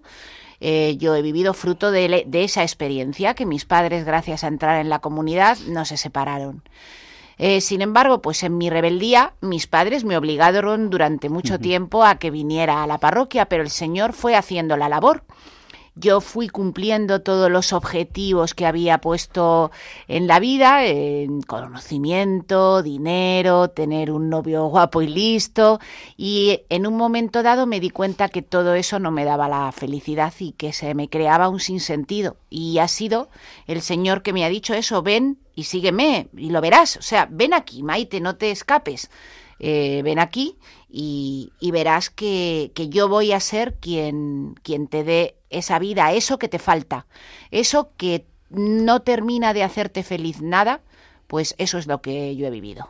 Eh, 0.59 0.97
yo 0.97 1.15
he 1.15 1.21
vivido 1.21 1.53
fruto 1.53 1.91
de, 1.91 2.23
de 2.25 2.43
esa 2.43 2.63
experiencia, 2.63 3.33
que 3.33 3.45
mis 3.45 3.65
padres, 3.65 4.05
gracias 4.05 4.43
a 4.43 4.47
entrar 4.47 4.79
en 4.79 4.89
la 4.89 4.99
comunidad, 4.99 5.57
no 5.67 5.85
se 5.85 5.97
separaron. 5.97 6.63
Eh, 7.37 7.59
sin 7.61 7.81
embargo, 7.81 8.21
pues 8.21 8.43
en 8.43 8.57
mi 8.57 8.69
rebeldía, 8.69 9.33
mis 9.41 9.67
padres 9.67 10.05
me 10.05 10.17
obligaron 10.17 10.89
durante 10.89 11.29
mucho 11.29 11.59
tiempo 11.59 12.03
a 12.03 12.15
que 12.15 12.31
viniera 12.31 12.81
a 12.81 12.87
la 12.87 12.97
parroquia, 12.97 13.45
pero 13.45 13.63
el 13.63 13.69
Señor 13.69 14.13
fue 14.13 14.35
haciendo 14.35 14.77
la 14.77 14.87
labor. 14.87 15.23
Yo 15.97 16.19
fui 16.19 16.49
cumpliendo 16.49 17.21
todos 17.21 17.49
los 17.49 17.71
objetivos 17.71 18.53
que 18.53 18.65
había 18.65 18.99
puesto 18.99 19.71
en 20.09 20.27
la 20.27 20.41
vida, 20.41 20.85
en 20.85 21.41
conocimiento, 21.41 22.83
dinero, 22.83 23.69
tener 23.69 24.11
un 24.11 24.29
novio 24.29 24.65
guapo 24.67 25.01
y 25.01 25.07
listo, 25.07 25.79
y 26.17 26.63
en 26.67 26.85
un 26.85 26.97
momento 26.97 27.43
dado 27.43 27.65
me 27.65 27.79
di 27.79 27.91
cuenta 27.91 28.27
que 28.27 28.41
todo 28.41 28.73
eso 28.73 28.99
no 28.99 29.09
me 29.09 29.23
daba 29.23 29.47
la 29.47 29.71
felicidad 29.71 30.33
y 30.37 30.51
que 30.51 30.73
se 30.73 30.93
me 30.95 31.07
creaba 31.07 31.47
un 31.47 31.61
sinsentido. 31.61 32.35
Y 32.49 32.79
ha 32.79 32.89
sido 32.89 33.29
el 33.65 33.81
Señor 33.81 34.21
que 34.21 34.33
me 34.33 34.43
ha 34.43 34.49
dicho 34.49 34.73
eso, 34.73 35.01
ven 35.01 35.37
y 35.55 35.63
sígueme 35.63 36.27
y 36.35 36.49
lo 36.49 36.59
verás. 36.59 36.97
O 36.97 37.01
sea, 37.01 37.25
ven 37.31 37.53
aquí, 37.53 37.83
Maite, 37.83 38.19
no 38.19 38.35
te 38.35 38.51
escapes. 38.51 39.09
Eh, 39.59 40.01
ven 40.03 40.19
aquí 40.19 40.57
y, 40.89 41.53
y 41.61 41.71
verás 41.71 42.09
que, 42.09 42.71
que 42.75 42.89
yo 42.89 43.07
voy 43.07 43.31
a 43.31 43.39
ser 43.39 43.75
quien, 43.75 44.55
quien 44.63 44.87
te 44.87 45.03
dé 45.05 45.35
esa 45.49 45.79
vida, 45.79 46.11
eso 46.11 46.37
que 46.37 46.49
te 46.49 46.59
falta, 46.59 47.05
eso 47.51 47.89
que 47.97 48.25
no 48.49 49.01
termina 49.01 49.53
de 49.53 49.63
hacerte 49.63 50.03
feliz 50.03 50.41
nada, 50.41 50.81
pues 51.27 51.55
eso 51.57 51.77
es 51.77 51.87
lo 51.87 52.01
que 52.01 52.35
yo 52.35 52.47
he 52.47 52.49
vivido. 52.51 52.89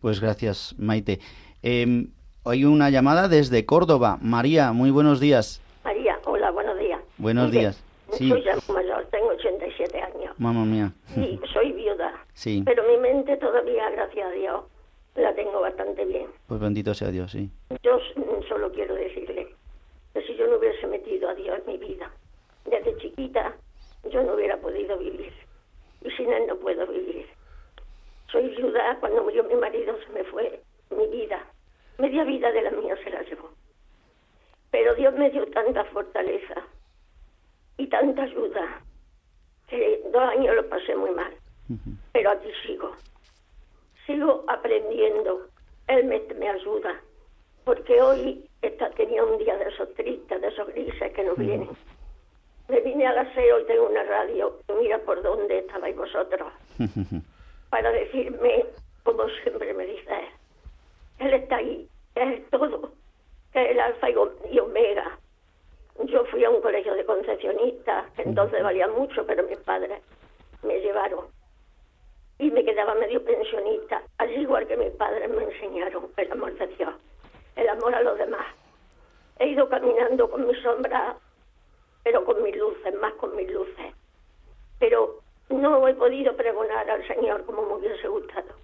Pues 0.00 0.20
gracias, 0.20 0.74
Maite. 0.78 1.20
Eh, 1.62 2.06
hay 2.44 2.64
una 2.66 2.90
llamada 2.90 3.26
desde 3.28 3.64
Córdoba. 3.64 4.18
María, 4.20 4.72
muy 4.72 4.90
buenos 4.90 5.18
días. 5.20 5.62
María, 5.82 6.18
hola, 6.26 6.50
buenos 6.50 6.78
días. 6.78 7.00
Buenos 7.16 7.48
Mire, 7.48 7.60
días. 7.60 7.82
Sí, 8.12 8.28
Soy 8.28 8.44
ya 8.44 8.54
mayor, 8.72 9.08
tengo 9.10 9.28
87 9.28 9.98
años 10.00 10.34
mamá 10.38 10.64
mía. 10.64 10.92
y 11.16 11.40
soy 11.52 11.72
viuda, 11.72 12.12
Sí, 12.34 12.62
pero 12.64 12.82
mi 12.86 12.98
mente 12.98 13.36
todavía, 13.38 13.88
gracias 13.90 14.26
a 14.28 14.30
Dios, 14.32 14.64
la 15.14 15.34
tengo 15.34 15.60
bastante 15.60 16.04
bien. 16.04 16.26
pues 16.46 16.60
bendito 16.60 16.94
sea 16.94 17.08
Dios, 17.08 17.32
sí. 17.32 17.50
Yo 17.82 17.98
solo 18.48 18.70
quiero 18.72 18.94
decirle 18.94 19.48
que 20.12 20.22
si 20.22 20.36
yo 20.36 20.46
no 20.46 20.56
hubiese 20.56 20.86
metido 20.86 21.28
a 21.28 21.34
Dios 21.34 21.58
en 21.58 21.72
mi 21.72 21.78
vida 21.78 22.10
desde 22.64 22.96
chiquita, 22.98 23.54
yo 24.10 24.22
no 24.22 24.34
hubiera 24.34 24.56
podido 24.58 24.98
vivir. 24.98 25.32
Y 26.02 26.10
sin 26.12 26.32
Él 26.32 26.46
no 26.46 26.56
puedo 26.56 26.86
vivir. 26.86 27.26
Soy 28.30 28.48
viuda, 28.56 28.96
cuando 29.00 29.22
murió 29.22 29.44
mi 29.44 29.54
marido 29.54 29.96
se 30.04 30.12
me 30.12 30.24
fue 30.24 30.60
mi 30.90 31.06
vida. 31.06 31.44
Media 31.98 32.24
vida 32.24 32.50
de 32.50 32.62
la 32.62 32.70
mía 32.72 32.96
se 33.02 33.10
la 33.10 33.22
llevó. 33.22 33.50
Pero 34.70 34.94
Dios 34.94 35.14
me 35.14 35.30
dio 35.30 35.46
tanta 35.46 35.84
fortaleza 35.84 36.54
y 37.76 37.86
tanta 37.86 38.22
ayuda 38.22 38.82
que 39.68 40.02
dos 40.12 40.22
años 40.22 40.56
lo 40.56 40.68
pasé 40.68 40.96
muy 40.96 41.10
mal. 41.12 41.32
Pero 42.12 42.30
aquí 42.30 42.48
sigo. 42.66 42.92
Sigo 44.06 44.44
aprendiendo. 44.48 45.48
Él 45.88 46.04
me, 46.04 46.20
me 46.34 46.48
ayuda. 46.48 47.00
Porque 47.64 48.00
hoy 48.00 48.48
tenía 48.96 49.24
un 49.24 49.38
día 49.38 49.56
de 49.56 49.68
esos 49.68 49.92
tristes, 49.94 50.40
de 50.40 50.48
esos 50.48 50.68
grises 50.68 51.12
que 51.12 51.24
nos 51.24 51.36
vienen. 51.36 51.70
Me 52.68 52.80
vine 52.80 52.96
me 52.96 53.06
agaseo 53.06 53.60
y 53.60 53.64
tengo 53.64 53.88
una 53.88 54.02
radio. 54.04 54.58
Mira 54.78 54.98
por 54.98 55.22
dónde 55.22 55.58
estabais 55.58 55.96
vosotros. 55.96 56.52
Para 57.70 57.90
decirme, 57.90 58.66
como 59.02 59.28
siempre 59.42 59.74
me 59.74 59.86
dice 59.86 60.10
él, 60.10 61.26
él 61.26 61.34
está 61.34 61.56
ahí, 61.56 61.88
es 62.14 62.50
todo, 62.50 62.92
que 63.52 63.64
es 63.64 63.70
el 63.72 63.80
alfa 63.80 64.08
y 64.10 64.58
omega. 64.58 65.18
Yo 66.06 66.24
fui 66.26 66.44
a 66.44 66.50
un 66.50 66.60
colegio 66.60 66.94
de 66.94 67.04
concepcionistas, 67.04 68.10
que 68.12 68.22
entonces 68.22 68.62
valía 68.62 68.88
mucho, 68.88 69.26
pero 69.26 69.42
mis 69.44 69.58
padres 69.58 70.00
me 70.62 70.80
llevaron. 70.80 71.26
Y 72.38 72.50
me 72.50 72.64
quedaba 72.64 72.94
medio 72.94 73.24
pensionista, 73.24 74.02
al 74.18 74.30
igual 74.32 74.66
que 74.66 74.76
mis 74.76 74.90
padres 74.92 75.30
me 75.30 75.44
enseñaron 75.44 76.08
el 76.16 76.32
amor 76.32 76.52
de 76.58 76.66
Dios, 76.66 76.94
el 77.56 77.68
amor 77.68 77.94
a 77.94 78.02
los 78.02 78.18
demás. 78.18 78.46
He 79.38 79.48
ido 79.48 79.68
caminando 79.68 80.28
con 80.30 80.46
mi 80.46 80.54
sombra, 80.62 81.16
pero 82.02 82.24
con 82.24 82.42
mis 82.42 82.56
luces, 82.56 82.94
más 83.00 83.12
con 83.14 83.34
mis 83.36 83.50
luces. 83.50 83.94
Pero 84.78 85.20
no 85.48 85.86
he 85.86 85.94
podido 85.94 86.36
pregonar 86.36 86.88
al 86.90 87.06
Señor 87.06 87.44
como 87.44 87.62
me 87.62 87.74
hubiese 87.74 88.08
gustado. 88.08 88.54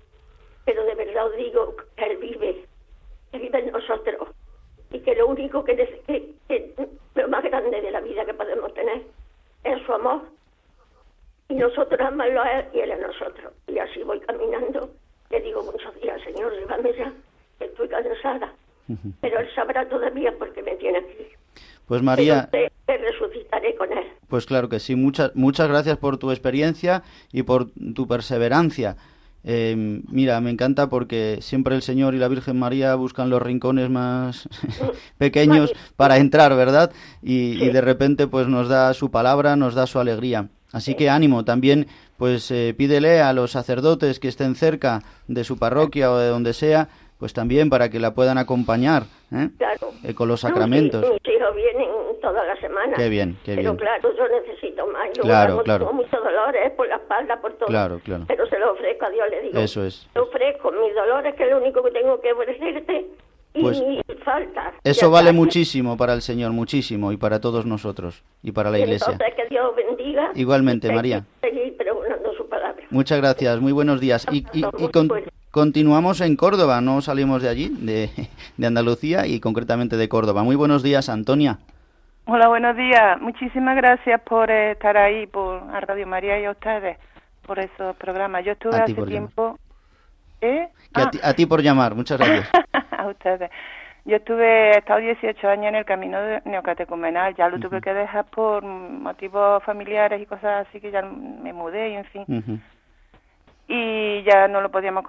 Pero 0.64 0.84
de 0.84 0.94
verdad 0.94 1.26
os 1.26 1.36
digo 1.36 1.76
que 1.96 2.04
Él 2.04 2.16
vive, 2.18 2.64
que 3.32 3.38
vive 3.38 3.58
en 3.58 3.72
nosotros. 3.72 4.28
Y 4.90 5.00
que 5.00 5.14
lo 5.14 5.28
único 5.28 5.64
que, 5.64 5.76
que, 6.06 6.34
que 6.48 6.74
lo 7.14 7.28
más 7.28 7.42
grande 7.44 7.80
de 7.80 7.90
la 7.90 8.00
vida 8.00 8.24
que 8.24 8.34
podemos 8.34 8.74
tener 8.74 9.02
es 9.64 9.82
su 9.86 9.92
amor. 9.92 10.22
Y 11.50 11.54
nosotros 11.56 12.00
amarlo 12.00 12.40
a 12.40 12.60
Él 12.60 12.66
y 12.72 12.78
Él 12.78 12.92
a 12.92 12.96
nosotros. 12.96 13.52
Y 13.66 13.78
así 13.78 14.02
voy 14.04 14.20
caminando. 14.20 14.88
Le 15.30 15.40
digo 15.42 15.62
muchos 15.64 16.00
días, 16.00 16.20
Señor, 16.24 16.52
llévame 16.58 16.92
ya, 16.96 17.12
que 17.58 17.64
estoy 17.66 17.88
cansada. 17.88 18.52
Pero 19.20 19.40
Él 19.40 19.48
sabrá 19.54 19.88
todavía 19.88 20.32
por 20.38 20.52
qué 20.52 20.62
me 20.62 20.76
tiene 20.76 20.98
aquí. 20.98 21.26
Pues 21.86 22.02
María, 22.02 22.48
te, 22.50 22.70
te 22.86 22.98
resucitaré 22.98 23.74
con 23.74 23.92
Él. 23.92 24.06
pues 24.28 24.46
claro 24.46 24.68
que 24.68 24.78
sí. 24.78 24.94
Muchas 24.94 25.34
muchas 25.34 25.68
gracias 25.68 25.96
por 25.98 26.18
tu 26.18 26.30
experiencia 26.30 27.02
y 27.32 27.42
por 27.42 27.66
tu 27.94 28.06
perseverancia. 28.06 28.96
Eh, 29.42 29.74
mira, 30.08 30.40
me 30.40 30.50
encanta 30.50 30.88
porque 30.88 31.38
siempre 31.40 31.74
el 31.74 31.82
Señor 31.82 32.14
y 32.14 32.18
la 32.18 32.28
Virgen 32.28 32.58
María 32.58 32.94
buscan 32.94 33.30
los 33.30 33.42
rincones 33.42 33.90
más 33.90 34.48
pequeños 35.18 35.72
para 35.96 36.18
entrar, 36.18 36.54
¿verdad? 36.54 36.92
Y, 37.22 37.60
y 37.64 37.70
de 37.70 37.80
repente 37.80 38.28
pues 38.28 38.46
nos 38.46 38.68
da 38.68 38.94
su 38.94 39.10
palabra, 39.10 39.56
nos 39.56 39.74
da 39.74 39.86
su 39.86 39.98
alegría. 39.98 40.48
Así 40.72 40.94
que 40.94 41.08
ánimo, 41.10 41.44
también 41.44 41.86
pues 42.16 42.50
eh, 42.50 42.74
pídele 42.76 43.20
a 43.20 43.32
los 43.32 43.50
sacerdotes 43.52 44.20
que 44.20 44.28
estén 44.28 44.54
cerca 44.54 45.00
de 45.26 45.42
su 45.44 45.58
parroquia 45.58 46.12
o 46.12 46.18
de 46.18 46.28
donde 46.28 46.52
sea, 46.52 46.88
pues 47.18 47.32
también 47.32 47.68
para 47.70 47.88
que 47.90 47.98
la 47.98 48.14
puedan 48.14 48.38
acompañar 48.38 49.02
¿eh? 49.32 49.48
Claro. 49.58 49.90
Eh, 50.04 50.14
con 50.14 50.28
los 50.28 50.40
sacramentos. 50.40 51.02
Mis, 51.02 51.10
mis 51.12 51.34
hijos 51.36 51.54
vienen 51.56 51.88
toda 52.22 52.44
la 52.44 52.56
semana. 52.60 52.96
Qué 52.96 53.08
bien, 53.08 53.36
qué 53.44 53.56
Pero 53.56 53.72
bien. 53.72 53.76
claro, 53.76 54.16
yo 54.16 54.24
necesito 54.28 54.86
más. 54.86 55.08
Yo 55.14 55.22
Claro, 55.22 55.62
claro. 55.62 55.86
tengo 55.86 56.02
muchos 56.02 56.22
dolores 56.22 56.70
por 56.76 56.88
la 56.88 56.96
espalda, 56.96 57.40
por 57.40 57.52
todo. 57.54 57.66
Claro, 57.68 58.00
claro. 58.04 58.24
Pero 58.28 58.46
se 58.46 58.58
lo 58.58 58.72
ofrezco 58.72 59.06
a 59.06 59.10
Dios, 59.10 59.26
le 59.30 59.42
digo. 59.42 59.58
Eso 59.58 59.84
es. 59.84 60.06
Te 60.12 60.20
ofrezco 60.20 60.70
mis 60.72 60.94
dolores, 60.94 61.34
que 61.34 61.44
es 61.44 61.50
lo 61.50 61.58
único 61.58 61.82
que 61.82 61.90
tengo 61.90 62.20
que 62.20 62.32
ofrecerte. 62.32 63.06
Y 63.54 63.62
Pues- 63.62 63.82
faltas. 64.24 64.74
Eso 64.84 65.06
Ya 65.06 65.08
vale 65.08 65.32
muchísimo 65.32 65.96
para 65.96 66.12
el 66.14 66.22
Señor, 66.22 66.52
muchísimo, 66.52 67.10
y 67.12 67.16
para 67.16 67.40
todos 67.40 67.66
nosotros, 67.66 68.22
y 68.42 68.52
para 68.52 68.70
la 68.70 68.78
Iglesia. 68.78 69.12
Entonces, 69.12 69.34
que 69.36 69.48
Dios 69.48 69.74
bendiga. 69.74 70.30
Igualmente, 70.34 70.88
y 70.88 70.92
María. 70.92 71.24
Seguir 71.40 71.76
pregonando 71.76 72.32
su 72.34 72.48
palabra. 72.48 72.82
Muchas 72.90 73.18
gracias, 73.18 73.60
muy 73.60 73.72
buenos 73.72 74.00
días. 74.00 74.26
Y, 74.30 74.46
y- 74.52 74.64
y 74.78 74.88
con- 74.90 75.08
continuamos 75.50 76.20
en 76.20 76.36
Córdoba, 76.36 76.80
no 76.80 77.00
salimos 77.00 77.42
de 77.42 77.48
allí, 77.48 77.68
de, 77.80 78.10
de 78.56 78.66
Andalucía 78.66 79.26
y 79.26 79.40
concretamente 79.40 79.96
de 79.96 80.08
Córdoba. 80.08 80.42
Muy 80.44 80.54
buenos 80.56 80.82
días, 80.82 81.08
Antonia. 81.08 81.58
Hola, 82.26 82.46
buenos 82.48 82.76
días. 82.76 83.20
Muchísimas 83.20 83.74
gracias 83.76 84.20
por 84.22 84.50
estar 84.50 84.96
ahí, 84.96 85.26
por 85.26 85.56
a 85.74 85.80
Radio 85.80 86.06
María 86.06 86.38
y 86.40 86.44
a 86.44 86.52
ustedes, 86.52 86.98
por 87.44 87.58
esos 87.58 87.96
programas. 87.96 88.44
Yo 88.44 88.52
estuve 88.52 88.76
hace 88.76 88.94
tiempo... 88.94 89.58
¿Eh? 90.42 90.68
Que 90.94 91.02
a, 91.02 91.10
ti, 91.10 91.18
a 91.22 91.34
ti 91.34 91.44
por 91.46 91.60
llamar, 91.62 91.94
muchas 91.94 92.18
gracias. 92.18 92.48
a 93.04 93.08
ustedes. 93.08 93.50
Yo 94.06 94.16
estuve, 94.16 94.70
he 94.70 94.78
estado 94.78 94.98
18 95.00 95.48
años 95.48 95.66
en 95.66 95.74
el 95.74 95.84
camino 95.84 96.18
de- 96.20 96.40
neocatecumenal, 96.46 97.34
ya 97.34 97.48
lo 97.48 97.58
tuve 97.60 97.80
que 97.82 97.92
dejar 97.92 98.24
por 98.26 98.62
motivos 98.64 99.62
familiares 99.64 100.20
y 100.22 100.26
cosas 100.26 100.66
así, 100.66 100.80
que 100.80 100.90
ya 100.90 101.02
me 101.02 101.52
mudé 101.52 101.90
y 101.90 101.94
en 101.96 102.04
fin. 102.06 102.24
Y 103.68 104.22
ya 104.24 104.48
no 104.48 104.60
lo 104.60 104.70
podíamos 104.70 105.04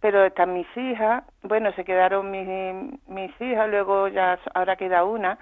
pero 0.00 0.24
están 0.24 0.52
mis 0.52 0.66
hijas 0.76 1.22
bueno 1.42 1.70
se 1.72 1.84
quedaron 1.84 2.30
mis 2.30 2.46
mis 3.06 3.40
hijas 3.40 3.68
luego 3.68 4.08
ya 4.08 4.38
ahora 4.54 4.74
queda 4.76 5.04
una. 5.04 5.38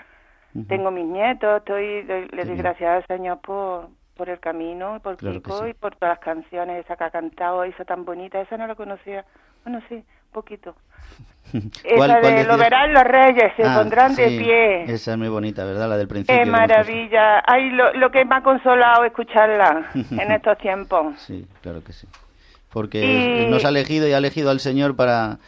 Tengo 0.69 0.91
mis 0.91 1.07
nietos 1.07 1.59
estoy 1.59 2.03
le, 2.03 2.27
doy 2.45 2.57
gracias 2.57 2.91
al 2.91 3.07
señor 3.07 3.39
por 3.41 3.89
por 4.17 4.29
el 4.29 4.41
camino 4.41 4.99
por 5.03 5.17
Claro 5.17 5.37
Kiko 5.37 5.63
sí. 5.65 5.71
y 5.71 5.75
por 5.75 5.95
todas 5.97 6.17
las 6.17 6.25
canciones 6.25 6.85
esa 6.85 6.97
que 6.97 7.05
ha 7.05 7.11
cantado 7.11 7.63
esa 7.65 7.85
tan 7.85 8.05
bonita 8.05 8.41
esa 8.41 8.57
no 8.59 8.67
la 8.67 8.75
conocía. 8.75 9.25
Bueno 9.65 9.81
sí 9.89 10.05
poquito 10.33 10.75
¿Cuál- 11.97 12.11
esa 12.11 12.21
de 12.21 12.45
lo 12.45 12.59
verán 12.59 12.93
los 12.93 13.05
reyes 13.05 13.53
se 13.57 13.65
Ah, 13.65 13.75
pondrán 13.77 14.15
de 14.15 14.27
pie 14.39 14.83
Esa 14.85 15.13
es 15.13 15.19
muy 15.19 15.29
bonita, 15.29 15.65
¿verdad? 15.65 15.89
La 15.89 15.97
del 15.97 16.09
principio. 16.09 16.37
qué 16.45 16.51
maravilla 16.51 17.43
ay 17.47 17.71
lo, 17.71 17.93
lo 17.95 18.11
que 18.11 18.25
me 18.25 18.37
ha 18.37 18.43
consolado 18.43 19.05
escucharla 19.05 19.91
en 20.11 20.31
estos 20.33 20.59
tiempos 20.59 21.19
Sí, 21.21 21.47
claro 21.63 21.83
que 21.83 21.93
sí. 21.93 22.07
Porque 22.73 23.01
Y- 23.47 23.51
nos 23.51 23.65
ha 23.65 23.71
elegido 23.71 24.07
y 24.07 24.13
ha 24.13 24.19
elegido 24.19 24.51
al 24.51 24.61
Señor 24.61 24.95
para, 24.95 25.39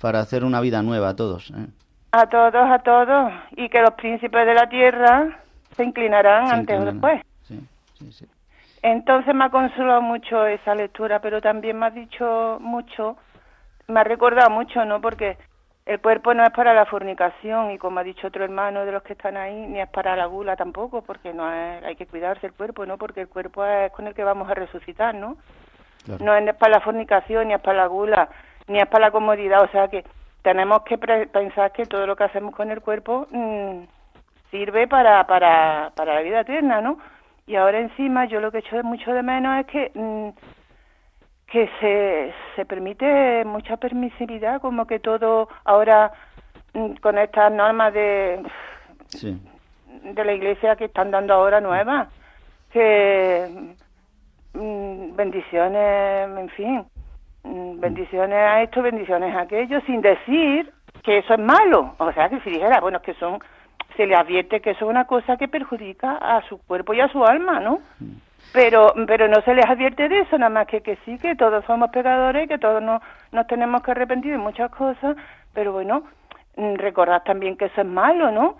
para 0.00 0.20
hacer 0.20 0.44
una 0.44 0.60
vida 0.62 0.82
nueva 0.82 1.10
a 1.10 1.16
todos. 1.16 1.50
¿eh? 1.50 1.66
A 2.12 2.26
todos, 2.26 2.54
a 2.54 2.78
todos. 2.78 3.30
Y 3.56 3.68
que 3.68 3.82
los 3.82 3.90
príncipes 3.94 4.46
de 4.46 4.54
la 4.54 4.66
tierra 4.66 5.38
se 5.76 5.84
inclinarán 5.84 6.46
Se 6.48 6.54
antes 6.54 6.80
o 6.80 6.84
después. 6.86 7.20
Sí, 7.46 7.60
sí, 7.98 8.10
sí. 8.12 8.26
Entonces 8.82 9.34
me 9.34 9.44
ha 9.44 9.50
consolado 9.50 10.00
mucho 10.00 10.46
esa 10.46 10.74
lectura, 10.74 11.20
pero 11.20 11.42
también 11.42 11.78
me 11.78 11.86
ha 11.86 11.90
dicho 11.90 12.56
mucho, 12.62 13.18
me 13.90 14.00
ha 14.00 14.04
recordado 14.04 14.50
mucho, 14.50 14.84
¿no? 14.84 15.00
Porque 15.00 15.36
el 15.86 16.00
cuerpo 16.00 16.34
no 16.34 16.44
es 16.44 16.50
para 16.50 16.72
la 16.74 16.86
fornicación 16.86 17.70
y 17.72 17.78
como 17.78 18.00
ha 18.00 18.04
dicho 18.04 18.28
otro 18.28 18.44
hermano 18.44 18.84
de 18.84 18.92
los 18.92 19.02
que 19.02 19.14
están 19.14 19.36
ahí, 19.36 19.66
ni 19.66 19.80
es 19.80 19.88
para 19.88 20.14
la 20.16 20.26
gula 20.26 20.54
tampoco, 20.56 21.02
porque 21.02 21.32
no 21.32 21.52
es, 21.52 21.82
hay 21.84 21.96
que 21.96 22.06
cuidarse 22.06 22.46
el 22.46 22.52
cuerpo, 22.52 22.86
¿no? 22.86 22.96
Porque 22.98 23.22
el 23.22 23.28
cuerpo 23.28 23.64
es 23.64 23.90
con 23.92 24.06
el 24.06 24.14
que 24.14 24.22
vamos 24.24 24.48
a 24.50 24.54
resucitar, 24.54 25.14
¿no? 25.14 25.36
Claro. 26.04 26.24
No 26.24 26.34
es 26.34 26.54
para 26.56 26.74
la 26.76 26.80
fornicación, 26.80 27.48
ni 27.48 27.54
es 27.54 27.60
para 27.60 27.78
la 27.78 27.86
gula, 27.86 28.28
ni 28.68 28.78
es 28.78 28.86
para 28.86 29.06
la 29.06 29.10
comodidad. 29.10 29.62
O 29.62 29.68
sea 29.68 29.88
que 29.88 30.04
tenemos 30.42 30.82
que 30.82 30.96
pre- 30.96 31.26
pensar 31.26 31.72
que 31.72 31.86
todo 31.86 32.06
lo 32.06 32.16
que 32.16 32.24
hacemos 32.24 32.54
con 32.54 32.70
el 32.70 32.80
cuerpo 32.80 33.26
mm, 33.30 33.80
sirve 34.50 34.86
para, 34.86 35.26
para, 35.26 35.90
para 35.96 36.14
la 36.14 36.20
vida 36.22 36.40
eterna, 36.40 36.80
¿no? 36.80 36.98
Y 37.46 37.56
ahora 37.56 37.80
encima 37.80 38.26
yo 38.26 38.40
lo 38.40 38.50
que 38.52 38.58
echo 38.58 38.82
mucho 38.82 39.12
de 39.12 39.22
menos 39.22 39.58
es 39.60 39.66
que 39.66 39.90
mm, 39.94 40.28
que 41.50 41.68
se, 41.80 42.32
se 42.56 42.64
permite 42.64 43.44
mucha 43.44 43.76
permisividad, 43.76 44.60
como 44.60 44.86
que 44.86 45.00
todo 45.00 45.48
ahora 45.64 46.12
mm, 46.74 46.94
con 47.02 47.18
estas 47.18 47.52
normas 47.52 47.92
de, 47.92 48.42
Sí. 49.08 49.36
de 50.04 50.24
la 50.24 50.32
iglesia 50.32 50.76
que 50.76 50.84
están 50.86 51.10
dando 51.10 51.34
ahora 51.34 51.60
nuevas, 51.60 52.08
que 52.72 53.74
mm, 54.54 55.16
bendiciones, 55.16 56.38
en 56.38 56.48
fin, 56.50 56.84
mm, 57.42 57.80
bendiciones 57.80 58.38
a 58.38 58.62
esto, 58.62 58.80
bendiciones 58.82 59.34
a 59.34 59.40
aquello, 59.40 59.80
sin 59.86 60.00
decir 60.00 60.72
que 61.02 61.18
eso 61.18 61.34
es 61.34 61.40
malo. 61.40 61.94
O 61.98 62.12
sea, 62.12 62.28
que 62.28 62.40
si 62.40 62.50
dijera, 62.50 62.80
bueno, 62.80 63.02
que 63.02 63.14
son, 63.14 63.40
se 63.96 64.06
le 64.06 64.14
advierte 64.14 64.60
que 64.60 64.70
eso 64.70 64.84
es 64.84 64.90
una 64.90 65.06
cosa 65.06 65.36
que 65.36 65.48
perjudica 65.48 66.16
a 66.16 66.42
su 66.48 66.58
cuerpo 66.58 66.94
y 66.94 67.00
a 67.00 67.08
su 67.08 67.24
alma, 67.24 67.58
¿no? 67.58 67.80
Pero, 68.52 68.92
pero 69.06 69.28
no 69.28 69.40
se 69.42 69.54
les 69.54 69.64
advierte 69.64 70.08
de 70.08 70.20
eso, 70.20 70.36
nada 70.36 70.50
más 70.50 70.66
que 70.66 70.80
que 70.80 70.98
sí, 71.04 71.18
que 71.18 71.36
todos 71.36 71.64
somos 71.66 71.90
pecadores, 71.90 72.48
que 72.48 72.58
todos 72.58 72.82
nos, 72.82 73.00
nos 73.32 73.46
tenemos 73.46 73.82
que 73.82 73.92
arrepentir 73.92 74.32
de 74.32 74.38
muchas 74.38 74.70
cosas, 74.70 75.16
pero 75.54 75.72
bueno, 75.72 76.04
mm, 76.56 76.74
recordad 76.74 77.22
también 77.22 77.56
que 77.56 77.66
eso 77.66 77.80
es 77.80 77.86
malo, 77.86 78.32
¿no? 78.32 78.56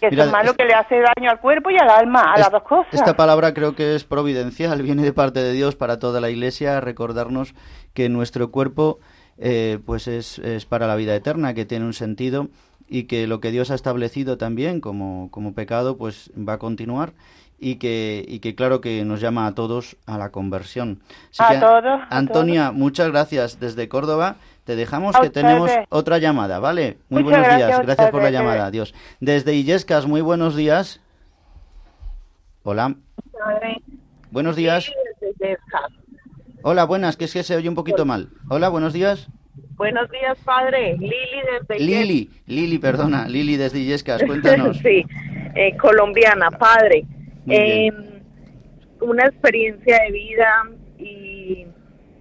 Que 0.00 0.06
eso 0.06 0.10
Mira, 0.10 0.24
es 0.24 0.30
malo 0.30 0.54
que 0.54 0.64
le 0.64 0.74
hace 0.74 0.96
daño 0.96 1.30
al 1.30 1.40
cuerpo 1.40 1.70
y 1.70 1.76
al 1.76 1.90
alma, 1.90 2.32
a 2.32 2.38
las 2.38 2.52
dos 2.52 2.62
cosas. 2.62 2.94
Esta 2.94 3.16
palabra 3.16 3.52
creo 3.52 3.74
que 3.74 3.96
es 3.96 4.04
providencial, 4.04 4.80
viene 4.82 5.02
de 5.02 5.12
parte 5.12 5.42
de 5.42 5.52
Dios 5.52 5.74
para 5.74 5.98
toda 5.98 6.20
la 6.20 6.30
Iglesia, 6.30 6.80
recordarnos 6.80 7.54
que 7.94 8.08
nuestro 8.08 8.52
cuerpo 8.52 9.00
eh, 9.38 9.80
pues 9.84 10.06
es, 10.06 10.38
es 10.38 10.66
para 10.66 10.86
la 10.86 10.94
vida 10.94 11.16
eterna, 11.16 11.52
que 11.54 11.64
tiene 11.64 11.84
un 11.84 11.94
sentido 11.94 12.48
y 12.86 13.04
que 13.04 13.26
lo 13.26 13.40
que 13.40 13.50
Dios 13.50 13.70
ha 13.70 13.74
establecido 13.74 14.36
también 14.36 14.80
como, 14.80 15.30
como 15.30 15.54
pecado 15.54 15.96
pues 15.96 16.30
va 16.36 16.54
a 16.54 16.58
continuar 16.58 17.14
y 17.62 17.76
que, 17.76 18.24
y 18.26 18.40
que 18.40 18.56
claro 18.56 18.80
que 18.80 19.04
nos 19.04 19.20
llama 19.20 19.46
a 19.46 19.54
todos 19.54 19.96
a 20.06 20.18
la 20.18 20.30
conversión. 20.30 21.00
Así 21.30 21.42
A 21.42 21.48
que, 21.50 21.58
todos, 21.64 21.84
a 21.84 22.18
Antonia, 22.18 22.72
muchas 22.72 23.10
gracias 23.12 23.60
desde 23.60 23.88
Córdoba. 23.88 24.36
Te 24.64 24.74
dejamos 24.74 25.14
A 25.14 25.20
que 25.20 25.30
tenemos 25.30 25.70
ustedes. 25.70 25.86
otra 25.88 26.18
llamada, 26.18 26.58
¿vale? 26.58 26.98
Muy 27.08 27.22
Muchas 27.22 27.38
buenos 27.40 27.46
gracias 27.46 27.68
días, 27.68 27.86
gracias 27.86 28.10
por 28.10 28.22
la 28.22 28.30
llamada, 28.30 28.66
adiós. 28.66 28.94
Desde 29.20 29.54
Illescas, 29.54 30.06
muy 30.06 30.20
buenos 30.20 30.56
días. 30.56 31.00
Hola. 32.64 32.96
Buenos 34.32 34.56
días. 34.56 34.90
Hola, 36.62 36.84
buenas, 36.84 37.16
que 37.16 37.26
es 37.26 37.32
que 37.32 37.44
se 37.44 37.54
oye 37.54 37.68
un 37.68 37.76
poquito 37.76 38.04
mal. 38.04 38.28
Hola, 38.48 38.68
buenos 38.70 38.92
días. 38.92 39.28
Buenos 39.76 40.10
días, 40.10 40.36
padre. 40.44 40.96
Lili 40.98 41.42
desde 41.68 41.84
Lili, 41.84 42.30
Lili, 42.46 42.78
perdona, 42.78 43.28
Lili 43.28 43.56
desde 43.56 43.78
Illescas, 43.78 44.22
cuéntanos. 44.24 44.78
sí, 44.82 45.04
eh, 45.54 45.76
colombiana, 45.76 46.50
padre. 46.50 47.04
Eh, 47.48 47.90
una 49.00 49.26
experiencia 49.26 49.98
de 50.04 50.12
vida 50.12 50.70
y 50.98 51.66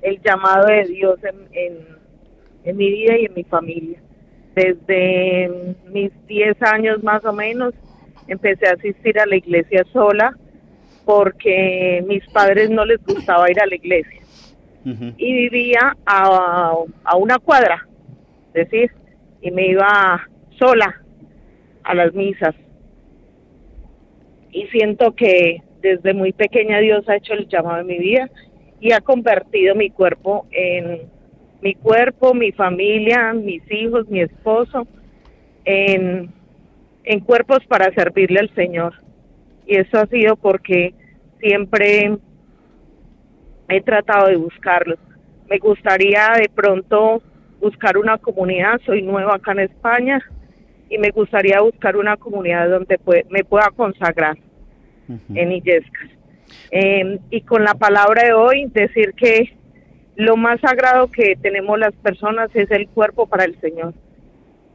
el 0.02 0.22
llamado 0.22 0.68
de 0.68 0.86
Dios 0.86 1.20
en, 1.24 1.86
en, 2.64 2.78
mi 2.78 2.90
vida 2.90 3.18
y 3.18 3.26
en 3.26 3.34
mi 3.34 3.44
familia. 3.44 4.00
Desde 4.56 5.76
mis 5.92 6.12
10 6.28 6.62
años 6.64 7.04
más 7.04 7.24
o 7.26 7.34
menos 7.34 7.74
empecé 8.28 8.68
a 8.68 8.74
asistir 8.74 9.20
a 9.20 9.26
la 9.26 9.36
iglesia 9.36 9.86
sola 9.94 10.36
porque 11.06 12.04
mis 12.08 12.26
padres 12.30 12.70
no 12.70 12.86
les 12.86 13.04
gustaba 13.06 13.50
ir 13.50 13.60
a 13.62 13.66
la 13.66 13.76
iglesia 13.76 14.22
y 14.84 15.34
vivía 15.34 15.96
a, 16.06 16.74
a 17.04 17.16
una 17.16 17.38
cuadra, 17.38 17.88
es 18.54 18.70
decir, 18.70 18.92
y 19.42 19.52
me 19.52 19.68
iba 19.68 20.28
sola 20.58 21.02
a 21.84 21.94
las 21.94 22.14
misas. 22.14 22.56
Y 24.52 24.68
siento 24.68 25.14
que 25.14 25.62
desde 25.82 26.14
muy 26.14 26.32
pequeña 26.34 26.80
Dios 26.80 27.08
ha 27.10 27.16
hecho 27.16 27.34
el 27.34 27.48
llamado 27.48 27.78
de 27.78 27.84
mi 27.84 27.98
vida 27.98 28.30
y 28.80 28.92
ha 28.92 29.02
convertido 29.02 29.76
mi 29.76 29.90
cuerpo 29.90 30.46
en 30.52 31.10
mi 31.62 31.76
cuerpo, 31.76 32.34
mi 32.34 32.52
familia, 32.52 33.34
mis 33.34 33.62
hijos, 33.72 34.10
mi 34.10 34.22
esposo, 34.22 34.88
en, 35.64 36.32
en 37.04 37.20
cuerpos 37.20 37.60
para 37.68 37.94
servirle 37.94 38.40
al 38.40 38.54
Señor. 38.56 38.96
Y 39.68 39.76
eso 39.76 40.00
ha 40.00 40.08
sido 40.08 40.36
porque 40.38 40.96
siempre 41.40 42.18
he 43.70 43.82
tratado 43.82 44.28
de 44.28 44.38
buscarlo. 44.38 44.98
Me 45.48 45.60
gustaría 45.60 46.32
de 46.38 46.50
pronto 46.50 47.22
buscar 47.60 47.98
una 47.98 48.18
comunidad, 48.18 48.82
soy 48.86 49.04
nueva 49.04 49.36
acá 49.36 49.52
en 49.52 49.60
España 49.60 50.20
y 50.92 50.98
me 50.98 51.10
gustaría 51.12 51.62
buscar 51.62 51.96
una 51.96 52.18
comunidad 52.18 52.70
donde 52.70 53.00
me 53.30 53.46
pueda 53.46 53.72
consagrar 53.76 54.38
en 55.34 55.52
Illescas. 55.52 56.10
Em, 56.70 57.18
y 57.30 57.42
con 57.42 57.64
la 57.64 57.74
palabra 57.76 58.26
de 58.26 58.34
hoy, 58.34 58.66
decir 58.74 59.14
que 59.14 59.56
lo 60.18 60.36
más 60.36 60.60
sagrado 60.60 61.10
que 61.10 61.38
tenemos 61.42 61.80
las 61.80 61.94
personas 61.94 62.50
es 62.54 62.70
el 62.72 62.90
cuerpo 62.90 63.26
para 63.26 63.46
el 63.46 63.60
Señor, 63.62 63.94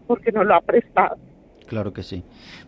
porque 0.06 0.32
nos 0.32 0.46
lo 0.46 0.54
ha 0.54 0.62
prestado. 0.62 1.18
Claro 1.66 1.92
que 1.92 2.02
sí. 2.02 2.22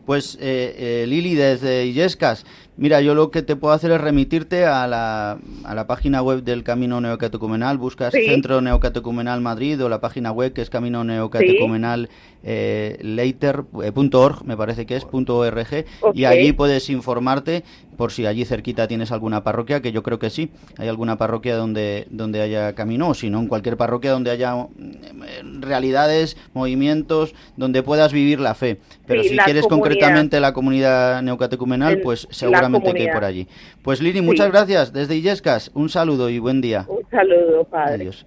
Pues 0.04 0.36
eh, 0.40 0.74
eh, 1.02 1.06
Lili, 1.06 1.34
desde 1.34 1.86
Illescas, 1.86 2.44
Mira, 2.78 3.00
yo 3.00 3.16
lo 3.16 3.32
que 3.32 3.42
te 3.42 3.56
puedo 3.56 3.74
hacer 3.74 3.90
es 3.90 4.00
remitirte 4.00 4.64
a 4.64 4.86
la, 4.86 5.38
a 5.64 5.74
la 5.74 5.86
página 5.88 6.22
web 6.22 6.44
del 6.44 6.62
Camino 6.62 7.00
Neocatecumenal, 7.00 7.76
buscas 7.76 8.12
Centro 8.12 8.60
Neocatecumenal 8.60 9.40
Madrid 9.40 9.82
o 9.82 9.88
la 9.88 10.00
página 10.00 10.30
web 10.30 10.52
que 10.52 10.62
es 10.62 10.70
Camino 10.70 11.02
Neocatecumenal 11.02 12.08
eh, 12.44 12.96
later.org, 13.02 14.36
eh, 14.36 14.44
me 14.44 14.56
parece 14.56 14.86
que 14.86 14.94
es 14.94 15.04
.org, 15.10 15.84
y 16.14 16.24
allí 16.24 16.52
puedes 16.52 16.88
informarte 16.88 17.64
por 17.96 18.12
si 18.12 18.26
allí 18.26 18.44
cerquita 18.44 18.86
tienes 18.86 19.10
alguna 19.10 19.42
parroquia, 19.42 19.82
que 19.82 19.90
yo 19.90 20.04
creo 20.04 20.20
que 20.20 20.30
sí, 20.30 20.52
hay 20.76 20.86
alguna 20.86 21.18
parroquia 21.18 21.56
donde, 21.56 22.06
donde 22.10 22.40
haya 22.40 22.76
camino, 22.76 23.08
o 23.08 23.14
si 23.14 23.28
no, 23.28 23.40
en 23.40 23.48
cualquier 23.48 23.76
parroquia 23.76 24.12
donde 24.12 24.30
haya 24.30 24.54
mm, 24.54 25.62
realidades, 25.62 26.36
movimientos, 26.54 27.34
donde 27.56 27.82
puedas 27.82 28.12
vivir 28.12 28.38
la 28.38 28.54
fe. 28.54 28.78
Pero 29.04 29.24
si 29.24 29.36
quieres 29.36 29.66
concretamente 29.66 30.38
la 30.38 30.52
comunidad 30.52 31.22
neocatecumenal, 31.22 32.00
pues 32.00 32.28
seguramente 32.30 32.67
que 32.72 33.02
hay 33.02 33.08
por 33.12 33.24
allí. 33.24 33.48
Pues 33.82 34.00
Lili, 34.00 34.20
muchas 34.20 34.50
gracias 34.50 34.92
desde 34.92 35.16
Illescas, 35.16 35.70
un 35.74 35.88
saludo 35.88 36.30
y 36.30 36.38
buen 36.38 36.60
día. 36.60 36.86
Un 36.88 37.08
saludo, 37.10 37.64
padre. 37.64 37.94
Adiós. 37.94 38.26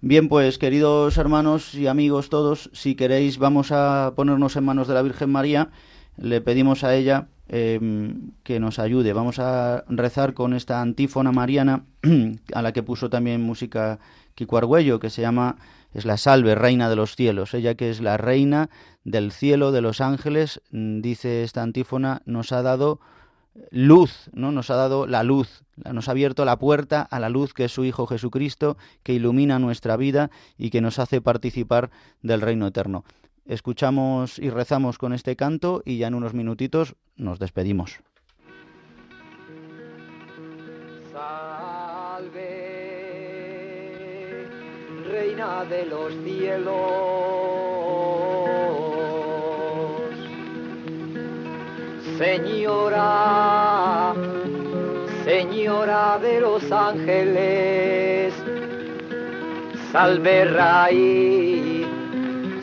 Bien, 0.00 0.28
pues 0.28 0.58
queridos 0.58 1.16
hermanos 1.16 1.74
y 1.74 1.86
amigos 1.86 2.28
todos, 2.28 2.68
si 2.74 2.94
queréis 2.94 3.38
vamos 3.38 3.72
a 3.72 4.12
ponernos 4.14 4.54
en 4.56 4.64
manos 4.64 4.86
de 4.86 4.92
la 4.94 5.00
Virgen 5.00 5.30
María, 5.30 5.70
le 6.18 6.42
pedimos 6.42 6.84
a 6.84 6.94
ella 6.94 7.28
em, 7.48 8.32
que 8.42 8.60
nos 8.60 8.78
ayude. 8.78 9.14
Vamos 9.14 9.38
a 9.38 9.84
rezar 9.88 10.34
con 10.34 10.52
esta 10.52 10.82
antífona 10.82 11.32
mariana 11.32 11.84
a 12.54 12.60
la 12.60 12.72
que 12.72 12.82
puso 12.82 13.08
también 13.08 13.40
música 13.40 13.98
Kiko 14.34 14.58
Argüello, 14.58 15.00
que 15.00 15.08
se 15.08 15.22
llama 15.22 15.56
es 15.94 16.04
la 16.04 16.16
salve, 16.16 16.54
reina 16.54 16.90
de 16.90 16.96
los 16.96 17.16
cielos. 17.16 17.54
Ella 17.54 17.74
que 17.74 17.88
es 17.88 18.00
la 18.00 18.16
reina 18.16 18.68
del 19.04 19.32
cielo, 19.32 19.72
de 19.72 19.80
los 19.80 20.00
ángeles, 20.00 20.60
dice 20.70 21.44
esta 21.44 21.62
antífona, 21.62 22.20
nos 22.26 22.52
ha 22.52 22.62
dado 22.62 23.00
luz, 23.70 24.30
¿no? 24.32 24.52
Nos 24.52 24.70
ha 24.70 24.76
dado 24.76 25.06
la 25.06 25.22
luz, 25.22 25.64
nos 25.90 26.08
ha 26.08 26.12
abierto 26.12 26.44
la 26.44 26.58
puerta 26.58 27.02
a 27.02 27.20
la 27.20 27.28
luz 27.28 27.54
que 27.54 27.64
es 27.64 27.72
su 27.72 27.84
Hijo 27.84 28.06
Jesucristo, 28.06 28.76
que 29.02 29.12
ilumina 29.12 29.58
nuestra 29.58 29.96
vida 29.96 30.30
y 30.58 30.70
que 30.70 30.80
nos 30.80 30.98
hace 30.98 31.20
participar 31.20 31.90
del 32.22 32.40
reino 32.40 32.66
eterno. 32.66 33.04
Escuchamos 33.46 34.38
y 34.38 34.48
rezamos 34.50 34.98
con 34.98 35.12
este 35.12 35.36
canto 35.36 35.82
y 35.84 35.98
ya 35.98 36.06
en 36.08 36.14
unos 36.14 36.32
minutitos 36.34 36.94
nos 37.16 37.38
despedimos. 37.38 38.00
Salve, 41.12 42.40
reina 45.06 45.64
de 45.64 45.86
los 45.86 46.12
cielos 46.24 47.64
Señora, 52.18 54.12
Señora 55.24 56.18
de 56.22 56.40
los 56.40 56.70
ángeles, 56.70 58.32
salve 59.90 60.44
raíz, 60.44 61.86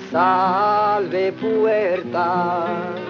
salve 0.10 1.34
puerta. 1.34 3.01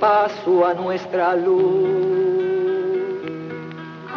Paso 0.00 0.66
a 0.66 0.72
nuestra 0.74 1.36
luz. 1.36 2.40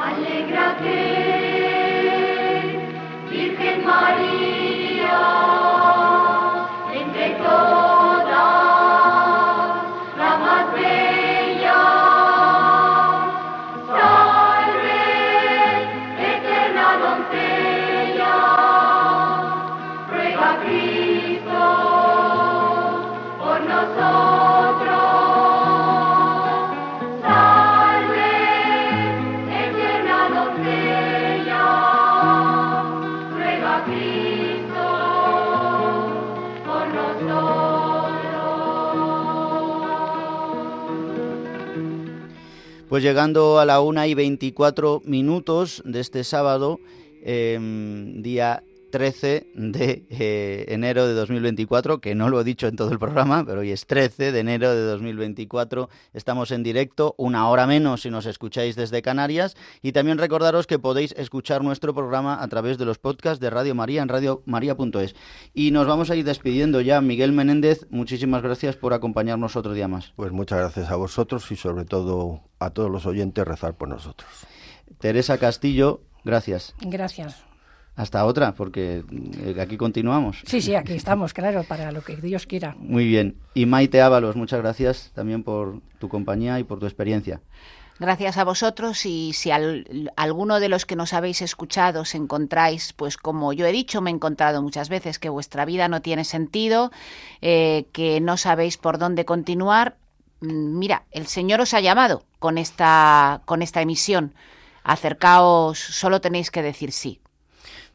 Alégrate, 0.08 1.02
Virgen 3.30 3.86
María, 3.86 5.20
entre 6.94 7.30
todas, 7.44 7.83
Pues 42.94 43.02
llegando 43.02 43.58
a 43.58 43.66
la 43.66 43.82
una 43.82 44.06
y 44.06 44.14
24 44.14 45.02
minutos 45.04 45.82
de 45.84 46.00
este 46.00 46.24
sábado, 46.24 46.80
em, 47.24 48.22
día 48.22 48.62
13 48.94 49.54
de 49.56 50.06
eh, 50.12 50.66
enero 50.68 51.08
de 51.08 51.16
2024, 51.16 52.00
que 52.00 52.14
no 52.14 52.30
lo 52.30 52.40
he 52.40 52.44
dicho 52.44 52.68
en 52.68 52.76
todo 52.76 52.92
el 52.92 53.00
programa, 53.00 53.44
pero 53.44 53.62
hoy 53.62 53.72
es 53.72 53.88
13 53.88 54.32
de 54.32 54.40
enero 54.40 54.70
de 54.70 54.84
2024. 54.84 55.90
Estamos 56.14 56.52
en 56.52 56.62
directo, 56.62 57.16
una 57.18 57.50
hora 57.50 57.66
menos 57.66 58.04
si 58.04 58.12
nos 58.12 58.28
escucháis 58.28 58.76
desde 58.76 59.02
Canarias. 59.02 59.58
Y 59.82 59.94
también 59.94 60.20
recordaros 60.20 60.68
que 60.68 60.78
podéis 60.78 61.16
escuchar 61.18 61.64
nuestro 61.64 61.96
programa 61.96 62.44
a 62.44 62.48
través 62.50 62.78
de 62.78 62.86
los 62.86 63.00
podcasts 63.00 63.40
de 63.40 63.50
Radio 63.50 63.74
María 63.74 64.04
en 64.04 64.10
radiomaria.es. 64.10 65.16
Y 65.56 65.72
nos 65.72 65.88
vamos 65.88 66.12
a 66.12 66.16
ir 66.16 66.24
despidiendo 66.24 66.80
ya. 66.80 67.02
Miguel 67.02 67.32
Menéndez, 67.32 67.88
muchísimas 67.90 68.44
gracias 68.44 68.76
por 68.76 68.94
acompañarnos 68.94 69.56
otro 69.56 69.74
día 69.74 69.88
más. 69.88 70.14
Pues 70.16 70.32
muchas 70.32 70.60
gracias 70.60 70.92
a 70.92 70.98
vosotros 70.98 71.52
y 71.52 71.56
sobre 71.56 71.86
todo 71.86 72.42
a 72.60 72.70
todos 72.70 72.92
los 72.92 73.08
oyentes 73.08 73.44
rezar 73.44 73.74
por 73.74 73.90
nosotros. 73.90 74.30
Teresa 75.00 75.40
Castillo, 75.40 76.02
gracias. 76.24 76.76
Gracias. 76.80 77.53
Hasta 77.96 78.26
otra, 78.26 78.56
porque 78.56 79.04
eh, 79.12 79.56
aquí 79.62 79.78
continuamos. 79.78 80.42
Sí, 80.48 80.62
sí, 80.62 80.74
aquí 80.74 80.94
estamos, 80.94 81.32
claro, 81.32 81.64
para 81.64 81.92
lo 81.92 82.02
que 82.02 82.16
Dios 82.16 82.48
quiera. 82.48 82.76
Muy 82.80 83.06
bien. 83.06 83.38
Y 83.54 83.68
Maite 83.68 84.02
Ábalos, 84.02 84.36
muchas 84.36 84.62
gracias 84.62 85.12
también 85.14 85.44
por 85.44 85.80
tu 86.00 86.10
compañía 86.10 86.60
y 86.60 86.64
por 86.64 86.80
tu 86.80 86.88
experiencia. 86.88 87.42
Gracias 88.00 88.38
a 88.38 88.44
vosotros 88.44 89.06
y 89.06 89.34
si 89.34 89.52
alguno 89.52 90.60
de 90.60 90.68
los 90.68 90.86
que 90.88 90.96
nos 90.96 91.14
habéis 91.14 91.44
escuchado 91.44 92.02
os 92.02 92.16
encontráis, 92.16 92.92
pues 92.94 93.18
como 93.18 93.54
yo 93.54 93.68
he 93.68 93.72
dicho, 93.72 94.02
me 94.02 94.10
he 94.10 94.14
encontrado 94.14 94.64
muchas 94.64 94.90
veces 94.90 95.20
que 95.20 95.30
vuestra 95.30 95.64
vida 95.64 95.88
no 95.88 96.02
tiene 96.02 96.26
sentido, 96.26 96.92
eh, 97.42 97.86
que 97.92 98.20
no 98.20 98.38
sabéis 98.38 98.78
por 98.78 98.98
dónde 98.98 99.26
continuar, 99.26 99.98
mm, 100.42 100.80
mira, 100.80 101.04
el 101.12 101.28
Señor 101.28 101.62
os 101.62 101.76
ha 101.76 101.82
llamado 101.82 102.24
con 102.40 102.58
esta, 102.58 103.44
con 103.46 103.62
esta 103.62 103.82
emisión. 103.82 104.34
Acercaos, 104.84 105.78
solo 105.78 106.20
tenéis 106.20 106.50
que 106.50 106.64
decir 106.64 106.92
sí. 106.92 107.22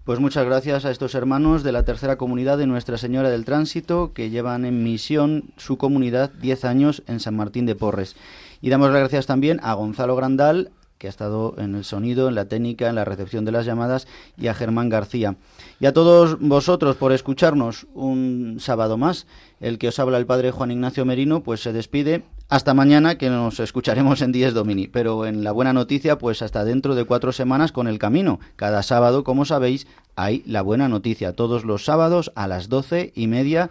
Pues 0.09 0.20
muchas 0.20 0.46
gracias 0.46 0.86
a 0.86 0.90
estos 0.90 1.14
hermanos 1.14 1.62
de 1.62 1.70
la 1.70 1.84
tercera 1.84 2.16
comunidad 2.16 2.56
de 2.56 2.66
Nuestra 2.66 2.96
Señora 2.96 3.28
del 3.28 3.44
Tránsito 3.44 4.14
que 4.14 4.30
llevan 4.30 4.64
en 4.64 4.82
misión 4.82 5.50
su 5.59 5.76
comunidad 5.76 6.30
10 6.30 6.64
años 6.64 7.02
en 7.06 7.20
San 7.20 7.36
Martín 7.36 7.66
de 7.66 7.74
Porres. 7.74 8.16
Y 8.62 8.70
damos 8.70 8.88
las 8.88 9.00
gracias 9.00 9.26
también 9.26 9.61
a 9.62 9.74
Gonzalo 9.74 10.16
Grandal, 10.16 10.70
que 10.96 11.09
ha 11.09 11.11
estado 11.11 11.54
en 11.59 11.74
el 11.74 11.84
sonido, 11.84 12.30
en 12.30 12.36
la 12.36 12.46
técnica, 12.46 12.88
en 12.88 12.94
la 12.94 13.04
recepción 13.04 13.44
de 13.44 13.52
las 13.52 13.66
llamadas, 13.66 14.09
y 14.38 14.46
a 14.46 14.54
Germán 14.54 14.88
García. 14.88 15.36
Y 15.78 15.84
a 15.84 15.92
todos 15.92 16.40
vosotros 16.40 16.96
por 16.96 17.12
escucharnos 17.12 17.86
un 17.92 18.56
sábado 18.61 18.96
más. 18.96 19.26
El 19.61 19.76
que 19.76 19.88
os 19.88 19.98
habla 19.98 20.16
el 20.16 20.24
padre 20.24 20.52
Juan 20.52 20.70
Ignacio 20.70 21.04
Merino, 21.04 21.42
pues 21.42 21.61
se 21.61 21.74
despide. 21.74 22.24
Hasta 22.51 22.72
mañana, 22.72 23.18
que 23.18 23.28
nos 23.28 23.61
escucharemos 23.61 24.22
en 24.22 24.32
10 24.32 24.55
Domini. 24.55 24.88
Pero 24.88 25.26
en 25.26 25.44
la 25.44 25.53
buena 25.53 25.74
noticia, 25.74 26.16
pues 26.16 26.40
hasta 26.40 26.64
dentro 26.64 26.94
de 26.94 27.05
cuatro 27.05 27.30
semanas 27.32 27.72
con 27.72 27.88
el 27.88 27.99
camino. 27.99 28.40
Cada 28.57 28.82
sábado, 28.82 29.22
como 29.22 29.44
sabéis, 29.44 29.86
hay 30.16 30.42
la 30.46 30.62
buena 30.62 30.88
noticia. 30.88 31.34
Todos 31.34 31.64
los 31.64 31.84
sábados 31.84 32.32
a 32.34 32.49
las 32.49 32.70
doce 32.70 33.12
y 33.14 33.26
media 33.26 33.68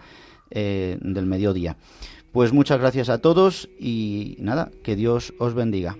eh, 0.51 0.99
del 1.01 1.25
mediodía. 1.25 1.75
Pues 2.32 2.53
muchas 2.53 2.80
gracias 2.80 3.09
a 3.09 3.17
todos 3.17 3.67
y 3.80 4.36
nada, 4.39 4.69
que 4.84 4.95
Dios 4.95 5.34
os 5.39 5.55
bendiga. 5.55 5.97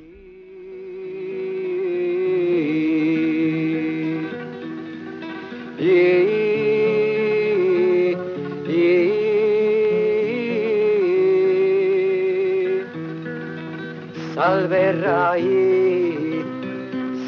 Salve 14.48 14.94
raíz, 14.94 16.46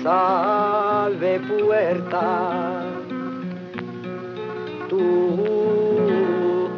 salve 0.01 1.37
puerta, 1.41 2.85
tú, 4.87 6.69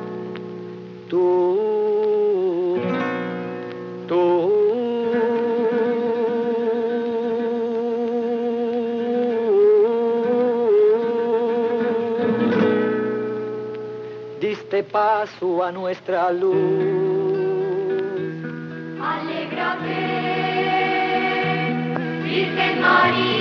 tú, 1.09 2.79
tú. 4.07 4.51
Diste 14.39 14.83
paso 14.85 15.63
a 15.63 15.71
nuestra 15.71 16.31
luz. 16.31 17.11
Alégrate, 18.99 20.20
Virgen 22.53 22.81
María, 22.81 23.40